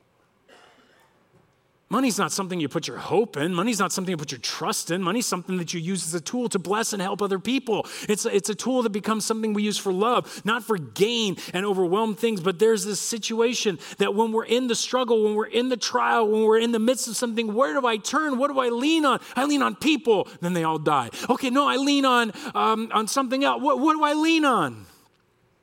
Money's 1.89 2.19
not 2.19 2.33
something 2.33 2.59
you 2.59 2.69
put 2.69 2.89
your 2.89 2.97
hope 2.97 3.37
in. 3.37 3.55
Money's 3.55 3.79
not 3.79 3.93
something 3.93 4.11
you 4.11 4.17
put 4.17 4.33
your 4.33 4.41
trust 4.41 4.91
in. 4.91 5.01
Money's 5.01 5.27
something 5.27 5.57
that 5.59 5.73
you 5.73 5.79
use 5.79 6.05
as 6.05 6.15
a 6.15 6.21
tool 6.21 6.49
to 6.49 6.59
bless 6.59 6.93
and 6.93 7.01
help 7.01 7.23
other 7.23 7.39
people. 7.39 7.87
It's 8.09 8.27
a, 8.27 8.35
it's 8.35 8.49
a 8.49 8.57
tool 8.57 8.83
that 8.83 8.91
becomes 8.91 9.25
something 9.25 9.53
we 9.53 9.63
use 9.63 9.79
for 9.79 9.93
love, 9.93 10.43
not 10.45 10.65
for 10.65 10.79
gain 10.79 11.37
and 11.55 11.65
overwhelm 11.65 12.17
things. 12.17 12.41
But 12.41 12.59
there's 12.59 12.85
this 12.85 12.99
situation 12.99 13.79
that 13.99 14.17
when 14.17 14.33
we're 14.33 14.47
in 14.47 14.67
the 14.67 14.75
struggle, 14.75 15.23
when 15.23 15.37
we're 15.37 15.47
in 15.47 15.69
the 15.69 15.77
trial, 15.77 16.29
when 16.29 16.43
we're 16.43 16.59
in 16.59 16.73
the 16.73 16.81
midst 16.81 17.07
of 17.07 17.17
something, 17.17 17.55
where 17.55 17.73
do 17.73 17.87
I 17.87 17.99
turn? 17.99 18.37
What 18.37 18.51
do 18.51 18.59
I 18.59 18.69
lean 18.69 19.05
on? 19.05 19.21
I 19.37 19.45
lean 19.45 19.63
on 19.63 19.77
people. 19.77 20.27
Then 20.41 20.55
they 20.55 20.65
all 20.65 20.81
die. 20.81 21.11
Okay, 21.31 21.51
no, 21.51 21.69
I 21.69 21.77
lean 21.77 22.05
on, 22.05 22.33
um, 22.57 22.91
on 22.93 23.07
something 23.07 23.45
else. 23.45 23.63
What, 23.63 23.79
what 23.79 23.95
do 23.95 24.03
I 24.03 24.15
lean 24.15 24.45
on? 24.45 24.87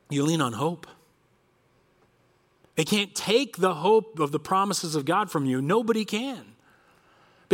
You 0.08 0.22
lean 0.24 0.40
on 0.40 0.54
hope. 0.54 0.86
They 2.76 2.84
can't 2.84 3.14
take 3.14 3.58
the 3.58 3.74
hope 3.74 4.18
of 4.18 4.32
the 4.32 4.40
promises 4.40 4.94
of 4.96 5.04
God 5.04 5.30
from 5.30 5.46
you. 5.46 5.62
Nobody 5.62 6.04
can. 6.04 6.53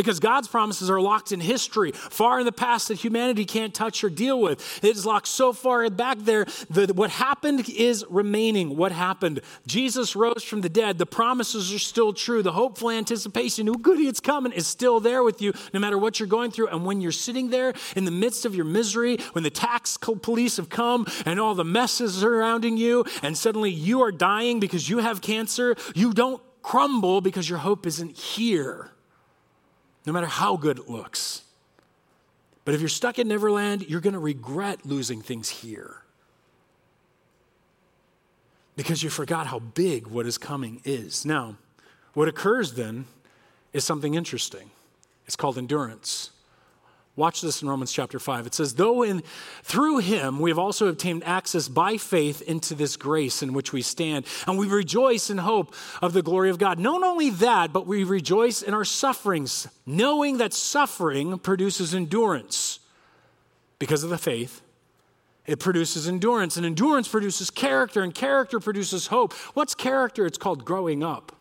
Because 0.00 0.18
God's 0.18 0.48
promises 0.48 0.88
are 0.88 0.98
locked 0.98 1.30
in 1.30 1.40
history, 1.40 1.92
far 1.92 2.40
in 2.40 2.46
the 2.46 2.52
past 2.52 2.88
that 2.88 2.94
humanity 2.94 3.44
can't 3.44 3.74
touch 3.74 4.02
or 4.02 4.08
deal 4.08 4.40
with. 4.40 4.82
It 4.82 4.96
is 4.96 5.04
locked 5.04 5.28
so 5.28 5.52
far 5.52 5.90
back 5.90 6.16
there 6.20 6.46
that 6.70 6.96
what 6.96 7.10
happened 7.10 7.68
is 7.68 8.02
remaining. 8.08 8.78
What 8.78 8.92
happened? 8.92 9.42
Jesus 9.66 10.16
rose 10.16 10.42
from 10.42 10.62
the 10.62 10.70
dead. 10.70 10.96
The 10.96 11.04
promises 11.04 11.70
are 11.74 11.78
still 11.78 12.14
true. 12.14 12.42
The 12.42 12.52
hopeful 12.52 12.90
anticipation, 12.90 13.68
oh, 13.68 13.74
goody, 13.74 14.08
it's 14.08 14.20
coming, 14.20 14.52
is 14.52 14.66
still 14.66 15.00
there 15.00 15.22
with 15.22 15.42
you 15.42 15.52
no 15.74 15.80
matter 15.80 15.98
what 15.98 16.18
you're 16.18 16.26
going 16.26 16.50
through. 16.50 16.68
And 16.68 16.86
when 16.86 17.02
you're 17.02 17.12
sitting 17.12 17.50
there 17.50 17.74
in 17.94 18.06
the 18.06 18.10
midst 18.10 18.46
of 18.46 18.54
your 18.54 18.64
misery, 18.64 19.18
when 19.32 19.44
the 19.44 19.50
tax 19.50 19.98
police 19.98 20.56
have 20.56 20.70
come 20.70 21.06
and 21.26 21.38
all 21.38 21.54
the 21.54 21.62
messes 21.62 22.14
surrounding 22.14 22.78
you, 22.78 23.04
and 23.22 23.36
suddenly 23.36 23.70
you 23.70 24.00
are 24.00 24.12
dying 24.12 24.60
because 24.60 24.88
you 24.88 24.98
have 24.98 25.20
cancer, 25.20 25.76
you 25.94 26.14
don't 26.14 26.42
crumble 26.62 27.20
because 27.20 27.50
your 27.50 27.58
hope 27.58 27.86
isn't 27.86 28.16
here 28.16 28.92
no 30.06 30.12
matter 30.12 30.26
how 30.26 30.56
good 30.56 30.78
it 30.78 30.88
looks. 30.88 31.42
But 32.64 32.74
if 32.74 32.80
you're 32.80 32.88
stuck 32.88 33.18
in 33.18 33.28
Neverland, 33.28 33.88
you're 33.88 34.00
going 34.00 34.14
to 34.14 34.20
regret 34.20 34.84
losing 34.84 35.22
things 35.22 35.48
here 35.48 36.02
because 38.76 39.02
you 39.02 39.10
forgot 39.10 39.46
how 39.46 39.58
big 39.58 40.06
what 40.06 40.26
is 40.26 40.38
coming 40.38 40.80
is. 40.84 41.24
Now, 41.26 41.56
what 42.14 42.28
occurs 42.28 42.74
then 42.74 43.06
is 43.72 43.84
something 43.84 44.14
interesting. 44.14 44.70
It's 45.26 45.36
called 45.36 45.58
endurance. 45.58 46.30
Watch 47.20 47.42
this 47.42 47.60
in 47.60 47.68
Romans 47.68 47.92
chapter 47.92 48.18
5. 48.18 48.46
It 48.46 48.54
says, 48.54 48.76
Though 48.76 49.02
in 49.02 49.22
through 49.62 49.98
him 49.98 50.40
we 50.40 50.48
have 50.48 50.58
also 50.58 50.86
obtained 50.86 51.22
access 51.24 51.68
by 51.68 51.98
faith 51.98 52.40
into 52.40 52.74
this 52.74 52.96
grace 52.96 53.42
in 53.42 53.52
which 53.52 53.74
we 53.74 53.82
stand, 53.82 54.24
and 54.46 54.56
we 54.56 54.66
rejoice 54.66 55.28
in 55.28 55.36
hope 55.36 55.74
of 56.00 56.14
the 56.14 56.22
glory 56.22 56.48
of 56.48 56.56
God. 56.56 56.78
Not 56.78 57.02
only 57.02 57.28
that, 57.28 57.74
but 57.74 57.86
we 57.86 58.04
rejoice 58.04 58.62
in 58.62 58.72
our 58.72 58.86
sufferings, 58.86 59.68
knowing 59.84 60.38
that 60.38 60.54
suffering 60.54 61.38
produces 61.38 61.94
endurance. 61.94 62.78
Because 63.78 64.02
of 64.02 64.08
the 64.08 64.16
faith, 64.16 64.62
it 65.44 65.60
produces 65.60 66.08
endurance, 66.08 66.56
and 66.56 66.64
endurance 66.64 67.06
produces 67.06 67.50
character, 67.50 68.00
and 68.02 68.14
character 68.14 68.58
produces 68.60 69.08
hope. 69.08 69.34
What's 69.52 69.74
character? 69.74 70.24
It's 70.24 70.38
called 70.38 70.64
growing 70.64 71.02
up. 71.02 71.36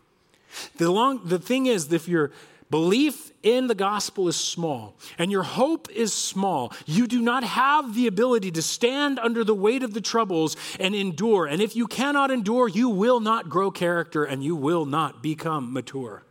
The, 0.76 0.90
long, 0.90 1.22
the 1.24 1.38
thing 1.38 1.64
is, 1.64 1.90
if 1.90 2.06
you're 2.06 2.32
Belief 2.70 3.32
in 3.42 3.66
the 3.66 3.74
gospel 3.74 4.28
is 4.28 4.36
small, 4.36 4.96
and 5.18 5.32
your 5.32 5.42
hope 5.42 5.90
is 5.90 6.12
small. 6.12 6.72
You 6.86 7.08
do 7.08 7.20
not 7.20 7.42
have 7.42 7.96
the 7.96 8.06
ability 8.06 8.52
to 8.52 8.62
stand 8.62 9.18
under 9.18 9.42
the 9.42 9.54
weight 9.54 9.82
of 9.82 9.92
the 9.92 10.00
troubles 10.00 10.56
and 10.78 10.94
endure. 10.94 11.46
And 11.46 11.60
if 11.60 11.74
you 11.74 11.88
cannot 11.88 12.30
endure, 12.30 12.68
you 12.68 12.88
will 12.88 13.18
not 13.18 13.48
grow 13.48 13.72
character 13.72 14.24
and 14.24 14.44
you 14.44 14.54
will 14.54 14.84
not 14.84 15.20
become 15.20 15.72
mature. 15.72 16.22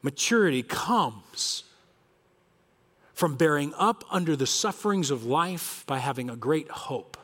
Maturity 0.00 0.62
comes 0.62 1.64
from 3.12 3.34
bearing 3.34 3.74
up 3.76 4.04
under 4.10 4.34
the 4.34 4.46
sufferings 4.46 5.10
of 5.10 5.24
life 5.24 5.84
by 5.86 5.98
having 5.98 6.30
a 6.30 6.36
great 6.36 6.70
hope. 6.70 7.18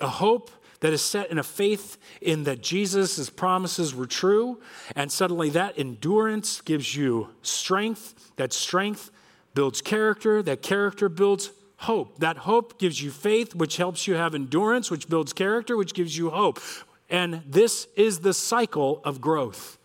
A 0.00 0.08
hope 0.08 0.50
that 0.84 0.92
is 0.92 1.00
set 1.00 1.30
in 1.30 1.38
a 1.38 1.42
faith 1.42 1.96
in 2.20 2.44
that 2.44 2.60
Jesus' 2.60 3.30
promises 3.30 3.94
were 3.94 4.04
true. 4.04 4.60
And 4.94 5.10
suddenly 5.10 5.48
that 5.48 5.78
endurance 5.78 6.60
gives 6.60 6.94
you 6.94 7.30
strength. 7.40 8.32
That 8.36 8.52
strength 8.52 9.10
builds 9.54 9.80
character. 9.80 10.42
That 10.42 10.60
character 10.60 11.08
builds 11.08 11.52
hope. 11.78 12.18
That 12.18 12.36
hope 12.36 12.78
gives 12.78 13.02
you 13.02 13.10
faith, 13.10 13.54
which 13.54 13.78
helps 13.78 14.06
you 14.06 14.16
have 14.16 14.34
endurance, 14.34 14.90
which 14.90 15.08
builds 15.08 15.32
character, 15.32 15.74
which 15.74 15.94
gives 15.94 16.18
you 16.18 16.28
hope. 16.28 16.60
And 17.08 17.42
this 17.48 17.88
is 17.96 18.20
the 18.20 18.34
cycle 18.34 19.00
of 19.04 19.22
growth. 19.22 19.78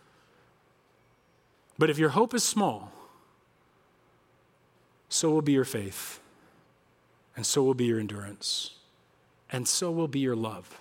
But 1.78 1.88
if 1.88 1.96
your 1.96 2.10
hope 2.10 2.34
is 2.34 2.44
small, 2.44 2.92
so 5.08 5.30
will 5.30 5.40
be 5.40 5.52
your 5.52 5.64
faith, 5.64 6.20
and 7.34 7.46
so 7.46 7.62
will 7.62 7.72
be 7.72 7.86
your 7.86 7.98
endurance, 7.98 8.74
and 9.50 9.66
so 9.66 9.90
will 9.90 10.06
be 10.06 10.20
your 10.20 10.36
love. 10.36 10.78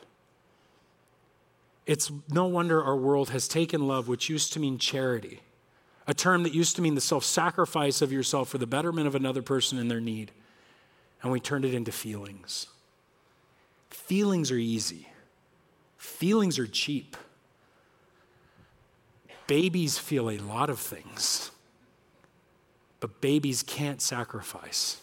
It's 1.85 2.11
no 2.29 2.45
wonder 2.45 2.83
our 2.83 2.95
world 2.95 3.29
has 3.29 3.47
taken 3.47 3.87
love, 3.87 4.07
which 4.07 4.29
used 4.29 4.53
to 4.53 4.59
mean 4.59 4.77
charity, 4.77 5.41
a 6.07 6.13
term 6.13 6.43
that 6.43 6.53
used 6.53 6.75
to 6.75 6.81
mean 6.81 6.95
the 6.95 7.01
self 7.01 7.23
sacrifice 7.23 8.01
of 8.01 8.11
yourself 8.11 8.49
for 8.49 8.57
the 8.57 8.67
betterment 8.67 9.07
of 9.07 9.15
another 9.15 9.41
person 9.41 9.77
in 9.77 9.87
their 9.87 10.01
need, 10.01 10.31
and 11.21 11.31
we 11.31 11.39
turned 11.39 11.65
it 11.65 11.73
into 11.73 11.91
feelings. 11.91 12.67
Feelings 13.89 14.51
are 14.51 14.57
easy, 14.57 15.07
feelings 15.97 16.59
are 16.59 16.67
cheap. 16.67 17.17
Babies 19.47 19.97
feel 19.97 20.29
a 20.29 20.37
lot 20.37 20.69
of 20.69 20.77
things, 20.77 21.49
but 22.99 23.19
babies 23.19 23.63
can't 23.63 23.99
sacrifice. 23.99 25.01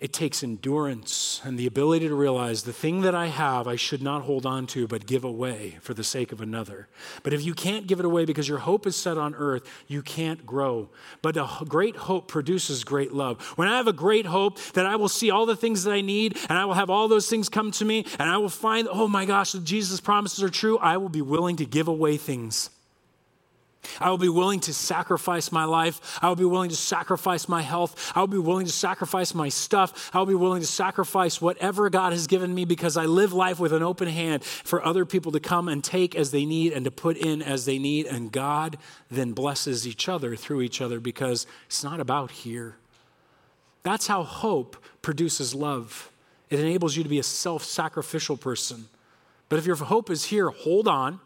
It 0.00 0.12
takes 0.12 0.44
endurance 0.44 1.40
and 1.44 1.58
the 1.58 1.66
ability 1.66 2.06
to 2.06 2.14
realize 2.14 2.62
the 2.62 2.72
thing 2.72 3.00
that 3.00 3.16
I 3.16 3.26
have, 3.26 3.66
I 3.66 3.74
should 3.74 4.00
not 4.00 4.22
hold 4.22 4.46
on 4.46 4.68
to, 4.68 4.86
but 4.86 5.06
give 5.06 5.24
away 5.24 5.78
for 5.80 5.92
the 5.92 6.04
sake 6.04 6.30
of 6.30 6.40
another. 6.40 6.86
But 7.24 7.32
if 7.32 7.44
you 7.44 7.52
can't 7.52 7.88
give 7.88 7.98
it 7.98 8.04
away 8.04 8.24
because 8.24 8.48
your 8.48 8.58
hope 8.58 8.86
is 8.86 8.94
set 8.94 9.18
on 9.18 9.34
earth, 9.34 9.68
you 9.88 10.02
can't 10.02 10.46
grow. 10.46 10.88
But 11.20 11.36
a 11.36 11.48
great 11.66 11.96
hope 11.96 12.28
produces 12.28 12.84
great 12.84 13.12
love. 13.12 13.42
When 13.56 13.66
I 13.66 13.76
have 13.76 13.88
a 13.88 13.92
great 13.92 14.26
hope 14.26 14.60
that 14.74 14.86
I 14.86 14.94
will 14.94 15.08
see 15.08 15.32
all 15.32 15.46
the 15.46 15.56
things 15.56 15.82
that 15.82 15.92
I 15.92 16.00
need 16.00 16.38
and 16.48 16.56
I 16.56 16.64
will 16.64 16.74
have 16.74 16.90
all 16.90 17.08
those 17.08 17.28
things 17.28 17.48
come 17.48 17.72
to 17.72 17.84
me 17.84 18.06
and 18.20 18.30
I 18.30 18.36
will 18.38 18.48
find, 18.48 18.86
oh 18.88 19.08
my 19.08 19.24
gosh, 19.24 19.52
Jesus' 19.52 20.00
promises 20.00 20.44
are 20.44 20.48
true, 20.48 20.78
I 20.78 20.96
will 20.98 21.08
be 21.08 21.22
willing 21.22 21.56
to 21.56 21.66
give 21.66 21.88
away 21.88 22.18
things. 22.18 22.70
I 24.00 24.10
will 24.10 24.18
be 24.18 24.28
willing 24.28 24.60
to 24.60 24.74
sacrifice 24.74 25.50
my 25.50 25.64
life. 25.64 26.18
I 26.20 26.28
will 26.28 26.36
be 26.36 26.44
willing 26.44 26.70
to 26.70 26.76
sacrifice 26.76 27.48
my 27.48 27.62
health. 27.62 28.12
I 28.14 28.20
will 28.20 28.26
be 28.26 28.38
willing 28.38 28.66
to 28.66 28.72
sacrifice 28.72 29.34
my 29.34 29.48
stuff. 29.48 30.10
I 30.12 30.18
will 30.18 30.26
be 30.26 30.34
willing 30.34 30.60
to 30.60 30.66
sacrifice 30.66 31.40
whatever 31.40 31.88
God 31.90 32.12
has 32.12 32.26
given 32.26 32.54
me 32.54 32.64
because 32.64 32.96
I 32.96 33.06
live 33.06 33.32
life 33.32 33.58
with 33.58 33.72
an 33.72 33.82
open 33.82 34.08
hand 34.08 34.44
for 34.44 34.84
other 34.84 35.04
people 35.04 35.32
to 35.32 35.40
come 35.40 35.68
and 35.68 35.82
take 35.82 36.14
as 36.14 36.30
they 36.30 36.44
need 36.44 36.72
and 36.72 36.84
to 36.84 36.90
put 36.90 37.16
in 37.16 37.42
as 37.42 37.64
they 37.64 37.78
need. 37.78 38.06
And 38.06 38.32
God 38.32 38.78
then 39.10 39.32
blesses 39.32 39.86
each 39.86 40.08
other 40.08 40.36
through 40.36 40.62
each 40.62 40.80
other 40.80 41.00
because 41.00 41.46
it's 41.66 41.84
not 41.84 42.00
about 42.00 42.30
here. 42.30 42.76
That's 43.82 44.06
how 44.06 44.22
hope 44.22 44.76
produces 45.02 45.54
love. 45.54 46.10
It 46.50 46.60
enables 46.60 46.96
you 46.96 47.02
to 47.02 47.08
be 47.08 47.18
a 47.18 47.24
self 47.24 47.64
sacrificial 47.64 48.36
person. 48.36 48.88
But 49.48 49.58
if 49.58 49.66
your 49.66 49.76
hope 49.76 50.10
is 50.10 50.26
here, 50.26 50.50
hold 50.50 50.86
on, 50.86 51.20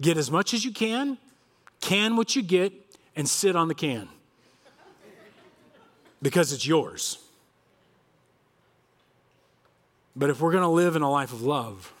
get 0.00 0.16
as 0.16 0.30
much 0.30 0.54
as 0.54 0.64
you 0.64 0.72
can 0.72 1.18
can 1.80 2.16
what 2.16 2.36
you 2.36 2.42
get 2.42 2.72
and 3.16 3.28
sit 3.28 3.56
on 3.56 3.68
the 3.68 3.74
can 3.74 4.08
because 6.20 6.52
it's 6.52 6.66
yours. 6.66 7.18
But 10.16 10.30
if 10.30 10.40
we're 10.40 10.52
going 10.52 10.62
to 10.62 10.68
live 10.68 10.96
in 10.96 11.02
a 11.02 11.10
life 11.10 11.32
of 11.32 11.42
love, 11.42 11.92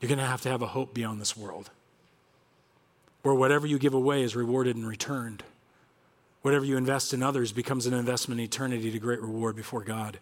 you're 0.00 0.08
going 0.08 0.18
to 0.18 0.24
have 0.24 0.42
to 0.42 0.48
have 0.48 0.62
a 0.62 0.66
hope 0.66 0.92
beyond 0.92 1.20
this 1.20 1.36
world 1.36 1.70
where 3.22 3.34
whatever 3.34 3.66
you 3.66 3.78
give 3.78 3.94
away 3.94 4.22
is 4.22 4.36
rewarded 4.36 4.76
and 4.76 4.86
returned. 4.86 5.42
Whatever 6.42 6.64
you 6.64 6.76
invest 6.76 7.12
in 7.12 7.24
others 7.24 7.50
becomes 7.50 7.86
an 7.86 7.92
investment 7.94 8.40
in 8.40 8.44
eternity 8.44 8.90
to 8.92 8.98
great 9.00 9.20
reward 9.20 9.56
before 9.56 9.82
God. 9.82 10.18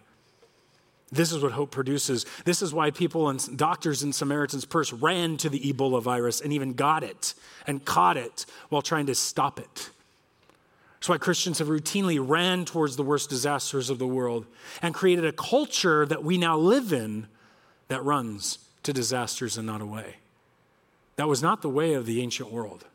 This 1.11 1.31
is 1.31 1.41
what 1.41 1.51
hope 1.51 1.71
produces. 1.71 2.25
This 2.45 2.61
is 2.61 2.73
why 2.73 2.91
people 2.91 3.29
and 3.29 3.57
doctors 3.57 4.03
in 4.03 4.11
Samaritan's 4.11 4.65
Purse 4.65 4.91
ran 4.91 5.37
to 5.37 5.49
the 5.49 5.59
Ebola 5.59 6.01
virus 6.01 6.41
and 6.41 6.51
even 6.51 6.73
got 6.73 7.03
it 7.03 7.33
and 7.67 7.85
caught 7.85 8.17
it 8.17 8.45
while 8.69 8.81
trying 8.81 9.05
to 9.05 9.15
stop 9.15 9.59
it. 9.59 9.89
That's 10.95 11.09
why 11.09 11.17
Christians 11.19 11.59
have 11.59 11.67
routinely 11.67 12.17
ran 12.19 12.65
towards 12.65 12.95
the 12.95 13.03
worst 13.03 13.29
disasters 13.29 13.91
of 13.91 13.99
the 13.99 14.07
world 14.07 14.47
and 14.81 14.93
created 14.95 15.25
a 15.25 15.31
culture 15.31 16.05
that 16.07 16.23
we 16.23 16.37
now 16.37 16.57
live 16.57 16.91
in 16.91 17.27
that 17.89 18.03
runs 18.03 18.57
to 18.81 18.91
disasters 18.91 19.57
and 19.57 19.67
not 19.67 19.81
away. 19.81 20.15
That 21.17 21.27
was 21.27 21.43
not 21.43 21.61
the 21.61 21.69
way 21.69 21.93
of 21.93 22.07
the 22.07 22.21
ancient 22.21 22.51
world. 22.51 22.85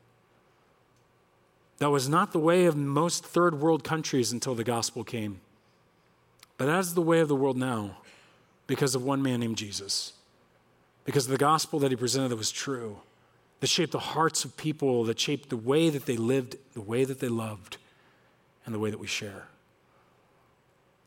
That 1.78 1.90
was 1.90 2.08
not 2.08 2.32
the 2.32 2.38
way 2.38 2.66
of 2.66 2.76
most 2.76 3.24
third 3.24 3.61
world 3.61 3.84
countries 3.84 4.32
until 4.32 4.54
the 4.54 4.64
gospel 4.64 5.04
came. 5.04 5.40
But 6.61 6.66
that 6.66 6.80
is 6.80 6.92
the 6.92 7.00
way 7.00 7.20
of 7.20 7.28
the 7.28 7.34
world 7.34 7.56
now 7.56 7.96
because 8.66 8.94
of 8.94 9.02
one 9.02 9.22
man 9.22 9.40
named 9.40 9.56
Jesus, 9.56 10.12
because 11.06 11.24
of 11.24 11.32
the 11.32 11.38
gospel 11.38 11.78
that 11.78 11.90
he 11.90 11.96
presented 11.96 12.28
that 12.28 12.36
was 12.36 12.52
true, 12.52 12.98
that 13.61 13.68
shaped 13.68 13.92
the 13.92 13.98
hearts 13.98 14.44
of 14.44 14.54
people, 14.58 15.04
that 15.04 15.18
shaped 15.18 15.48
the 15.48 15.56
way 15.56 15.88
that 15.88 16.04
they 16.04 16.18
lived, 16.18 16.56
the 16.74 16.82
way 16.82 17.04
that 17.04 17.18
they 17.18 17.30
loved, 17.30 17.78
and 18.66 18.74
the 18.74 18.78
way 18.78 18.90
that 18.90 19.00
we 19.00 19.06
share. 19.06 19.46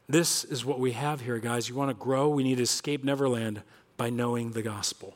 This 0.09 0.43
is 0.43 0.65
what 0.65 0.79
we 0.79 0.93
have 0.93 1.21
here, 1.21 1.37
guys. 1.37 1.69
You 1.69 1.75
want 1.75 1.91
to 1.91 2.03
grow, 2.03 2.29
we 2.29 2.41
need 2.41 2.55
to 2.55 2.63
escape 2.63 3.03
Neverland 3.03 3.61
by 3.95 4.09
knowing 4.09 4.53
the 4.53 4.63
gospel 4.63 5.15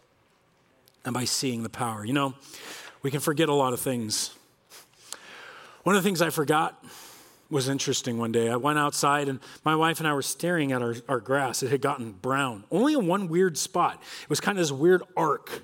and 1.04 1.16
by 1.16 1.26
seeing 1.26 1.64
the 1.64 1.70
power. 1.70 2.06
You 2.06 2.14
know, 2.14 2.36
we 3.02 3.10
can 3.10 3.22
forget 3.22 3.50
a 3.50 3.56
lot 3.56 3.74
of 3.74 3.80
things. 3.80 4.36
One 5.82 5.96
of 5.96 6.04
the 6.04 6.08
things 6.08 6.22
I 6.22 6.30
forgot 6.30 6.80
was 7.50 7.70
interesting 7.70 8.18
one 8.18 8.32
day. 8.32 8.50
I 8.50 8.58
went 8.58 8.78
outside 8.78 9.30
and 9.30 9.40
my 9.64 9.76
wife 9.76 10.00
and 10.00 10.08
I 10.08 10.14
were 10.14 10.22
staring 10.22 10.72
at 10.72 10.82
our, 10.82 10.96
our 11.08 11.20
grass. 11.20 11.64
It 11.64 11.72
had 11.72 11.82
gotten 11.82 12.12
brown, 12.12 12.66
only 12.72 12.94
in 12.94 13.08
one 13.08 13.30
weird 13.30 13.58
spot. 13.58 14.02
It 14.24 14.30
was 14.30 14.40
kind 14.40 14.58
of 14.58 14.64
this 14.64 14.72
weird 14.72 15.04
arc. 15.16 15.64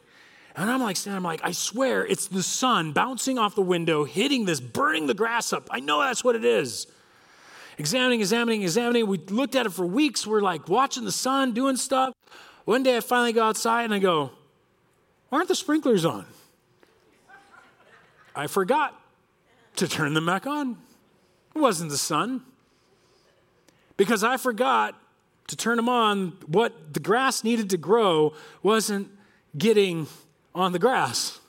And 0.56 0.70
I'm 0.70 0.82
like, 0.82 0.98
I'm 1.08 1.24
like, 1.24 1.42
I 1.44 1.52
swear 1.52 2.06
it's 2.06 2.28
the 2.28 2.44
sun 2.44 2.92
bouncing 2.92 3.40
off 3.40 3.56
the 3.56 3.62
window, 3.62 4.06
hitting 4.06 4.46
this, 4.46 4.60
burning 4.60 5.08
the 5.08 5.14
grass 5.14 5.52
up. 5.52 5.68
I 5.72 5.80
know 5.80 6.00
that's 6.00 6.24
what 6.24 6.36
it 6.36 6.46
is. 6.46 6.88
Examining, 7.80 8.20
examining, 8.20 8.62
examining. 8.62 9.08
We 9.08 9.18
looked 9.18 9.56
at 9.56 9.66
it 9.66 9.74
for 9.74 9.86
weeks. 9.86 10.28
We're 10.28 10.42
like 10.42 10.70
watching 10.70 11.06
the 11.06 11.12
sun, 11.12 11.54
doing 11.54 11.76
stuff. 11.76 12.14
One 12.66 12.84
day 12.84 12.98
I 12.98 13.00
finally 13.00 13.34
go 13.34 13.44
outside 13.44 13.84
and 13.86 13.94
I 13.94 14.00
go, 14.00 14.32
aren't 15.32 15.48
the 15.48 15.56
sprinklers 15.56 16.06
on? 16.06 16.26
I 18.36 18.48
forgot 18.48 19.00
to 19.78 19.88
turn 19.88 20.14
them 20.14 20.28
back 20.28 20.46
on. 20.46 20.78
It 21.56 21.60
wasn't 21.60 21.92
the 21.92 21.98
sun. 21.98 22.44
Because 23.98 24.24
I 24.24 24.38
forgot 24.38 25.00
to 25.48 25.56
turn 25.56 25.78
them 25.78 25.90
on. 25.90 26.38
What 26.48 26.94
the 26.94 27.00
grass 27.00 27.44
needed 27.44 27.70
to 27.72 27.78
grow 27.78 28.34
wasn't 28.62 29.10
getting 29.58 30.08
on 30.56 30.72
the 30.72 30.80
grass. 30.80 31.40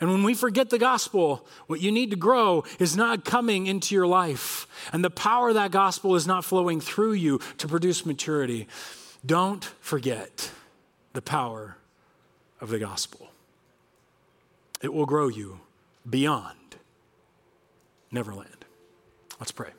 And 0.00 0.10
when 0.10 0.24
we 0.24 0.34
forget 0.34 0.70
the 0.70 0.78
gospel, 0.78 1.46
what 1.66 1.80
you 1.80 1.90
need 1.90 2.10
to 2.10 2.16
grow 2.16 2.64
is 2.78 2.96
not 2.96 3.24
coming 3.24 3.66
into 3.66 3.94
your 3.94 4.06
life. 4.06 4.66
And 4.92 5.04
the 5.04 5.10
power 5.10 5.48
of 5.48 5.54
that 5.54 5.70
gospel 5.70 6.14
is 6.16 6.26
not 6.26 6.44
flowing 6.44 6.80
through 6.80 7.14
you 7.14 7.40
to 7.58 7.68
produce 7.68 8.04
maturity. 8.04 8.66
Don't 9.24 9.64
forget 9.80 10.50
the 11.14 11.22
power 11.22 11.78
of 12.60 12.68
the 12.68 12.78
gospel. 12.78 13.30
It 14.82 14.92
will 14.92 15.06
grow 15.06 15.28
you 15.28 15.60
beyond 16.08 16.76
Neverland. 18.10 18.63
Let's 19.40 19.52
pray. 19.52 19.70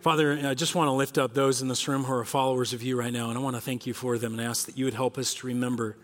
Father, 0.00 0.38
I 0.44 0.52
just 0.52 0.74
want 0.74 0.88
to 0.88 0.92
lift 0.92 1.16
up 1.16 1.32
those 1.32 1.62
in 1.62 1.68
this 1.68 1.88
room 1.88 2.04
who 2.04 2.12
are 2.12 2.26
followers 2.26 2.74
of 2.74 2.82
you 2.82 2.94
right 2.98 3.12
now, 3.12 3.30
and 3.30 3.38
I 3.38 3.40
want 3.40 3.56
to 3.56 3.62
thank 3.62 3.86
you 3.86 3.94
for 3.94 4.18
them 4.18 4.32
and 4.32 4.42
ask 4.42 4.66
that 4.66 4.76
you 4.76 4.84
would 4.84 4.92
help 4.92 5.16
us 5.16 5.32
to 5.36 5.46
remember 5.46 5.96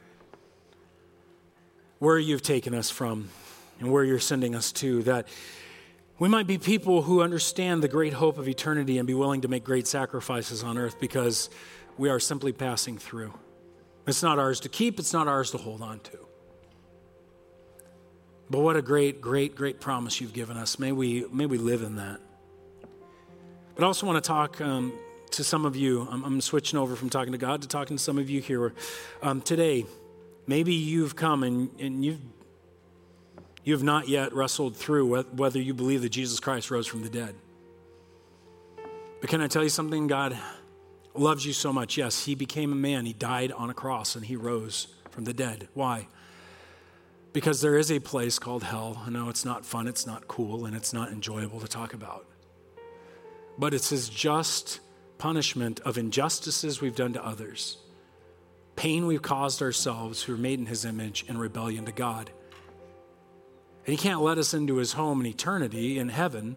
where 1.99 2.19
you've 2.19 2.41
taken 2.41 2.75
us 2.75 2.89
from 2.89 3.29
and 3.79 3.93
where 3.93 4.03
you're 4.03 4.19
sending 4.19 4.55
us 4.55 4.73
to, 4.73 5.03
that 5.03 5.29
we 6.19 6.31
might 6.31 6.47
be 6.47 6.57
people 6.57 7.03
who 7.03 7.21
understand 7.21 7.83
the 7.83 7.89
great 7.89 8.15
hope 8.15 8.39
of 8.39 8.49
eternity 8.49 8.97
and 8.97 9.07
be 9.07 9.13
willing 9.13 9.43
to 9.43 9.49
make 9.49 9.65
great 9.65 9.87
sacrifices 9.87 10.65
on 10.65 10.79
earth 10.79 10.99
because 10.99 11.51
we 11.99 12.09
are 12.09 12.19
simply 12.19 12.53
passing 12.53 12.97
through. 12.97 13.35
It's 14.07 14.23
not 14.23 14.39
ours 14.39 14.61
to 14.61 14.71
keep, 14.71 14.99
it's 14.99 15.13
not 15.13 15.29
ours 15.29 15.51
to 15.51 15.59
hold 15.59 15.83
on 15.83 16.01
to. 16.01 16.30
But 18.51 18.61
what 18.61 18.77
a 18.77 18.83
great, 18.83 19.21
great, 19.21 19.55
great 19.55 19.81
promise 19.81 20.21
you've 20.21 20.33
given 20.33 20.57
us. 20.57 20.79
May 20.79 20.91
we, 20.91 21.25
may 21.33 21.47
we 21.47 21.57
live 21.57 21.83
in 21.83 21.97
that. 21.97 22.21
But 23.77 23.85
I 23.85 23.87
also 23.87 24.07
want 24.07 24.23
to 24.23 24.27
talk 24.27 24.61
um, 24.61 24.93
to 25.31 25.45
some 25.45 25.65
of 25.65 25.77
you. 25.77 26.09
I'm, 26.11 26.25
I'm, 26.25 26.41
switching 26.41 26.77
over 26.77 26.97
from 26.97 27.11
talking 27.11 27.31
to 27.31 27.39
God 27.39 27.63
to 27.63 27.69
talking 27.69 27.97
to 27.97 28.03
some 28.03 28.19
of 28.19 28.29
you 28.29 28.41
here 28.41 28.75
um, 29.23 29.41
today. 29.41 29.87
Maybe 30.49 30.75
you've 30.75 31.15
come 31.15 31.45
and, 31.45 31.71
and 31.79 32.05
you've, 32.05 32.19
you 33.63 33.73
have 33.73 33.85
not 33.85 34.09
yet 34.09 34.35
wrestled 34.35 34.77
through 34.77 35.23
whether 35.23 35.61
you 35.61 35.73
believe 35.73 36.03
that 36.03 36.09
Jesus 36.09 36.41
Christ 36.41 36.73
rose 36.73 36.89
from 36.89 37.03
the 37.03 37.09
dead. 37.09 37.37
But 39.21 39.31
can 39.31 39.41
I 39.41 39.47
tell 39.47 39.63
you 39.63 39.69
something? 39.69 40.09
God 40.09 40.37
loves 41.15 41.47
you 41.47 41.53
so 41.53 41.73
much. 41.73 41.97
Yes, 41.97 42.25
He 42.25 42.35
became 42.35 42.73
a 42.73 42.77
man, 42.77 43.07
He 43.07 43.13
died 43.13 43.53
on 43.53 43.71
a 43.71 43.75
cross, 43.75 44.17
and 44.17 44.25
He 44.25 44.35
rose 44.35 44.89
from 45.11 45.23
the 45.25 45.35
dead. 45.35 45.69
Why? 45.75 46.09
Because 47.33 47.61
there 47.61 47.79
is 47.79 47.93
a 47.93 48.01
place 48.01 48.39
called 48.39 48.65
hell. 48.65 49.03
I 49.07 49.11
know 49.11 49.29
it's 49.29 49.45
not 49.45 49.65
fun, 49.65 49.87
it's 49.87 50.07
not 50.07 50.27
cool, 50.27 50.65
and 50.67 50.75
it's 50.75 50.93
not 50.93 51.13
enjoyable 51.13 51.61
to 51.61 51.69
talk 51.69 51.95
about. 51.95 52.27
But 53.57 53.75
it's 53.75 53.91
his 53.91 54.09
just 54.09 54.81
punishment 55.19 55.81
of 55.81 55.99
injustices 55.99 56.81
we've 56.81 56.97
done 56.97 57.13
to 57.13 57.25
others, 57.25 57.77
pain 58.75 59.07
we've 59.07 59.23
caused 59.23 59.61
ourselves 59.61 60.23
who 60.23 60.35
are 60.35 60.39
made 60.39 60.59
in 60.59 60.67
his 60.67 60.85
image 60.85 61.25
in 61.29 61.39
rebellion 61.39 61.85
to 61.85 61.93
God. 61.93 62.31
And 63.87 63.99
he 63.99 64.03
can't 64.03 64.23
let 64.23 64.39
us 64.39 64.55
into 64.55 64.77
his 64.77 64.95
home 64.95 65.21
in 65.21 65.27
eternity 65.27 65.99
in 65.99 66.09
heaven. 66.09 66.57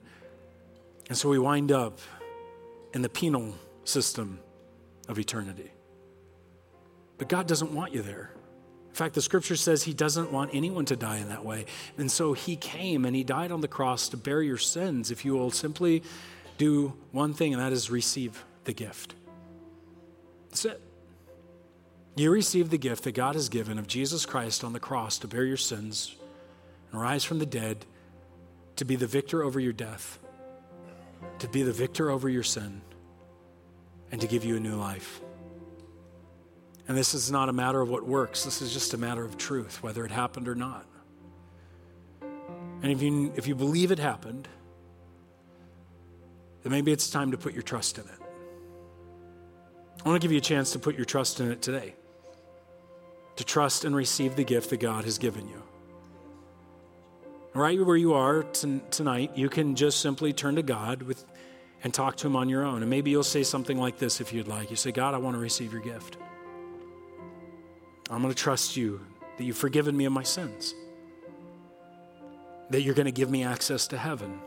And 1.10 1.18
so 1.18 1.30
we 1.30 1.40
wind 1.40 1.72
up 1.72 2.00
in 2.94 3.02
the 3.02 3.10
penal 3.10 3.54
system 3.84 4.40
of 5.08 5.20
eternity. 5.20 5.72
But 7.18 7.28
God 7.28 7.48
doesn't 7.48 7.74
want 7.74 7.94
you 7.94 8.02
there. 8.02 8.32
In 8.94 8.98
fact, 8.98 9.16
the 9.16 9.24
scripture 9.24 9.56
says 9.56 9.82
he 9.82 9.94
doesn't 9.96 10.32
want 10.32 10.52
anyone 10.54 10.86
to 10.86 10.96
die 10.96 11.18
in 11.18 11.30
that 11.30 11.44
way. 11.44 11.66
And 11.98 12.12
so 12.12 12.34
he 12.34 12.56
came 12.56 13.06
and 13.06 13.16
he 13.16 13.24
died 13.24 13.52
on 13.52 13.62
the 13.62 13.68
cross 13.68 14.08
to 14.10 14.18
bear 14.18 14.40
your 14.40 14.60
sins 14.60 15.10
if 15.10 15.26
you 15.26 15.34
will 15.34 15.50
simply 15.50 16.04
do 16.60 16.94
one 17.12 17.34
thing, 17.34 17.56
and 17.56 17.62
that 17.64 17.74
is 17.74 17.90
receive 17.90 18.46
the 18.66 18.74
gift. 18.74 19.16
That's 20.52 20.66
it. 20.66 20.82
You 22.16 22.30
receive 22.30 22.70
the 22.70 22.78
gift 22.78 23.06
that 23.06 23.14
God 23.14 23.34
has 23.34 23.50
given 23.50 23.80
of 23.80 23.88
Jesus 23.88 24.28
Christ 24.28 24.64
on 24.64 24.74
the 24.74 24.80
cross 24.80 25.18
to 25.18 25.28
bear 25.28 25.44
your 25.44 25.58
sins 25.58 26.16
and 26.92 27.02
rise 27.02 27.24
from 27.24 27.40
the 27.40 27.48
dead 27.48 27.88
to 28.76 28.86
be 28.86 28.96
the 28.96 29.08
victor 29.08 29.42
over 29.42 29.60
your 29.60 29.74
death, 29.74 30.20
to 31.40 31.48
be 31.48 31.64
the 31.64 31.74
victor 31.74 32.12
over 32.12 32.30
your 32.30 32.44
sin, 32.44 32.84
and 34.12 34.22
to 34.22 34.28
give 34.28 34.46
you 34.46 34.56
a 34.56 34.60
new 34.60 34.76
life. 34.76 35.20
And 36.88 36.98
this 36.98 37.14
is 37.14 37.32
not 37.32 37.48
a 37.50 37.54
matter 37.54 37.82
of 37.82 37.90
what 37.90 38.06
works, 38.06 38.44
this 38.44 38.62
is 38.62 38.74
just 38.74 38.94
a 38.94 38.98
matter 38.98 39.24
of 39.24 39.38
truth, 39.38 39.82
whether 39.82 40.06
it 40.06 40.12
happened 40.12 40.48
or 40.48 40.56
not. 40.56 40.86
And 42.82 42.92
if 42.92 43.02
you, 43.02 43.32
if 43.36 43.48
you 43.48 43.56
believe 43.56 43.92
it 43.92 44.00
happened, 44.00 44.48
then 46.62 46.72
maybe 46.72 46.92
it's 46.92 47.10
time 47.10 47.32
to 47.32 47.38
put 47.38 47.54
your 47.54 47.62
trust 47.62 47.98
in 47.98 48.04
it. 48.04 48.20
I 50.04 50.10
want 50.10 50.22
to 50.22 50.26
give 50.26 50.34
you 50.34 50.38
a 50.38 50.42
chance 50.42 50.74
to 50.74 50.80
put 50.80 50.96
your 50.96 51.06
trust 51.06 51.40
in 51.40 51.50
it 51.50 51.62
today, 51.62 51.96
to 53.38 53.46
trust 53.46 53.86
and 53.86 53.96
receive 53.96 54.36
the 54.36 54.44
gift 54.44 54.70
that 54.72 54.82
God 54.82 55.06
has 55.06 55.18
given 55.18 55.48
you. 55.48 55.64
Right 57.54 57.80
where 57.86 57.96
you 57.96 58.14
are 58.16 58.44
t- 58.44 58.82
tonight, 58.90 59.32
you 59.36 59.48
can 59.48 59.76
just 59.76 60.02
simply 60.02 60.34
turn 60.34 60.56
to 60.56 60.64
God 60.64 61.04
with, 61.04 61.24
and 61.84 61.94
talk 61.94 62.18
to 62.18 62.28
Him 62.28 62.36
on 62.36 62.50
your 62.50 62.66
own. 62.66 62.82
And 62.82 62.90
maybe 62.90 63.12
you'll 63.12 63.24
say 63.24 63.44
something 63.44 63.78
like 63.78 64.00
this 64.00 64.20
if 64.20 64.34
you'd 64.34 64.48
like. 64.48 64.72
You 64.72 64.76
say, 64.76 64.92
God, 64.92 65.14
I 65.14 65.20
want 65.20 65.36
to 65.36 65.40
receive 65.40 65.72
your 65.72 65.82
gift. 65.82 66.18
I'm 68.14 68.22
going 68.22 68.34
to 68.34 68.40
trust 68.40 68.78
you 68.78 69.02
that 69.38 69.44
you've 69.44 69.58
forgiven 69.58 69.98
me 69.98 70.06
of 70.06 70.14
my 70.14 70.22
sins, 70.22 70.76
that 72.70 72.82
you're 72.82 72.94
going 72.94 73.08
to 73.08 73.12
give 73.12 73.32
me 73.32 73.44
access 73.44 73.88
to 73.88 73.98
heaven 73.98 74.40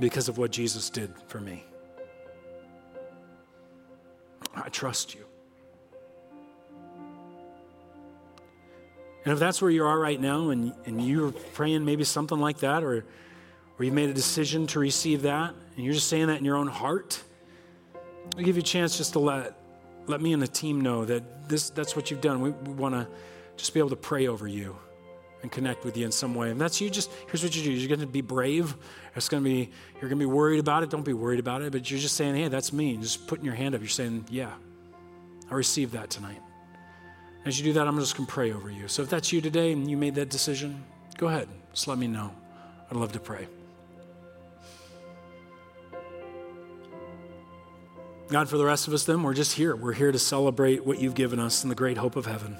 because 0.00 0.28
of 0.28 0.38
what 0.38 0.50
Jesus 0.50 0.88
did 0.88 1.12
for 1.26 1.40
me. 1.40 1.64
I 4.54 4.68
trust 4.70 5.14
you. 5.14 5.26
And 9.24 9.32
if 9.32 9.38
that's 9.38 9.60
where 9.60 9.70
you 9.70 9.84
are 9.84 9.98
right 9.98 10.20
now 10.20 10.50
and, 10.50 10.72
and 10.86 11.02
you're 11.02 11.32
praying 11.32 11.84
maybe 11.84 12.04
something 12.04 12.38
like 12.38 12.58
that, 12.58 12.82
or, 12.82 13.04
or 13.78 13.84
you've 13.84 13.94
made 13.94 14.08
a 14.08 14.14
decision 14.14 14.66
to 14.68 14.78
receive 14.78 15.22
that, 15.22 15.54
and 15.76 15.84
you're 15.84 15.94
just 15.94 16.08
saying 16.08 16.28
that 16.28 16.38
in 16.38 16.44
your 16.44 16.56
own 16.56 16.68
heart, 16.68 17.22
I'll 18.36 18.42
give 18.42 18.56
you 18.56 18.60
a 18.60 18.64
chance 18.64 18.96
just 18.96 19.12
to 19.14 19.18
let 19.18 19.54
let 20.06 20.20
me 20.20 20.32
and 20.32 20.42
the 20.42 20.48
team 20.48 20.80
know 20.80 21.04
that 21.04 21.48
this, 21.48 21.70
that's 21.70 21.96
what 21.96 22.10
you've 22.10 22.20
done. 22.20 22.40
We, 22.40 22.50
we 22.50 22.72
want 22.72 22.94
to 22.94 23.08
just 23.56 23.72
be 23.72 23.80
able 23.80 23.90
to 23.90 23.96
pray 23.96 24.26
over 24.26 24.46
you 24.46 24.76
and 25.42 25.52
connect 25.52 25.84
with 25.84 25.96
you 25.96 26.06
in 26.06 26.12
some 26.12 26.34
way. 26.34 26.50
And 26.50 26.60
that's 26.60 26.80
you 26.80 26.88
just, 26.88 27.10
here's 27.28 27.42
what 27.42 27.54
you 27.54 27.62
do. 27.62 27.70
You're 27.70 27.88
going 27.88 28.00
to 28.00 28.06
be 28.06 28.22
brave. 28.22 28.74
It's 29.14 29.28
going 29.28 29.42
to 29.42 29.48
be, 29.48 29.70
you're 29.94 30.08
going 30.08 30.18
to 30.18 30.26
be 30.26 30.26
worried 30.26 30.58
about 30.58 30.82
it. 30.82 30.90
Don't 30.90 31.04
be 31.04 31.12
worried 31.12 31.38
about 31.38 31.62
it. 31.62 31.70
But 31.72 31.90
you're 31.90 32.00
just 32.00 32.16
saying, 32.16 32.34
hey, 32.34 32.48
that's 32.48 32.72
me. 32.72 32.96
Just 32.96 33.26
putting 33.26 33.44
your 33.44 33.54
hand 33.54 33.74
up. 33.74 33.80
You're 33.80 33.88
saying, 33.88 34.26
yeah, 34.30 34.52
I 35.50 35.54
received 35.54 35.92
that 35.92 36.10
tonight. 36.10 36.40
As 37.44 37.58
you 37.58 37.64
do 37.64 37.74
that, 37.74 37.86
I'm 37.86 37.98
just 37.98 38.16
going 38.16 38.26
to 38.26 38.32
pray 38.32 38.52
over 38.52 38.70
you. 38.70 38.88
So 38.88 39.02
if 39.02 39.10
that's 39.10 39.32
you 39.32 39.42
today 39.42 39.72
and 39.72 39.90
you 39.90 39.98
made 39.98 40.14
that 40.14 40.30
decision, 40.30 40.82
go 41.18 41.28
ahead. 41.28 41.48
Just 41.74 41.88
let 41.88 41.98
me 41.98 42.06
know. 42.06 42.32
I'd 42.90 42.96
love 42.96 43.12
to 43.12 43.20
pray. 43.20 43.46
God, 48.28 48.48
for 48.48 48.56
the 48.56 48.64
rest 48.64 48.88
of 48.88 48.94
us, 48.94 49.04
then, 49.04 49.22
we're 49.22 49.34
just 49.34 49.52
here. 49.52 49.76
We're 49.76 49.92
here 49.92 50.10
to 50.10 50.18
celebrate 50.18 50.86
what 50.86 50.98
you've 50.98 51.14
given 51.14 51.38
us 51.38 51.62
and 51.62 51.70
the 51.70 51.74
great 51.74 51.98
hope 51.98 52.16
of 52.16 52.24
heaven. 52.26 52.56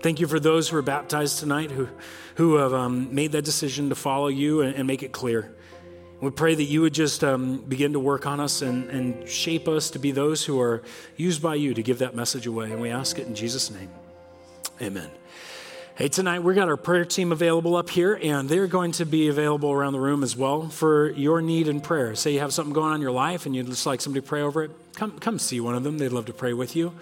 Thank 0.00 0.20
you 0.20 0.26
for 0.26 0.38
those 0.38 0.68
who 0.68 0.76
are 0.76 0.82
baptized 0.82 1.38
tonight 1.38 1.70
who, 1.70 1.88
who 2.36 2.56
have 2.56 2.72
um, 2.72 3.14
made 3.14 3.32
that 3.32 3.44
decision 3.44 3.88
to 3.88 3.94
follow 3.94 4.28
you 4.28 4.62
and, 4.62 4.74
and, 4.74 4.86
make 4.86 5.02
it 5.02 5.12
clear. 5.12 5.54
We 6.20 6.30
pray 6.30 6.54
that 6.54 6.64
you 6.64 6.82
would 6.82 6.94
just 6.94 7.22
um, 7.24 7.58
begin 7.58 7.92
to 7.94 8.00
work 8.00 8.26
on 8.26 8.40
us 8.40 8.62
and, 8.62 8.88
and 8.90 9.28
shape 9.28 9.68
us 9.68 9.90
to 9.90 9.98
be 9.98 10.12
those 10.12 10.44
who 10.44 10.60
are 10.60 10.82
used 11.16 11.42
by 11.42 11.56
you 11.56 11.74
to 11.74 11.82
give 11.82 11.98
that 11.98 12.14
message 12.14 12.46
away. 12.46 12.70
And 12.70 12.80
we 12.80 12.90
ask 12.90 13.18
it 13.18 13.26
in 13.26 13.34
Jesus' 13.34 13.70
name. 13.70 13.90
Amen. 14.80 15.10
Hey, 15.94 16.08
tonight 16.08 16.42
we've 16.42 16.56
got 16.56 16.70
our 16.70 16.78
prayer 16.78 17.04
team 17.04 17.32
available 17.32 17.76
up 17.76 17.90
here, 17.90 18.18
and 18.22 18.48
they're 18.48 18.66
going 18.66 18.92
to 18.92 19.04
be 19.04 19.28
available 19.28 19.70
around 19.70 19.92
the 19.92 20.00
room 20.00 20.22
as 20.22 20.34
well 20.34 20.70
for 20.70 21.10
your 21.10 21.42
need 21.42 21.68
and 21.68 21.82
prayer. 21.82 22.14
Say 22.14 22.32
you 22.32 22.40
have 22.40 22.54
something 22.54 22.72
going 22.72 22.88
on 22.88 22.94
in 22.94 23.02
your 23.02 23.10
life 23.10 23.44
and 23.44 23.54
you'd 23.54 23.66
just 23.66 23.84
like 23.84 24.00
somebody 24.00 24.22
to 24.22 24.26
pray 24.26 24.40
over 24.40 24.62
it, 24.62 24.70
come, 24.94 25.18
come 25.18 25.38
see 25.38 25.60
one 25.60 25.74
of 25.74 25.84
them. 25.84 25.98
They'd 25.98 26.08
love 26.08 26.24
to 26.26 26.32
pray 26.32 26.54
with 26.54 26.74
you. 26.74 26.94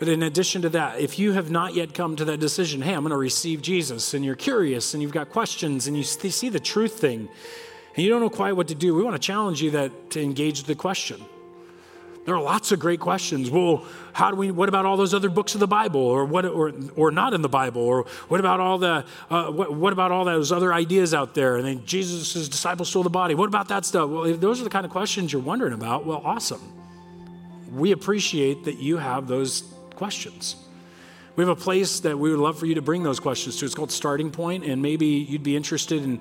But 0.00 0.08
in 0.08 0.24
addition 0.24 0.62
to 0.62 0.68
that, 0.70 0.98
if 0.98 1.16
you 1.16 1.30
have 1.34 1.52
not 1.52 1.74
yet 1.74 1.94
come 1.94 2.16
to 2.16 2.24
that 2.24 2.40
decision, 2.40 2.82
hey, 2.82 2.92
I'm 2.92 3.02
going 3.02 3.10
to 3.10 3.16
receive 3.16 3.62
Jesus, 3.62 4.12
and 4.12 4.24
you're 4.24 4.34
curious 4.34 4.94
and 4.94 5.02
you've 5.02 5.12
got 5.12 5.30
questions 5.30 5.86
and 5.86 5.96
you 5.96 6.02
see 6.02 6.48
the 6.48 6.58
truth 6.58 6.98
thing, 6.98 7.28
and 7.94 8.04
you 8.04 8.10
don't 8.10 8.20
know 8.20 8.30
quite 8.30 8.56
what 8.56 8.66
to 8.66 8.74
do, 8.74 8.96
we 8.96 9.02
want 9.04 9.14
to 9.14 9.24
challenge 9.24 9.62
you 9.62 9.70
that 9.70 10.10
to 10.10 10.20
engage 10.20 10.64
the 10.64 10.74
question. 10.74 11.24
There 12.28 12.36
are 12.36 12.42
lots 12.42 12.72
of 12.72 12.78
great 12.78 13.00
questions. 13.00 13.50
Well, 13.50 13.86
how 14.12 14.30
do 14.30 14.36
we? 14.36 14.50
What 14.50 14.68
about 14.68 14.84
all 14.84 14.98
those 14.98 15.14
other 15.14 15.30
books 15.30 15.54
of 15.54 15.60
the 15.60 15.66
Bible, 15.66 16.02
or 16.02 16.26
what, 16.26 16.44
or 16.44 16.74
or 16.94 17.10
not 17.10 17.32
in 17.32 17.40
the 17.40 17.48
Bible, 17.48 17.80
or 17.80 18.02
what 18.28 18.38
about 18.38 18.60
all 18.60 18.76
the 18.76 19.06
uh, 19.30 19.50
what, 19.50 19.72
what 19.72 19.94
about 19.94 20.12
all 20.12 20.26
those 20.26 20.52
other 20.52 20.70
ideas 20.74 21.14
out 21.14 21.32
there? 21.32 21.56
And 21.56 21.64
then 21.64 21.86
Jesus' 21.86 22.46
disciples 22.50 22.90
stole 22.90 23.02
the 23.02 23.08
body. 23.08 23.34
What 23.34 23.46
about 23.48 23.68
that 23.68 23.86
stuff? 23.86 24.10
Well, 24.10 24.24
if 24.24 24.40
those 24.40 24.60
are 24.60 24.64
the 24.64 24.68
kind 24.68 24.84
of 24.84 24.92
questions 24.92 25.32
you're 25.32 25.40
wondering 25.40 25.72
about, 25.72 26.04
well, 26.04 26.20
awesome. 26.22 26.60
We 27.72 27.92
appreciate 27.92 28.64
that 28.64 28.76
you 28.76 28.98
have 28.98 29.26
those 29.26 29.62
questions. 29.94 30.56
We 31.34 31.44
have 31.44 31.48
a 31.48 31.58
place 31.58 32.00
that 32.00 32.18
we 32.18 32.30
would 32.30 32.40
love 32.40 32.58
for 32.58 32.66
you 32.66 32.74
to 32.74 32.82
bring 32.82 33.04
those 33.04 33.20
questions 33.20 33.56
to. 33.56 33.64
It's 33.64 33.74
called 33.74 33.90
Starting 33.90 34.30
Point, 34.30 34.64
and 34.64 34.82
maybe 34.82 35.06
you'd 35.06 35.42
be 35.42 35.56
interested 35.56 36.04
in 36.04 36.20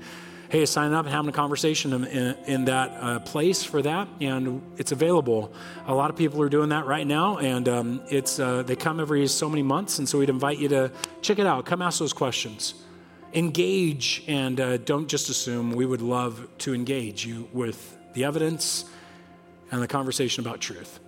hey, 0.50 0.66
signing 0.66 0.94
up 0.94 1.06
and 1.06 1.14
having 1.14 1.30
a 1.30 1.34
conversation 1.34 1.94
in, 1.94 2.06
in, 2.06 2.36
in 2.46 2.66
that 2.66 2.92
uh, 2.92 3.20
place 3.20 3.64
for 3.64 3.82
that, 3.82 4.08
and 4.22 4.62
it's 4.78 4.92
available. 4.92 5.52
A 5.88 5.94
lot 5.94 6.10
of 6.10 6.16
people 6.16 6.42
are 6.42 6.50
doing 6.50 6.70
that 6.70 6.86
right 6.86 7.06
now, 7.06 7.38
and 7.38 7.68
um, 7.68 8.02
it's 8.10 8.40
uh, 8.40 8.64
they 8.64 8.76
come 8.76 9.00
every 9.00 9.28
so 9.28 9.50
many 9.50 9.64
months, 9.64 10.00
and 10.00 10.08
so 10.08 10.20
we'd 10.20 10.30
invite 10.30 10.58
you 10.58 10.70
to 10.70 10.92
check 11.22 11.40
it 11.40 11.46
out. 11.46 11.66
Come 11.66 11.82
ask 11.82 12.00
those 12.00 12.14
questions, 12.14 12.74
engage, 13.34 14.24
and 14.28 14.60
uh, 14.60 14.78
don't 14.78 15.08
just 15.08 15.30
assume. 15.30 15.72
We 15.72 15.86
would 15.86 16.02
love 16.02 16.48
to 16.60 16.74
engage 16.74 17.26
you 17.26 17.50
with 17.54 17.98
the 18.14 18.24
evidence 18.24 18.86
and 19.72 19.82
the 19.82 19.88
conversation 19.88 20.46
about 20.46 20.62
truth. 20.62 21.00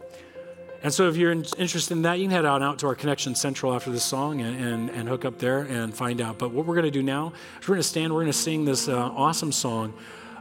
And 0.81 0.93
so, 0.93 1.09
if 1.09 1.17
you're 1.17 1.31
interested 1.31 1.91
in 1.91 2.03
that, 2.03 2.19
you 2.19 2.25
can 2.25 2.31
head 2.31 2.45
on 2.45 2.63
out 2.63 2.79
to 2.79 2.87
our 2.87 2.95
Connection 2.95 3.35
Central 3.35 3.73
after 3.73 3.91
this 3.91 4.03
song 4.03 4.39
and, 4.41 4.59
and, 4.59 4.89
and 4.89 5.09
hook 5.09 5.25
up 5.25 5.37
there 5.37 5.59
and 5.59 5.93
find 5.93 6.21
out. 6.21 6.37
But 6.37 6.51
what 6.51 6.65
we're 6.65 6.75
going 6.75 6.85
to 6.85 6.91
do 6.91 7.03
now 7.03 7.33
is 7.61 7.67
we're 7.67 7.75
going 7.75 7.81
to 7.81 7.87
stand, 7.87 8.13
we're 8.13 8.21
going 8.21 8.31
to 8.31 8.37
sing 8.37 8.63
this 8.63 8.87
uh, 8.87 8.97
awesome 8.97 9.51
song 9.51 9.93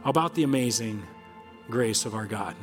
about 0.05 0.35
the 0.35 0.43
amazing 0.43 1.03
grace 1.69 2.05
of 2.05 2.15
our 2.15 2.25
God. 2.25 2.55